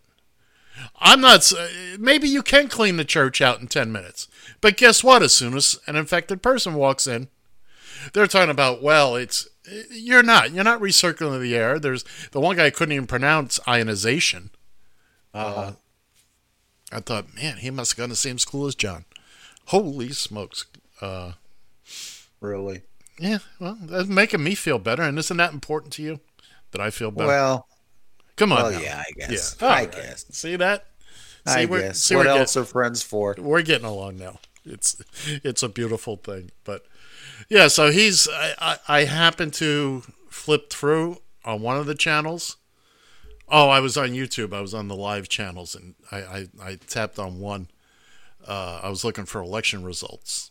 I'm 0.99 1.21
not. 1.21 1.51
Maybe 1.99 2.29
you 2.29 2.43
can 2.43 2.69
clean 2.69 2.97
the 2.97 3.05
church 3.05 3.41
out 3.41 3.61
in 3.61 3.69
10 3.69 3.93
minutes. 3.93 4.29
But 4.61 4.77
guess 4.77 5.05
what? 5.05 5.23
As 5.23 5.35
soon 5.35 5.55
as 5.55 5.79
an 5.87 5.97
infected 5.97 6.43
person 6.43 6.75
walks 6.75 7.07
in, 7.07 7.29
they're 8.13 8.27
talking 8.27 8.51
about, 8.51 8.83
well, 8.83 9.17
it's. 9.17 9.49
You're 9.91 10.25
not. 10.25 10.53
You're 10.53 10.65
not 10.65 10.81
recirculating 10.81 11.41
the 11.41 11.55
air. 11.55 11.79
There's 11.79 12.05
the 12.33 12.41
one 12.41 12.57
guy 12.57 12.71
couldn't 12.71 12.93
even 12.93 13.07
pronounce 13.07 13.61
ionization. 13.69 14.51
Uh, 15.33 15.73
I 16.91 17.01
thought, 17.01 17.35
man, 17.35 17.59
he 17.59 17.71
must 17.71 17.93
have 17.93 17.99
gone 17.99 18.09
to 18.09 18.13
the 18.13 18.17
same 18.17 18.39
school 18.39 18.67
as 18.67 18.75
John. 18.75 19.05
Holy 19.67 20.11
smokes. 20.11 20.67
Uh, 21.01 21.33
really? 22.41 22.83
Yeah, 23.19 23.39
well, 23.61 23.79
that's 23.81 24.09
making 24.09 24.43
me 24.43 24.55
feel 24.57 24.79
better, 24.79 25.03
and 25.03 25.19
isn't 25.19 25.37
that 25.37 25.53
important 25.53 25.93
to 25.95 26.03
you? 26.03 26.21
That 26.73 26.81
I 26.81 26.91
feel 26.91 27.11
better. 27.11 27.29
Well, 27.29 27.69
Come 28.37 28.53
on, 28.53 28.63
well, 28.63 28.83
yeah, 28.83 29.03
I 29.07 29.13
guess. 29.17 29.57
Yeah, 29.61 29.69
I 29.69 29.71
right. 29.71 29.93
guess. 29.93 30.25
See 30.31 30.57
that? 30.57 30.87
See, 31.47 31.53
I 31.53 31.67
guess. 31.67 32.01
see, 32.01 32.17
what 32.17 32.27
else 32.27 32.57
are 32.57 32.65
friends 32.65 33.03
for? 33.03 33.35
We're 33.39 33.63
getting 33.63 33.87
along 33.87 34.19
now. 34.19 34.39
It's 34.65 35.01
it's 35.27 35.63
a 35.63 35.69
beautiful 35.69 36.17
thing, 36.17 36.51
but 36.65 36.85
yeah. 37.49 37.69
So 37.69 37.91
he's 37.91 38.29
I, 38.29 38.55
I, 38.59 38.77
I 38.89 39.05
happened 39.05 39.55
to 39.55 40.03
flip 40.29 40.71
through 40.71 41.19
on 41.45 41.61
one 41.61 41.77
of 41.77 41.87
the 41.87 41.95
channels. 41.95 42.57
Oh, 43.49 43.69
I 43.69 43.81
was 43.81 43.97
on 43.97 44.11
YouTube. 44.11 44.55
I 44.55 44.61
was 44.61 44.73
on 44.73 44.89
the 44.89 44.97
live 44.97 45.29
channels, 45.29 45.75
and 45.75 45.95
I 46.11 46.19
I, 46.19 46.49
I 46.63 46.75
tapped 46.87 47.19
on 47.19 47.41
one. 47.41 47.69
Uh, 48.47 48.81
I 48.83 48.89
was 48.89 49.05
looking 49.05 49.25
for 49.25 49.41
election 49.41 49.85
results, 49.85 50.51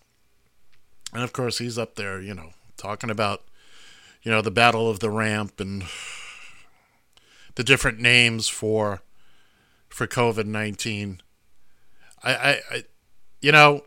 and 1.13 1.23
of 1.23 1.33
course 1.33 1.57
he's 1.57 1.77
up 1.77 1.95
there, 1.95 2.21
you 2.21 2.33
know, 2.33 2.51
talking 2.77 3.09
about 3.09 3.43
you 4.23 4.31
know 4.31 4.41
the 4.41 4.51
battle 4.51 4.89
of 4.89 4.99
the 4.99 5.09
ramp 5.09 5.59
and 5.59 5.83
the 7.55 7.63
different 7.63 7.99
names 7.99 8.47
for 8.47 9.01
for 9.89 10.07
COVID 10.07 10.45
nineteen. 10.45 11.21
I, 12.23 12.33
I, 12.33 12.61
I, 12.71 12.83
you 13.41 13.51
know, 13.51 13.81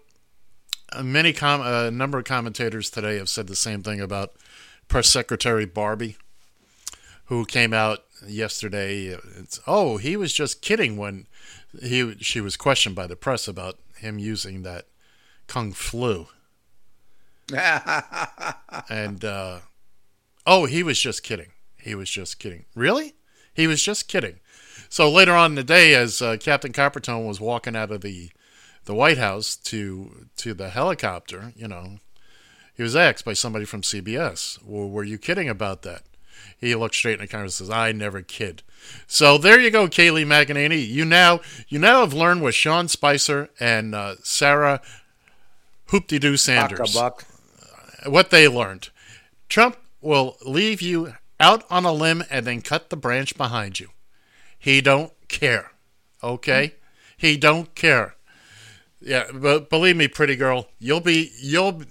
uh, 0.93 1.03
many 1.03 1.33
com- 1.33 1.63
a 1.63 1.91
number 1.91 2.19
of 2.19 2.25
commentators 2.25 2.91
today 2.91 3.17
have 3.17 3.29
said 3.29 3.47
the 3.47 3.57
same 3.57 3.83
thing 3.83 4.01
about 4.01 4.33
Press 4.89 5.09
Secretary 5.09 5.65
Barbie, 5.67 6.17
who 7.27 7.45
came 7.45 7.73
out 7.73 8.01
yesterday. 8.27 9.17
It's, 9.39 9.61
oh, 9.67 9.97
he 9.99 10.17
was 10.17 10.33
just 10.33 10.63
kidding 10.63 10.97
when 10.97 11.27
he 11.81 12.17
she 12.21 12.41
was 12.41 12.57
questioned 12.57 12.97
by 12.97 13.07
the 13.07 13.17
press 13.17 13.49
about 13.49 13.79
him 13.97 14.19
using 14.19 14.63
that 14.63 14.87
kung 15.47 15.73
flu, 15.73 16.27
and 18.89 19.25
uh, 19.25 19.61
oh, 20.47 20.67
he 20.67 20.83
was 20.83 20.99
just 20.99 21.23
kidding. 21.23 21.53
He 21.77 21.95
was 21.95 22.11
just 22.11 22.39
kidding. 22.39 22.65
Really? 22.75 23.15
He 23.53 23.67
was 23.67 23.83
just 23.83 24.09
kidding. 24.09 24.41
So 24.89 25.11
later 25.11 25.33
on 25.33 25.53
in 25.53 25.55
the 25.57 25.65
day, 25.65 25.95
as 25.95 26.23
uh, 26.23 26.37
Captain 26.39 26.73
Coppertone 26.73 27.27
was 27.27 27.41
walking 27.41 27.77
out 27.77 27.91
of 27.91 28.01
the 28.01 28.31
the 28.85 28.95
White 28.95 29.19
House 29.19 29.57
to 29.57 30.27
to 30.37 30.55
the 30.55 30.71
helicopter, 30.71 31.53
you 31.57 31.69
know, 31.69 31.99
he 32.75 32.83
was 32.83 32.95
asked 32.97 33.25
by 33.25 33.33
somebody 33.33 33.65
from 33.65 33.83
CBS, 33.83 34.59
well, 34.65 34.89
"Were 34.89 35.05
you 35.05 35.19
kidding 35.19 35.49
about 35.49 35.83
that?" 35.83 36.03
He 36.59 36.75
looked 36.75 36.95
straight 36.95 37.15
in 37.15 37.21
the 37.21 37.27
camera 37.27 37.45
and 37.45 37.53
says, 37.53 37.71
"I 37.71 37.93
never 37.93 38.23
kid." 38.23 38.63
So 39.07 39.39
there 39.39 39.59
you 39.61 39.71
go, 39.71 39.89
Kayleigh 39.89 40.27
McEnany. 40.27 40.87
You 40.87 41.05
now 41.05 41.41
you 41.69 41.79
now 41.79 42.01
have 42.01 42.13
learned 42.13 42.43
with 42.43 42.55
Sean 42.55 42.89
Spicer 42.89 43.51
and 43.59 43.95
uh, 43.95 44.17
Sarah 44.23 44.81
Hoopty-Doo 45.89 46.37
Sanders 46.37 46.95
Buck. 46.95 47.25
what 48.07 48.31
they 48.31 48.49
learned. 48.49 48.91
Trump 49.49 49.77
will 50.05 50.37
leave 50.45 50.83
you 50.83 51.15
out 51.41 51.65
on 51.71 51.85
a 51.85 51.93
limb 51.93 52.23
and 52.31 52.47
then 52.47 52.61
cut 52.61 52.91
the 52.91 52.97
branch 52.97 53.37
behind 53.37 53.81
you. 53.81 53.89
He 54.59 54.81
don't 54.81 55.13
care. 55.29 55.73
Okay? 56.23 56.75
He 57.17 57.37
don't 57.37 57.75
care. 57.75 58.15
Yeah, 59.01 59.25
but 59.35 59.69
believe 59.69 59.97
me, 59.97 60.09
pretty 60.09 60.37
girl, 60.37 60.69
you'll 60.79 61.01
be 61.01 61.31
you'll 61.41 61.83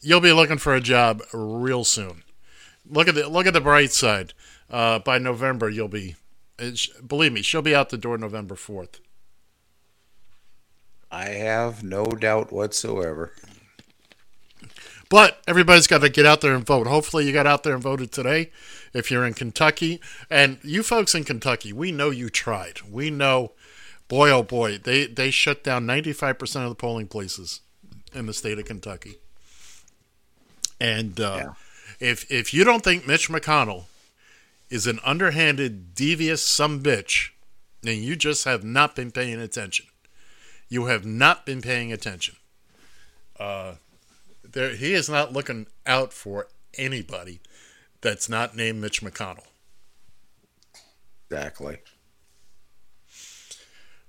you'll 0.00 0.20
be 0.20 0.32
looking 0.32 0.56
for 0.56 0.74
a 0.74 0.80
job 0.80 1.22
real 1.34 1.84
soon. 1.84 2.22
Look 2.88 3.06
at 3.08 3.14
the 3.14 3.28
look 3.28 3.46
at 3.46 3.52
the 3.52 3.60
bright 3.60 3.92
side. 3.92 4.32
Uh, 4.70 4.98
by 4.98 5.18
November, 5.18 5.68
you'll 5.68 5.88
be. 5.88 6.16
Believe 7.06 7.32
me, 7.32 7.42
she'll 7.42 7.62
be 7.62 7.74
out 7.74 7.90
the 7.90 7.98
door 7.98 8.16
November 8.16 8.54
fourth. 8.54 9.00
I 11.10 11.30
have 11.30 11.82
no 11.82 12.04
doubt 12.06 12.52
whatsoever. 12.52 13.32
But 15.10 15.42
everybody's 15.46 15.88
got 15.88 16.00
to 16.02 16.08
get 16.08 16.24
out 16.24 16.40
there 16.40 16.54
and 16.54 16.64
vote. 16.64 16.86
Hopefully, 16.86 17.26
you 17.26 17.32
got 17.32 17.46
out 17.46 17.64
there 17.64 17.74
and 17.74 17.82
voted 17.82 18.12
today. 18.12 18.50
If 18.94 19.10
you're 19.10 19.26
in 19.26 19.34
Kentucky, 19.34 20.00
and 20.30 20.58
you 20.62 20.82
folks 20.82 21.14
in 21.14 21.24
Kentucky, 21.24 21.72
we 21.72 21.92
know 21.92 22.10
you 22.10 22.30
tried. 22.30 22.80
We 22.88 23.10
know, 23.10 23.52
boy, 24.08 24.30
oh 24.30 24.42
boy, 24.44 24.78
they 24.78 25.06
they 25.06 25.30
shut 25.30 25.62
down 25.64 25.84
95% 25.86 26.62
of 26.62 26.68
the 26.70 26.74
polling 26.76 27.08
places 27.08 27.60
in 28.14 28.26
the 28.26 28.32
state 28.32 28.58
of 28.58 28.64
Kentucky. 28.64 29.16
And 30.80 31.18
uh, 31.20 31.36
Yeah. 31.36 31.52
if 31.98 32.30
if 32.30 32.54
you 32.54 32.64
don't 32.64 32.82
think 32.84 33.06
Mitch 33.06 33.28
McConnell 33.28 33.84
is 34.70 34.86
an 34.86 35.00
underhanded, 35.04 35.94
devious 35.94 36.42
some 36.42 36.80
bitch, 36.82 37.30
then 37.82 38.00
you 38.02 38.14
just 38.14 38.44
have 38.44 38.62
not 38.62 38.94
been 38.94 39.10
paying 39.10 39.40
attention. 39.40 39.86
You 40.68 40.86
have 40.86 41.04
not 41.04 41.44
been 41.44 41.60
paying 41.62 41.92
attention. 41.92 42.36
Uh, 43.38 43.74
there, 44.52 44.74
he 44.74 44.92
is 44.94 45.08
not 45.08 45.32
looking 45.32 45.66
out 45.86 46.12
for 46.12 46.48
anybody 46.76 47.40
that's 48.00 48.28
not 48.28 48.56
named 48.56 48.80
Mitch 48.80 49.02
McConnell. 49.02 49.46
Exactly. 51.30 51.78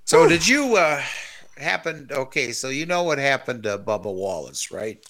So 0.06 0.28
did 0.28 0.48
you 0.48 0.76
uh 0.76 1.02
happen 1.58 2.10
okay, 2.12 2.52
so 2.52 2.70
you 2.70 2.86
know 2.86 3.04
what 3.04 3.18
happened 3.18 3.64
to 3.64 3.78
Bubba 3.78 4.14
Wallace, 4.14 4.72
right? 4.72 5.04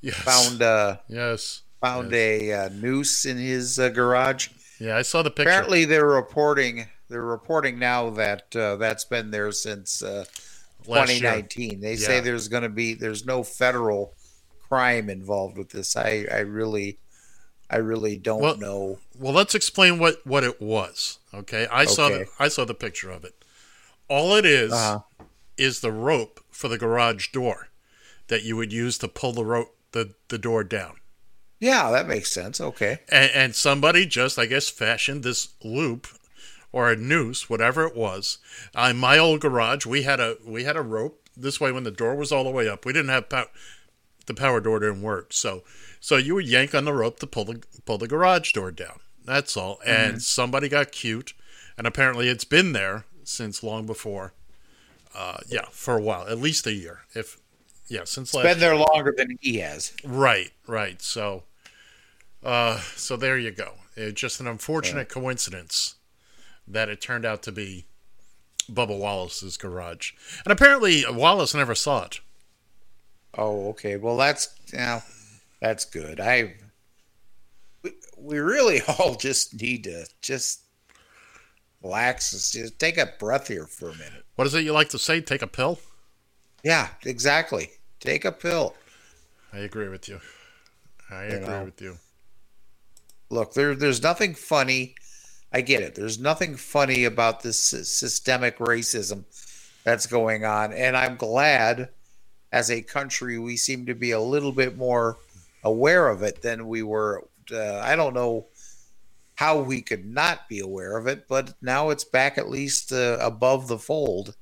Yes. 0.00 0.16
Found 0.16 0.62
uh 0.62 0.96
Yes. 1.08 1.62
found 1.80 2.12
a 2.12 2.52
uh, 2.52 2.68
noose 2.70 3.24
in 3.24 3.38
his 3.38 3.78
uh, 3.78 3.88
garage. 3.88 4.48
Yeah, 4.78 4.96
I 4.96 5.02
saw 5.02 5.22
the 5.22 5.30
picture. 5.30 5.48
Apparently 5.48 5.84
they're 5.84 6.06
reporting 6.06 6.86
they're 7.08 7.22
reporting 7.22 7.78
now 7.78 8.10
that 8.10 8.54
uh, 8.56 8.76
that's 8.76 9.04
been 9.04 9.30
there 9.30 9.52
since 9.52 10.02
uh, 10.02 10.24
2019. 10.84 11.80
They 11.80 11.96
say 11.96 12.20
there's 12.20 12.48
going 12.48 12.62
to 12.62 12.68
be 12.68 12.94
there's 12.94 13.24
no 13.24 13.42
federal 13.42 14.14
crime 14.72 15.10
involved 15.10 15.58
with 15.58 15.70
this. 15.70 15.96
I 15.96 16.26
I 16.32 16.38
really 16.38 16.98
I 17.68 17.76
really 17.76 18.16
don't 18.16 18.40
Well, 18.40 18.56
know. 18.56 18.98
Well, 19.18 19.34
let's 19.34 19.54
explain 19.54 19.98
what 19.98 20.26
what 20.26 20.44
it 20.44 20.60
was. 20.62 21.18
Okay, 21.34 21.66
I 21.70 21.84
saw 21.84 22.08
the 22.08 22.26
I 22.38 22.48
saw 22.48 22.64
the 22.64 22.74
picture 22.74 23.10
of 23.10 23.24
it. 23.24 23.34
All 24.08 24.34
it 24.34 24.46
is 24.46 24.72
Uh-huh. 24.72 25.00
is 25.58 25.80
the 25.80 25.92
rope 25.92 26.40
for 26.50 26.68
the 26.68 26.78
garage 26.78 27.28
door 27.32 27.68
that 28.28 28.44
you 28.44 28.56
would 28.56 28.72
use 28.72 28.96
to 28.98 29.08
pull 29.08 29.32
the 29.32 29.44
rope 29.44 29.76
the, 29.92 30.14
the 30.28 30.38
door 30.38 30.64
down. 30.64 30.96
Yeah, 31.60 31.90
that 31.90 32.08
makes 32.08 32.32
sense. 32.32 32.60
Okay. 32.60 33.00
And, 33.10 33.30
and 33.34 33.54
somebody 33.54 34.06
just, 34.06 34.38
I 34.38 34.46
guess, 34.46 34.70
fashioned 34.70 35.22
this 35.22 35.48
loop 35.62 36.08
or 36.72 36.90
a 36.90 36.96
noose, 36.96 37.50
whatever 37.50 37.84
it 37.86 37.94
was. 37.94 38.38
Uh, 38.74 38.88
in 38.90 38.96
my 38.96 39.18
old 39.18 39.40
garage, 39.42 39.84
we 39.84 40.02
had 40.02 40.18
a 40.18 40.36
we 40.46 40.64
had 40.64 40.76
a 40.76 40.82
rope. 40.82 41.28
This 41.36 41.60
way, 41.60 41.70
when 41.72 41.84
the 41.84 41.90
door 41.90 42.14
was 42.16 42.32
all 42.32 42.44
the 42.44 42.50
way 42.50 42.68
up, 42.68 42.84
we 42.86 42.92
didn't 42.92 43.10
have 43.10 43.28
power. 43.28 43.46
The 44.26 44.34
power 44.34 44.60
door 44.60 44.78
didn't 44.80 45.02
work, 45.02 45.32
so 45.32 45.62
so 46.00 46.16
you 46.16 46.34
would 46.34 46.46
yank 46.46 46.74
on 46.74 46.84
the 46.84 46.92
rope 46.92 47.18
to 47.20 47.26
pull 47.26 47.44
the 47.44 47.62
pull 47.84 47.98
the 47.98 48.08
garage 48.08 48.52
door 48.52 48.70
down. 48.70 49.00
That's 49.24 49.56
all. 49.56 49.80
And 49.86 50.22
somebody 50.22 50.68
got 50.68 50.92
cute, 50.92 51.34
and 51.76 51.86
apparently 51.86 52.28
it's 52.28 52.44
been 52.44 52.72
there 52.72 53.04
since 53.24 53.62
long 53.62 53.86
before. 53.86 54.32
Uh, 55.14 55.38
yeah, 55.48 55.66
for 55.70 55.96
a 55.96 56.00
while, 56.00 56.26
at 56.26 56.38
least 56.38 56.66
a 56.66 56.72
year. 56.72 57.00
If 57.14 57.38
yeah, 57.88 58.04
since 58.04 58.32
last 58.32 58.44
Been 58.44 58.58
there 58.58 58.76
longer 58.76 59.14
than 59.16 59.36
he 59.40 59.58
has. 59.58 59.92
Right, 60.02 60.50
right. 60.66 61.02
So, 61.02 61.42
uh, 62.42 62.78
so 62.96 63.16
there 63.16 63.38
you 63.38 63.50
go. 63.50 63.74
It's 63.96 64.18
just 64.18 64.40
an 64.40 64.46
unfortunate 64.46 65.10
coincidence 65.10 65.96
that 66.66 66.88
it 66.88 67.02
turned 67.02 67.26
out 67.26 67.42
to 67.42 67.52
be 67.52 67.84
Bubba 68.70 68.98
Wallace's 68.98 69.58
garage, 69.58 70.12
and 70.44 70.52
apparently 70.52 71.04
Wallace 71.08 71.54
never 71.54 71.74
saw 71.74 72.04
it. 72.04 72.20
Oh, 73.36 73.68
okay. 73.70 73.96
Well, 73.96 74.16
that's 74.16 74.54
you 74.72 74.78
now 74.78 75.02
that's 75.60 75.84
good. 75.84 76.20
I 76.20 76.54
we 77.82 77.92
we 78.16 78.38
really 78.38 78.80
all 78.98 79.14
just 79.14 79.60
need 79.60 79.84
to 79.84 80.06
just 80.20 80.62
relax 81.82 82.32
and 82.32 82.64
just 82.64 82.78
take 82.78 82.98
a 82.98 83.12
breath 83.18 83.48
here 83.48 83.66
for 83.66 83.88
a 83.88 83.94
minute. 83.94 84.24
What 84.36 84.46
is 84.46 84.54
it 84.54 84.64
you 84.64 84.72
like 84.72 84.88
to 84.90 84.98
say? 84.98 85.20
Take 85.20 85.42
a 85.42 85.46
pill? 85.46 85.78
Yeah, 86.62 86.88
exactly. 87.04 87.70
Take 88.00 88.24
a 88.24 88.32
pill. 88.32 88.74
I 89.52 89.58
agree 89.58 89.88
with 89.88 90.08
you. 90.08 90.20
I 91.10 91.28
You 91.28 91.36
agree 91.36 91.46
know. 91.46 91.64
with 91.64 91.80
you. 91.80 91.98
Look, 93.30 93.54
there, 93.54 93.74
there's 93.74 94.02
nothing 94.02 94.34
funny. 94.34 94.94
I 95.52 95.60
get 95.60 95.82
it. 95.82 95.94
There's 95.94 96.18
nothing 96.18 96.56
funny 96.56 97.04
about 97.04 97.42
this 97.42 97.58
systemic 97.58 98.58
racism 98.58 99.24
that's 99.84 100.06
going 100.06 100.44
on. 100.44 100.72
And 100.72 100.96
I'm 100.96 101.16
glad 101.16 101.90
as 102.52 102.70
a 102.70 102.82
country 102.82 103.38
we 103.38 103.56
seem 103.56 103.86
to 103.86 103.94
be 103.94 104.12
a 104.12 104.20
little 104.20 104.52
bit 104.52 104.76
more 104.76 105.16
aware 105.64 106.08
of 106.08 106.22
it 106.22 106.42
than 106.42 106.68
we 106.68 106.82
were. 106.82 107.24
Uh, 107.50 107.78
I 107.78 107.96
don't 107.96 108.14
know 108.14 108.46
how 109.34 109.60
we 109.60 109.80
could 109.80 110.06
not 110.06 110.48
be 110.48 110.60
aware 110.60 110.96
of 110.96 111.06
it, 111.06 111.26
but 111.26 111.54
now 111.62 111.90
it's 111.90 112.04
back 112.04 112.38
at 112.38 112.50
least 112.50 112.92
uh, 112.92 113.18
above 113.20 113.66
the 113.66 113.78
fold 113.78 114.34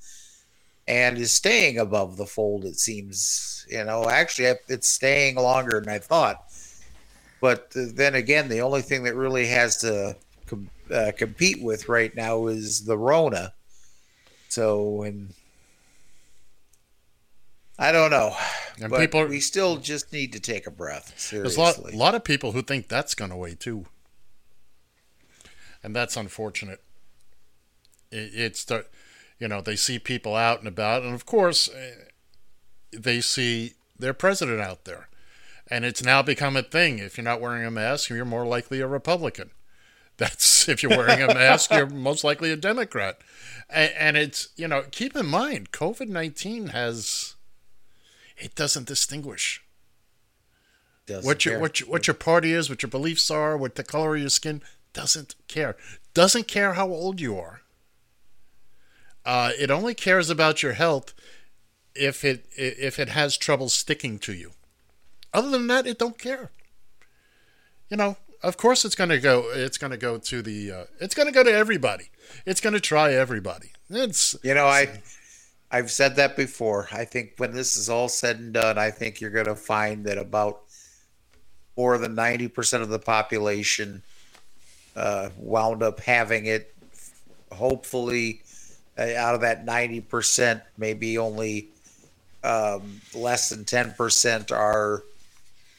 and 0.91 1.19
is 1.19 1.31
staying 1.31 1.79
above 1.79 2.17
the 2.17 2.27
fold, 2.27 2.65
it 2.65 2.79
seems. 2.79 3.65
You 3.69 3.85
know, 3.85 4.09
actually, 4.11 4.53
it's 4.69 4.89
staying 4.89 5.37
longer 5.37 5.81
than 5.81 5.89
I 5.89 5.99
thought. 5.99 6.43
But 7.41 7.71
then 7.75 8.17
again, 8.17 8.49
the 8.49 8.61
only 8.61 8.83
thing 8.83 9.05
that 9.05 9.15
really 9.15 9.47
has 9.47 9.77
to 9.79 10.17
com- 10.47 10.69
uh, 10.93 11.13
compete 11.17 11.63
with 11.63 11.89
right 11.89 12.15
now 12.15 12.49
is 12.49 12.85
the 12.85 12.99
Rona. 12.99 13.55
So, 14.49 15.03
and 15.03 15.33
I 17.83 17.93
don't 17.93 18.11
know. 18.11 18.37
And 18.79 18.91
but 18.91 19.01
people- 19.01 19.25
we 19.25 19.41
still 19.41 19.79
just 19.79 20.13
need 20.13 20.35
to 20.35 20.41
take 20.41 20.67
a 20.67 20.71
breath. 20.71 21.09
There's 21.31 21.55
Seriously. 21.55 21.93
a 21.95 21.97
lot, 21.97 22.13
lot 22.13 22.15
of 22.15 22.23
people 22.25 22.53
who 22.53 22.61
think 22.61 22.89
that's 22.89 23.15
going 23.15 23.31
away 23.31 23.55
too, 23.55 23.87
and 25.83 25.97
that's 25.97 26.15
unfortunate. 26.15 26.83
It, 28.13 28.33
it's 28.35 28.65
the, 28.65 28.85
you 29.39 29.49
know, 29.49 29.63
they 29.63 29.77
see 29.77 29.99
people 29.99 30.37
out 30.37 30.59
and 30.59 30.69
about, 30.69 31.03
and 31.03 31.15
of 31.15 31.25
course, 31.25 31.71
eh, 31.75 31.95
they 32.93 33.23
see 33.23 33.73
their 33.99 34.13
president 34.13 34.61
out 34.61 34.85
there, 34.85 35.09
and 35.69 35.87
it's 35.87 36.05
now 36.05 36.21
become 36.21 36.59
a 36.59 36.63
thing. 36.63 36.99
If 36.99 37.17
you're 37.17 37.25
not 37.25 37.41
wearing 37.41 37.65
a 37.65 37.71
mask, 37.71 38.11
you're 38.11 38.27
more 38.27 38.47
likely 38.47 38.81
a 38.81 38.87
Republican. 38.87 39.53
That's 40.19 40.69
if 40.69 40.83
you're 40.83 40.95
wearing 40.95 41.23
a 41.23 41.33
mask, 41.33 41.71
you're 41.73 41.87
most 41.87 42.25
likely 42.25 42.51
a 42.51 42.57
Democrat, 42.57 43.21
and, 43.71 43.91
and 43.99 44.17
it's 44.19 44.51
you 44.55 44.69
know, 44.69 44.85
keep 44.91 45.17
in 45.17 45.25
mind, 45.25 45.73
COVID 45.73 46.09
nineteen 46.09 46.69
has. 46.69 47.37
It 48.41 48.55
doesn't 48.55 48.87
distinguish 48.87 49.63
Doesn't 51.07 51.25
what 51.27 51.45
your 51.45 51.55
care. 51.55 51.61
what 51.61 51.81
your 51.81 51.89
what 51.89 52.07
your 52.07 52.15
party 52.15 52.53
is, 52.53 52.69
what 52.69 52.83
your 52.83 52.91
beliefs 52.91 53.31
are, 53.31 53.57
what 53.57 53.75
the 53.75 53.85
color 53.85 54.15
of 54.17 54.21
your 54.21 54.31
skin 54.31 54.63
doesn't 54.93 55.35
care. 55.49 55.77
Doesn't 56.15 56.49
care 56.49 56.73
how 56.75 56.89
old 56.89 57.21
you 57.21 57.39
are. 57.39 57.61
Uh, 59.25 59.51
it 59.59 59.71
only 59.71 59.95
cares 59.95 60.31
about 60.31 60.63
your 60.63 60.73
health 60.73 61.15
if 61.95 62.25
it 62.25 62.47
if 62.57 62.99
it 62.99 63.11
has 63.11 63.37
trouble 63.37 63.69
sticking 63.69 64.19
to 64.21 64.33
you. 64.33 64.53
Other 65.33 65.51
than 65.51 65.67
that, 65.69 65.87
it 65.87 65.99
don't 65.99 66.19
care. 66.19 66.51
You 67.89 67.97
know, 67.97 68.17
of 68.43 68.57
course, 68.57 68.85
it's 68.85 68.95
going 68.95 69.11
to 69.11 69.19
go. 69.19 69.51
It's 69.53 69.79
going 69.79 69.91
to 69.91 69.97
go 69.97 70.19
to 70.19 70.43
the. 70.43 70.73
Uh, 70.73 70.85
it's 71.01 71.15
going 71.15 71.27
to 71.27 71.33
go 71.33 71.45
to 71.45 71.53
everybody. 71.53 72.11
It's 72.47 72.61
going 72.61 72.73
to 72.73 72.81
try 72.81 73.13
everybody. 73.13 73.73
It's 73.91 74.37
You 74.43 74.55
know, 74.55 74.67
I 74.67 75.03
I've 75.71 75.91
said 75.91 76.17
that 76.17 76.37
before. 76.37 76.89
I 76.93 77.05
think 77.05 77.35
when 77.37 77.53
this 77.53 77.77
is 77.77 77.89
all 77.89 78.09
said 78.09 78.39
and 78.39 78.53
done, 78.53 78.79
I 78.79 78.91
think 78.91 79.21
you're 79.21 79.31
going 79.31 79.47
to 79.47 79.55
find 79.55 80.05
that 80.07 80.19
about 80.19 80.63
more 81.77 81.97
than 81.99 82.15
ninety 82.15 82.49
percent 82.49 82.83
of 82.83 82.89
the 82.89 82.99
population 82.99 84.03
uh, 84.97 85.31
wound 85.37 85.83
up 85.83 86.01
having 86.01 86.47
it. 86.47 86.75
Hopefully, 87.53 88.43
uh, 88.99 89.15
out 89.17 89.35
of 89.35 89.43
that 89.43 89.65
ninety 89.65 90.01
percent, 90.01 90.63
maybe 90.77 91.19
only 91.19 91.69
um, 92.43 93.01
less 93.15 93.49
than 93.51 93.65
ten 93.65 93.93
percent 93.93 94.51
are 94.51 95.05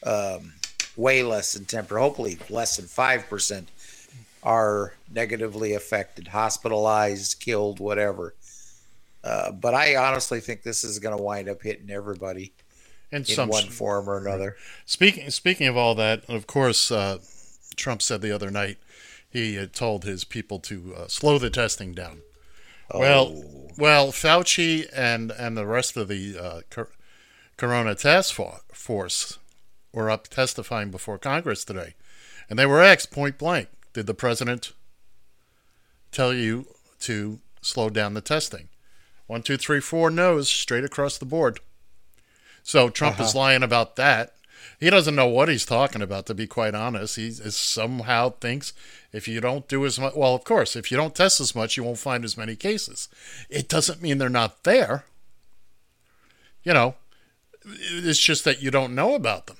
um, 0.04 0.52
way 0.96 1.22
less 1.22 1.52
than 1.52 1.64
10%, 1.64 1.88
Hopefully, 1.88 2.38
less 2.50 2.76
than 2.76 2.86
five 2.86 3.28
percent 3.28 3.70
are 4.42 4.94
negatively 5.12 5.72
affected, 5.72 6.28
hospitalized, 6.28 7.38
killed, 7.38 7.78
whatever. 7.78 8.34
Uh, 9.24 9.52
but 9.52 9.74
I 9.74 9.96
honestly 9.96 10.40
think 10.40 10.62
this 10.62 10.82
is 10.84 10.98
going 10.98 11.16
to 11.16 11.22
wind 11.22 11.48
up 11.48 11.62
hitting 11.62 11.90
everybody 11.90 12.52
in 13.10 13.18
in 13.18 13.24
some 13.24 13.48
one 13.48 13.68
form 13.68 14.08
or 14.08 14.18
another. 14.18 14.56
Speaking 14.86 15.30
speaking 15.30 15.66
of 15.68 15.76
all 15.76 15.94
that, 15.94 16.24
of 16.28 16.46
course, 16.46 16.90
uh, 16.90 17.18
Trump 17.76 18.02
said 18.02 18.20
the 18.20 18.32
other 18.32 18.50
night 18.50 18.78
he 19.30 19.54
had 19.54 19.72
told 19.72 20.04
his 20.04 20.24
people 20.24 20.58
to 20.60 20.94
uh, 20.96 21.08
slow 21.08 21.38
the 21.38 21.50
testing 21.50 21.92
down. 21.92 22.20
Well, 22.92 23.32
Oh. 23.44 23.68
well, 23.78 24.12
Fauci 24.12 24.86
and 24.92 25.30
and 25.30 25.56
the 25.56 25.66
rest 25.66 25.96
of 25.96 26.08
the 26.08 26.36
uh, 26.38 26.60
cor- 26.68 26.90
Corona 27.56 27.94
Task 27.94 28.34
Force 28.72 29.38
were 29.92 30.10
up 30.10 30.28
testifying 30.28 30.90
before 30.90 31.16
Congress 31.18 31.64
today, 31.64 31.94
and 32.50 32.58
they 32.58 32.66
were 32.66 32.82
asked 32.82 33.10
point 33.12 33.38
blank, 33.38 33.68
"Did 33.92 34.06
the 34.06 34.14
president 34.14 34.72
tell 36.10 36.34
you 36.34 36.66
to 37.00 37.40
slow 37.62 37.88
down 37.88 38.14
the 38.14 38.20
testing?" 38.20 38.68
One, 39.32 39.42
two, 39.42 39.56
three, 39.56 39.80
four 39.80 40.10
no's 40.10 40.50
straight 40.50 40.84
across 40.84 41.16
the 41.16 41.24
board. 41.24 41.58
So 42.62 42.90
Trump 42.90 43.18
is 43.18 43.30
uh-huh. 43.30 43.38
lying 43.38 43.62
about 43.62 43.96
that. 43.96 44.34
He 44.78 44.90
doesn't 44.90 45.14
know 45.14 45.26
what 45.26 45.48
he's 45.48 45.64
talking 45.64 46.02
about, 46.02 46.26
to 46.26 46.34
be 46.34 46.46
quite 46.46 46.74
honest. 46.74 47.16
He 47.16 47.28
is 47.28 47.56
somehow 47.56 48.28
thinks 48.28 48.74
if 49.10 49.26
you 49.26 49.40
don't 49.40 49.66
do 49.68 49.86
as 49.86 49.98
much, 49.98 50.14
well, 50.14 50.34
of 50.34 50.44
course, 50.44 50.76
if 50.76 50.90
you 50.90 50.98
don't 50.98 51.14
test 51.14 51.40
as 51.40 51.54
much, 51.54 51.78
you 51.78 51.82
won't 51.82 51.96
find 51.96 52.26
as 52.26 52.36
many 52.36 52.54
cases. 52.54 53.08
It 53.48 53.70
doesn't 53.70 54.02
mean 54.02 54.18
they're 54.18 54.28
not 54.28 54.64
there. 54.64 55.06
You 56.62 56.74
know, 56.74 56.96
it's 57.64 58.20
just 58.20 58.44
that 58.44 58.60
you 58.60 58.70
don't 58.70 58.94
know 58.94 59.14
about 59.14 59.46
them. 59.46 59.56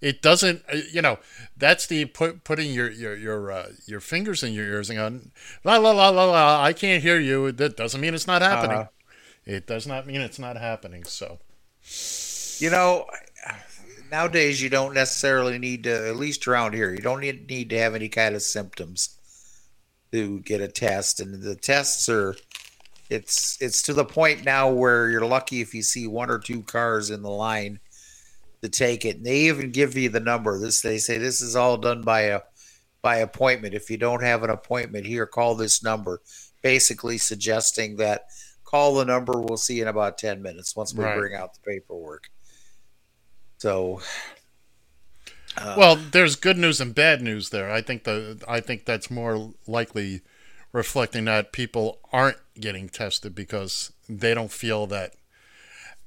It 0.00 0.22
doesn't, 0.22 0.62
uh, 0.72 0.78
you 0.92 1.02
know, 1.02 1.18
that's 1.56 1.86
the 1.86 2.04
put, 2.06 2.44
putting 2.44 2.72
your 2.72 2.90
your 2.90 3.16
your 3.16 3.52
uh, 3.52 3.68
your 3.86 4.00
fingers 4.00 4.42
in 4.42 4.52
your 4.52 4.66
ears 4.66 4.90
and 4.90 4.98
going, 4.98 5.30
la 5.64 5.76
la 5.76 5.92
la 5.92 6.10
la 6.10 6.24
la. 6.24 6.62
I 6.62 6.72
can't 6.72 7.02
hear 7.02 7.18
you. 7.18 7.52
That 7.52 7.76
doesn't 7.76 8.00
mean 8.00 8.14
it's 8.14 8.26
not 8.26 8.42
happening. 8.42 8.78
Uh-huh. 8.78 8.88
It 9.46 9.66
does 9.66 9.86
not 9.86 10.06
mean 10.06 10.20
it's 10.20 10.38
not 10.38 10.56
happening. 10.56 11.04
So. 11.04 11.38
You 12.60 12.70
know, 12.70 13.06
nowadays 14.10 14.62
you 14.62 14.70
don't 14.70 14.94
necessarily 14.94 15.58
need 15.58 15.84
to, 15.84 16.08
at 16.08 16.16
least 16.16 16.48
around 16.48 16.72
here, 16.72 16.90
you 16.92 17.02
don't 17.02 17.20
need, 17.20 17.46
need 17.46 17.68
to 17.70 17.78
have 17.78 17.94
any 17.94 18.08
kind 18.08 18.34
of 18.34 18.40
symptoms 18.40 19.18
to 20.12 20.40
get 20.40 20.62
a 20.62 20.68
test. 20.68 21.20
And 21.20 21.42
the 21.42 21.56
tests 21.56 22.08
are, 22.08 22.36
it's 23.10 23.60
it's 23.60 23.82
to 23.82 23.92
the 23.92 24.04
point 24.04 24.44
now 24.44 24.70
where 24.70 25.10
you're 25.10 25.26
lucky 25.26 25.60
if 25.60 25.74
you 25.74 25.82
see 25.82 26.06
one 26.06 26.30
or 26.30 26.38
two 26.38 26.62
cars 26.62 27.10
in 27.10 27.20
the 27.20 27.28
line 27.28 27.80
to 28.64 28.70
take 28.70 29.04
it. 29.04 29.18
And 29.18 29.26
they 29.26 29.42
even 29.42 29.70
give 29.70 29.94
you 29.96 30.08
the 30.08 30.20
number. 30.20 30.58
This 30.58 30.80
they 30.80 30.98
say 30.98 31.18
this 31.18 31.40
is 31.42 31.54
all 31.54 31.76
done 31.76 32.02
by 32.02 32.22
a 32.22 32.40
by 33.02 33.16
appointment. 33.18 33.74
If 33.74 33.90
you 33.90 33.98
don't 33.98 34.22
have 34.22 34.42
an 34.42 34.50
appointment 34.50 35.06
here, 35.06 35.26
call 35.26 35.54
this 35.54 35.82
number. 35.84 36.20
Basically 36.62 37.18
suggesting 37.18 37.96
that 37.98 38.22
call 38.64 38.94
the 38.94 39.04
number. 39.04 39.34
We'll 39.40 39.58
see 39.58 39.80
in 39.80 39.88
about 39.88 40.18
ten 40.18 40.42
minutes 40.42 40.74
once 40.74 40.94
we 40.94 41.04
Right. 41.04 41.14
bring 41.14 41.34
out 41.34 41.54
the 41.54 41.60
paperwork. 41.60 42.24
So 43.58 44.00
uh, 45.58 45.74
Well, 45.76 45.96
there's 45.96 46.36
good 46.36 46.56
news 46.58 46.80
and 46.80 46.94
bad 46.94 47.20
news 47.22 47.50
there. 47.50 47.70
I 47.70 47.82
think 47.82 48.04
the 48.04 48.42
I 48.48 48.60
think 48.60 48.86
that's 48.86 49.10
more 49.10 49.52
likely 49.66 50.22
reflecting 50.72 51.26
that 51.26 51.52
people 51.52 52.00
aren't 52.12 52.38
getting 52.58 52.88
tested 52.88 53.34
because 53.34 53.92
they 54.08 54.34
don't 54.34 54.50
feel 54.50 54.86
that. 54.88 55.12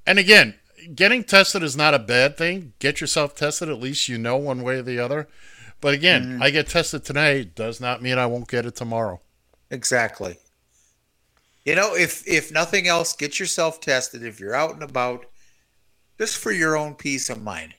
And 0.05 0.19
again, 0.19 0.55
getting 0.93 1.23
tested 1.23 1.63
is 1.63 1.75
not 1.75 1.93
a 1.93 1.99
bad 1.99 2.37
thing. 2.37 2.73
Get 2.79 3.01
yourself 3.01 3.35
tested 3.35 3.69
at 3.69 3.79
least 3.79 4.09
you 4.09 4.17
know 4.17 4.37
one 4.37 4.63
way 4.63 4.77
or 4.77 4.83
the 4.83 4.99
other. 4.99 5.27
But 5.79 5.93
again, 5.93 6.23
mm-hmm. 6.23 6.43
I 6.43 6.49
get 6.49 6.67
tested 6.67 7.03
today 7.03 7.43
does 7.43 7.79
not 7.79 8.01
mean 8.01 8.17
I 8.17 8.25
won't 8.25 8.47
get 8.47 8.65
it 8.65 8.75
tomorrow. 8.75 9.21
Exactly. 9.69 10.37
You 11.65 11.75
know, 11.75 11.95
if 11.95 12.25
if 12.27 12.51
nothing 12.51 12.87
else, 12.87 13.15
get 13.15 13.39
yourself 13.39 13.81
tested 13.81 14.23
if 14.23 14.39
you're 14.39 14.55
out 14.55 14.73
and 14.73 14.83
about, 14.83 15.25
just 16.17 16.37
for 16.37 16.51
your 16.51 16.77
own 16.77 16.95
peace 16.95 17.29
of 17.29 17.43
mind. 17.43 17.73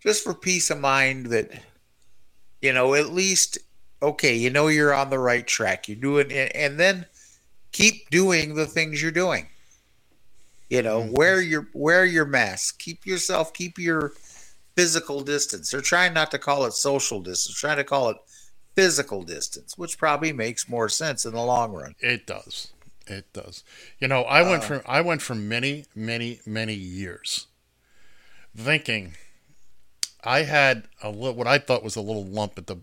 Just 0.00 0.24
for 0.24 0.34
peace 0.34 0.70
of 0.70 0.80
mind 0.80 1.26
that 1.26 1.50
you 2.60 2.72
know, 2.72 2.94
at 2.94 3.12
least 3.12 3.58
okay, 4.02 4.34
you 4.34 4.50
know 4.50 4.68
you're 4.68 4.94
on 4.94 5.10
the 5.10 5.18
right 5.18 5.46
track. 5.46 5.88
You're 5.88 5.96
doing 5.96 6.32
and, 6.32 6.56
and 6.56 6.80
then 6.80 7.06
keep 7.72 8.08
doing 8.10 8.54
the 8.54 8.66
things 8.66 9.02
you're 9.02 9.10
doing. 9.10 9.48
You 10.68 10.82
know, 10.82 11.02
mm-hmm. 11.02 11.12
wear 11.12 11.40
your 11.40 11.68
wear 11.74 12.04
your 12.04 12.24
mask. 12.24 12.78
Keep 12.78 13.06
yourself 13.06 13.52
keep 13.52 13.78
your 13.78 14.12
physical 14.76 15.20
distance. 15.20 15.70
They're 15.70 15.80
trying 15.80 16.14
not 16.14 16.30
to 16.32 16.38
call 16.38 16.64
it 16.64 16.72
social 16.72 17.20
distance, 17.20 17.58
trying 17.58 17.76
to 17.76 17.84
call 17.84 18.10
it 18.10 18.16
physical 18.74 19.22
distance, 19.22 19.78
which 19.78 19.98
probably 19.98 20.32
makes 20.32 20.68
more 20.68 20.88
sense 20.88 21.24
in 21.24 21.32
the 21.32 21.42
long 21.42 21.72
run. 21.72 21.94
It 22.00 22.26
does. 22.26 22.72
It 23.06 23.32
does. 23.32 23.62
You 23.98 24.08
know, 24.08 24.22
I 24.22 24.42
went 24.42 24.62
uh. 24.64 24.66
from 24.66 24.82
I 24.86 25.00
went 25.00 25.22
for 25.22 25.34
many, 25.34 25.84
many, 25.94 26.40
many 26.46 26.74
years 26.74 27.46
thinking 28.56 29.14
I 30.22 30.42
had 30.42 30.84
a 31.02 31.10
little, 31.10 31.34
what 31.34 31.46
I 31.46 31.58
thought 31.58 31.82
was 31.82 31.96
a 31.96 32.00
little 32.00 32.24
lump 32.24 32.56
at 32.56 32.66
the 32.66 32.78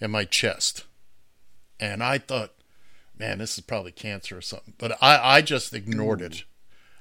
in 0.00 0.10
my 0.10 0.24
chest, 0.24 0.84
and 1.80 2.02
I 2.02 2.18
thought, 2.18 2.52
man, 3.18 3.38
this 3.38 3.56
is 3.56 3.64
probably 3.64 3.92
cancer 3.92 4.36
or 4.36 4.42
something. 4.42 4.74
But 4.76 4.98
I, 5.00 5.36
I 5.36 5.40
just 5.40 5.72
ignored 5.72 6.20
mm. 6.20 6.26
it. 6.26 6.44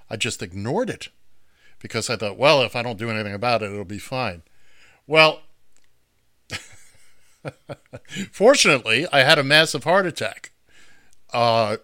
I 0.09 0.15
just 0.15 0.41
ignored 0.41 0.89
it 0.89 1.09
because 1.79 2.09
I 2.09 2.15
thought, 2.15 2.37
well, 2.37 2.61
if 2.61 2.75
I 2.75 2.81
don't 2.81 2.99
do 2.99 3.09
anything 3.09 3.33
about 3.33 3.61
it, 3.61 3.71
it'll 3.71 3.85
be 3.85 3.99
fine. 3.99 4.43
Well, 5.07 5.41
fortunately, 8.31 9.07
I 9.11 9.19
had 9.19 9.39
a 9.39 9.43
massive 9.43 9.83
heart 9.83 10.05
attack. 10.05 10.51
Uh, 11.33 11.77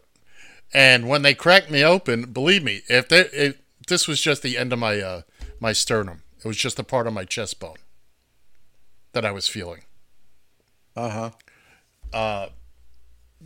and 0.74 1.07
when 1.07 1.22
they 1.22 1.34
cracked 1.34 1.69
me 1.69 1.84
open, 1.84 2.32
believe 2.32 2.63
me, 2.63 2.82
if, 2.88 3.09
they, 3.09 3.22
if 3.34 3.57
this 3.88 4.07
was 4.07 4.22
just 4.22 4.41
the 4.41 4.57
end 4.57 4.72
of 4.72 4.80
my 4.80 4.99
uh, 4.99 5.22
my 5.59 5.74
sternum, 5.74 6.24
it 6.39 6.47
was 6.47 6.57
just 6.57 6.80
a 6.80 6.84
part 6.84 7.07
of 7.07 7.13
my 7.13 7.26
chest 7.26 7.59
bone 7.59 7.78
that 9.13 9.26
I 9.26 9.32
was 9.32 9.47
feeling. 9.47 9.82
Uh 10.95 11.32
huh. 12.13 12.49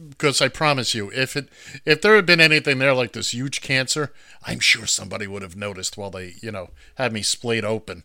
Because 0.09 0.41
I 0.41 0.49
promise 0.49 0.93
you, 0.93 1.11
if 1.13 1.35
it 1.35 1.49
if 1.85 2.01
there 2.01 2.15
had 2.15 2.25
been 2.25 2.41
anything 2.41 2.79
there 2.79 2.93
like 2.93 3.13
this 3.13 3.33
huge 3.33 3.61
cancer, 3.61 4.11
I'm 4.45 4.59
sure 4.59 4.85
somebody 4.85 5.27
would 5.27 5.41
have 5.41 5.55
noticed 5.55 5.97
while 5.97 6.11
they 6.11 6.35
you 6.41 6.51
know 6.51 6.71
had 6.95 7.13
me 7.13 7.21
splayed 7.21 7.63
open. 7.63 8.03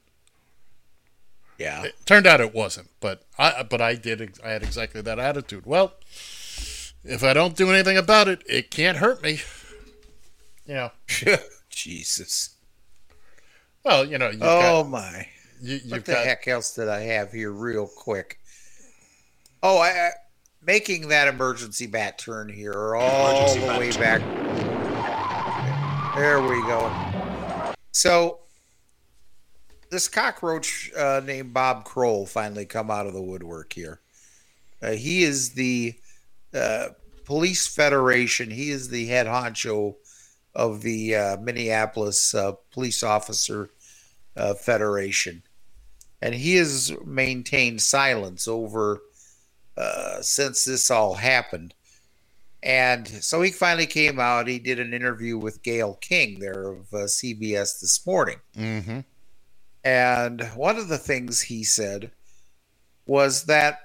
Yeah. 1.59 1.85
It 1.85 1.95
turned 2.07 2.27
out 2.27 2.41
it 2.41 2.55
wasn't, 2.55 2.89
but 3.01 3.23
I 3.39 3.63
but 3.63 3.81
I 3.81 3.95
did 3.95 4.39
I 4.45 4.51
had 4.51 4.63
exactly 4.63 5.01
that 5.03 5.19
attitude. 5.19 5.67
Well, 5.67 5.95
if 7.05 7.25
I 7.25 7.33
don't 7.33 7.57
do 7.57 7.71
anything 7.71 7.97
about 7.97 8.29
it, 8.29 8.43
it 8.47 8.71
can't 8.71 8.99
hurt 8.99 9.23
me. 9.23 9.41
You 10.67 10.75
know. 10.75 10.91
Jesus. 11.71 12.57
Well, 13.85 14.05
you 14.05 14.19
know. 14.19 14.31
Oh 14.41 14.83
got, 14.83 14.91
my. 14.91 15.29
You, 15.63 15.81
what 15.89 16.05
the 16.05 16.13
got, 16.13 16.25
heck 16.25 16.49
else 16.49 16.75
did 16.75 16.89
I 16.89 17.01
have 17.01 17.33
here, 17.33 17.51
real 17.51 17.87
quick? 17.87 18.39
Oh, 19.63 19.79
I, 19.79 19.89
I 19.89 20.11
making 20.65 21.09
that 21.09 21.29
emergency 21.29 21.87
bat 21.87 22.19
turn 22.19 22.49
here, 22.49 22.95
all 22.95 23.39
emergency 23.39 23.61
the 23.61 23.79
way 23.79 23.91
turn. 23.91 24.03
back. 24.03 26.15
There 26.17 26.43
we 26.43 26.61
go. 26.63 27.75
So 27.93 28.41
this 29.91 30.09
cockroach 30.09 30.91
uh, 30.97 31.21
named 31.25 31.53
Bob 31.53 31.85
Kroll 31.85 32.27
finally 32.27 32.67
come 32.67 32.91
out 32.91 33.07
of 33.07 33.13
the 33.13 33.23
woodwork 33.23 33.73
here. 33.73 34.01
Uh, 34.83 34.93
he 34.93 35.23
is 35.23 35.51
the 35.51 35.95
uh, 36.55 36.89
police 37.25 37.67
federation. 37.67 38.51
He 38.51 38.71
is 38.71 38.89
the 38.89 39.07
head 39.07 39.27
honcho 39.27 39.97
of 40.55 40.83
the 40.83 41.15
uh, 41.15 41.37
Minneapolis 41.39 42.35
uh, 42.35 42.53
Police 42.73 43.03
Officer 43.03 43.71
uh, 44.37 44.55
Federation, 44.55 45.43
and 46.21 46.35
he 46.35 46.57
has 46.57 46.93
maintained 47.05 47.83
silence 47.83 48.49
over 48.49 49.03
since 50.21 50.65
this 50.65 50.91
all 50.91 51.15
happened. 51.15 51.75
And 52.63 53.09
so 53.09 53.41
he 53.41 53.51
finally 53.51 53.87
came 53.87 54.21
out. 54.21 54.47
He 54.47 54.59
did 54.59 54.79
an 54.79 54.93
interview 54.93 55.39
with 55.39 55.63
Gayle 55.63 55.95
King 55.95 56.41
there 56.41 56.69
of 56.69 56.91
CBS 56.91 57.81
this 57.81 58.07
morning. 58.07 58.41
Mm-hmm. 58.57 59.01
And 59.83 60.43
one 60.55 60.77
of 60.77 60.89
the 60.89 60.99
things 60.99 61.41
he 61.41 61.65
said 61.65 62.11
was 63.07 63.45
that, 63.45 63.79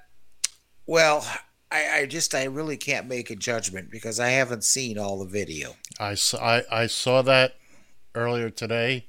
well, 0.86 1.26
I, 1.72 2.00
I, 2.00 2.06
just 2.06 2.36
I 2.36 2.46
really 2.46 2.78
can't 2.78 3.08
make 3.08 3.30
a 3.30 3.36
judgment 3.36 3.90
because 3.92 4.20
I 4.20 4.30
haven't 4.30 4.64
seen 4.64 4.98
all 4.98 5.20
the 5.20 5.30
video. 5.30 5.76
I 6.00 6.16
saw 6.16 6.38
I, 6.38 6.64
I 6.72 6.88
saw 6.88 7.22
that 7.24 7.56
earlier 8.14 8.50
today, 8.50 9.08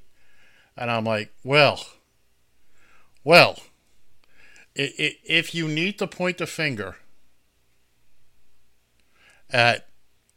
and 0.75 0.89
I'm 0.89 1.03
like, 1.03 1.33
well, 1.43 1.85
well, 3.23 3.59
if 4.77 5.55
you 5.55 5.67
need 5.67 5.97
to 5.99 6.07
point 6.07 6.37
the 6.37 6.47
finger 6.47 6.97
at 9.49 9.87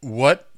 what 0.01 0.51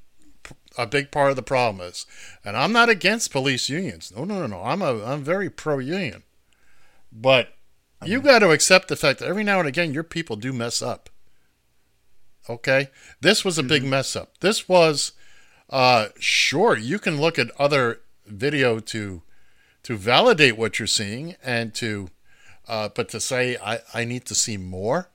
a 0.78 0.86
big 0.86 1.10
part 1.10 1.30
of 1.30 1.36
the 1.36 1.42
problem 1.42 1.86
is. 1.86 2.06
And 2.44 2.56
I'm 2.56 2.72
not 2.72 2.88
against 2.88 3.32
police 3.32 3.68
unions. 3.68 4.12
No, 4.14 4.24
no, 4.24 4.38
no, 4.40 4.46
no. 4.46 4.62
I'm 4.62 4.82
a 4.82 5.04
I'm 5.04 5.22
very 5.22 5.50
pro 5.50 5.78
union. 5.78 6.22
But 7.12 7.54
you 8.04 8.20
got 8.20 8.40
to 8.40 8.50
accept 8.50 8.88
the 8.88 8.96
fact 8.96 9.18
that 9.18 9.28
every 9.28 9.44
now 9.44 9.58
and 9.58 9.68
again 9.68 9.92
your 9.92 10.02
people 10.02 10.36
do 10.36 10.52
mess 10.52 10.80
up. 10.80 11.10
Okay? 12.48 12.88
This 13.20 13.44
was 13.44 13.58
a 13.58 13.62
big 13.62 13.84
mess 13.84 14.16
up. 14.16 14.38
This 14.38 14.68
was 14.68 15.12
uh 15.70 16.08
sure, 16.18 16.76
you 16.76 16.98
can 16.98 17.20
look 17.20 17.38
at 17.38 17.50
other 17.58 18.00
video 18.26 18.78
to 18.78 19.22
to 19.82 19.96
validate 19.96 20.56
what 20.56 20.78
you're 20.78 20.86
seeing 20.86 21.34
and 21.42 21.74
to 21.74 22.08
uh 22.68 22.88
but 22.94 23.08
to 23.10 23.20
say 23.20 23.56
I 23.56 23.80
I 23.92 24.04
need 24.04 24.24
to 24.26 24.34
see 24.34 24.56
more 24.56 25.08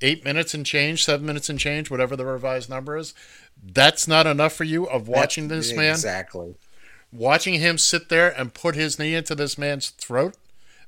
eight 0.00 0.24
minutes 0.24 0.54
and 0.54 0.66
change, 0.66 1.04
seven 1.04 1.26
minutes 1.26 1.48
and 1.48 1.58
change, 1.58 1.90
whatever 1.90 2.14
the 2.14 2.26
revised 2.26 2.68
number 2.68 2.96
is. 2.96 3.14
That's 3.62 4.06
not 4.06 4.26
enough 4.26 4.52
for 4.52 4.64
you 4.64 4.84
of 4.86 5.08
watching 5.08 5.48
That's, 5.48 5.68
this 5.68 5.76
man. 5.76 5.92
Exactly. 5.92 6.56
Watching 7.12 7.54
him 7.60 7.78
sit 7.78 8.08
there 8.08 8.28
and 8.38 8.52
put 8.52 8.74
his 8.74 8.98
knee 8.98 9.14
into 9.14 9.34
this 9.34 9.56
man's 9.56 9.90
throat. 9.90 10.36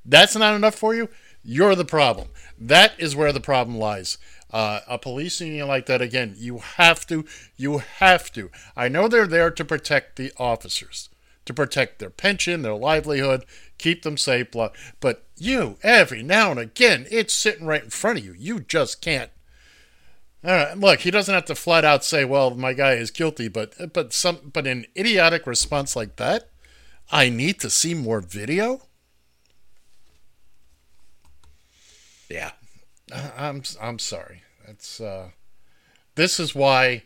That's 0.04 0.36
not 0.36 0.54
enough 0.54 0.74
for 0.74 0.94
you. 0.94 1.08
You're 1.42 1.74
the 1.74 1.84
problem. 1.84 2.28
That 2.58 2.92
is 2.98 3.16
where 3.16 3.32
the 3.32 3.40
problem 3.40 3.78
lies. 3.78 4.18
Uh, 4.52 4.80
a 4.88 4.98
police 4.98 5.40
union 5.40 5.68
like 5.68 5.86
that, 5.86 6.02
again, 6.02 6.34
you 6.36 6.58
have 6.58 7.06
to, 7.06 7.24
you 7.56 7.78
have 7.78 8.32
to. 8.32 8.50
I 8.76 8.88
know 8.88 9.08
they're 9.08 9.26
there 9.26 9.50
to 9.50 9.64
protect 9.64 10.16
the 10.16 10.32
officers, 10.38 11.08
to 11.46 11.54
protect 11.54 11.98
their 11.98 12.10
pension, 12.10 12.62
their 12.62 12.74
livelihood, 12.74 13.44
keep 13.78 14.02
them 14.02 14.18
safe. 14.18 14.50
Blah. 14.50 14.70
But 15.00 15.24
you, 15.36 15.78
every 15.82 16.22
now 16.22 16.50
and 16.50 16.60
again, 16.60 17.06
it's 17.10 17.32
sitting 17.32 17.66
right 17.66 17.82
in 17.82 17.90
front 17.90 18.18
of 18.18 18.24
you. 18.24 18.34
You 18.36 18.60
just 18.60 19.00
can't. 19.00 19.30
Uh, 20.44 20.74
look, 20.76 21.00
he 21.00 21.10
doesn't 21.10 21.34
have 21.34 21.46
to 21.46 21.54
flat 21.54 21.84
out 21.84 22.04
say, 22.04 22.24
"Well, 22.24 22.50
my 22.54 22.72
guy 22.72 22.92
is 22.92 23.10
guilty," 23.10 23.48
but 23.48 23.92
but 23.92 24.12
some 24.12 24.50
but 24.52 24.66
an 24.66 24.86
idiotic 24.96 25.46
response 25.46 25.96
like 25.96 26.16
that, 26.16 26.50
I 27.10 27.28
need 27.28 27.58
to 27.60 27.70
see 27.70 27.94
more 27.94 28.20
video. 28.20 28.82
Yeah, 32.28 32.52
I'm 33.36 33.62
I'm 33.80 33.98
sorry. 33.98 34.42
That's 34.66 35.00
uh, 35.00 35.30
this 36.14 36.38
is 36.38 36.54
why 36.54 37.04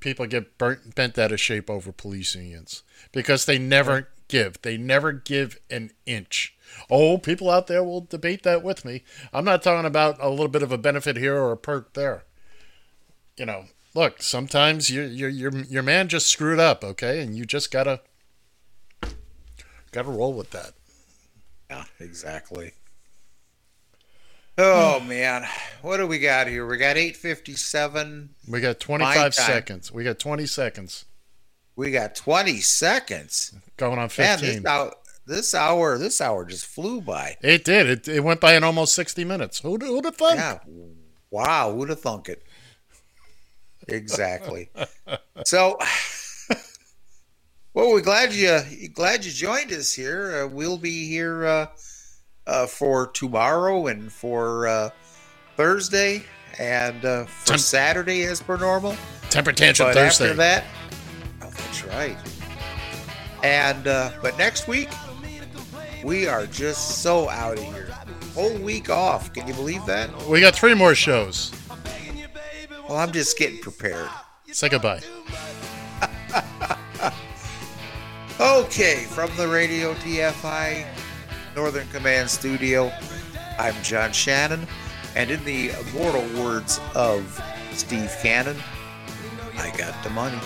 people 0.00 0.26
get 0.26 0.58
burnt, 0.58 0.94
bent 0.94 1.18
out 1.18 1.32
of 1.32 1.40
shape 1.40 1.70
over 1.70 1.92
police 1.92 2.34
unions 2.34 2.82
because 3.12 3.44
they 3.44 3.58
never 3.58 4.08
give. 4.28 4.60
They 4.62 4.76
never 4.76 5.12
give 5.12 5.58
an 5.70 5.90
inch. 6.06 6.56
Oh, 6.88 7.18
people 7.18 7.50
out 7.50 7.66
there 7.66 7.82
will 7.82 8.02
debate 8.02 8.42
that 8.44 8.62
with 8.62 8.84
me. 8.84 9.02
I'm 9.32 9.44
not 9.44 9.62
talking 9.62 9.86
about 9.86 10.16
a 10.20 10.30
little 10.30 10.48
bit 10.48 10.62
of 10.62 10.72
a 10.72 10.78
benefit 10.78 11.16
here 11.16 11.36
or 11.36 11.52
a 11.52 11.56
perk 11.56 11.94
there. 11.94 12.24
You 13.36 13.46
know, 13.46 13.64
look, 13.94 14.22
sometimes 14.22 14.90
your 14.90 15.06
your 15.06 15.28
your 15.28 15.50
your 15.64 15.82
man 15.82 16.08
just 16.08 16.26
screwed 16.26 16.60
up, 16.60 16.84
okay, 16.84 17.20
and 17.20 17.36
you 17.36 17.44
just 17.44 17.70
gotta 17.70 18.00
gotta 19.92 20.10
roll 20.10 20.32
with 20.32 20.50
that. 20.50 20.72
Yeah, 21.68 21.84
exactly. 21.98 22.72
Oh 24.62 25.00
man, 25.00 25.46
what 25.80 25.96
do 25.96 26.06
we 26.06 26.18
got 26.18 26.46
here? 26.46 26.66
We 26.66 26.76
got 26.76 26.98
eight 26.98 27.16
fifty 27.16 27.54
seven. 27.54 28.30
We 28.46 28.60
got 28.60 28.78
twenty 28.78 29.04
five 29.04 29.34
seconds. 29.34 29.90
We 29.90 30.04
got 30.04 30.18
twenty 30.18 30.44
seconds. 30.44 31.06
We 31.76 31.90
got 31.90 32.14
twenty 32.14 32.58
seconds. 32.58 33.54
Going 33.78 33.98
on 33.98 34.10
fifteen. 34.10 34.62
Man, 34.62 34.62
this, 34.62 34.66
hour, 34.66 34.92
this 35.26 35.54
hour, 35.54 35.98
this 35.98 36.20
hour 36.20 36.44
just 36.44 36.66
flew 36.66 37.00
by. 37.00 37.38
It 37.40 37.64
did. 37.64 37.88
It, 37.88 38.08
it 38.08 38.20
went 38.20 38.40
by 38.40 38.54
in 38.54 38.62
almost 38.62 38.94
sixty 38.94 39.24
minutes. 39.24 39.60
Who'd, 39.60 39.82
who'd 39.82 40.04
have 40.04 40.16
thunk? 40.16 40.38
Yeah. 40.38 40.58
Wow. 41.30 41.72
Who'd 41.72 41.88
have 41.88 42.00
thunk 42.00 42.28
it? 42.28 42.42
Exactly. 43.88 44.68
so, 45.44 45.78
well, 47.74 47.90
we're 47.90 48.02
glad 48.02 48.34
you 48.34 48.88
glad 48.92 49.24
you 49.24 49.32
joined 49.32 49.72
us 49.72 49.94
here. 49.94 50.44
Uh, 50.44 50.48
we'll 50.48 50.76
be 50.76 51.08
here. 51.08 51.46
Uh, 51.46 51.66
uh, 52.50 52.66
for 52.66 53.06
tomorrow 53.06 53.86
and 53.86 54.12
for 54.12 54.66
uh, 54.66 54.90
Thursday 55.56 56.24
and 56.58 57.04
uh, 57.04 57.24
for 57.24 57.46
Tem- 57.46 57.58
Saturday 57.58 58.24
as 58.24 58.42
per 58.42 58.56
normal. 58.56 58.96
Temper 59.30 59.52
tantrum 59.52 59.88
but 59.88 59.94
Thursday. 59.94 60.26
After 60.26 60.36
that, 60.36 60.64
oh, 61.42 61.50
that's 61.50 61.84
right. 61.84 62.16
And 63.42 63.86
uh, 63.86 64.10
but 64.20 64.36
next 64.36 64.66
week 64.66 64.90
we 66.02 66.26
are 66.26 66.46
just 66.46 67.02
so 67.02 67.28
out 67.28 67.56
of 67.58 67.64
here. 67.64 67.94
Whole 68.34 68.58
week 68.58 68.90
off. 68.90 69.32
Can 69.32 69.46
you 69.46 69.54
believe 69.54 69.86
that? 69.86 70.10
We 70.26 70.40
got 70.40 70.54
three 70.54 70.74
more 70.74 70.94
shows. 70.94 71.52
Well, 72.88 72.98
I'm 72.98 73.12
just 73.12 73.38
getting 73.38 73.58
prepared. 73.60 74.08
Say 74.50 74.68
goodbye. 74.68 75.00
okay, 78.40 79.04
from 79.04 79.30
the 79.36 79.46
Radio 79.46 79.94
TFI 79.94 80.84
Northern 81.60 81.88
Command 81.88 82.30
Studio. 82.30 82.90
I'm 83.58 83.74
John 83.82 84.12
Shannon, 84.12 84.66
and 85.14 85.30
in 85.30 85.44
the 85.44 85.72
immortal 85.72 86.24
words 86.42 86.80
of 86.94 87.38
Steve 87.74 88.10
Cannon, 88.22 88.56
I 89.58 89.70
got 89.76 90.02
the 90.02 90.08
money. 90.08 90.38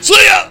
See 0.00 0.24
ya! 0.24 0.50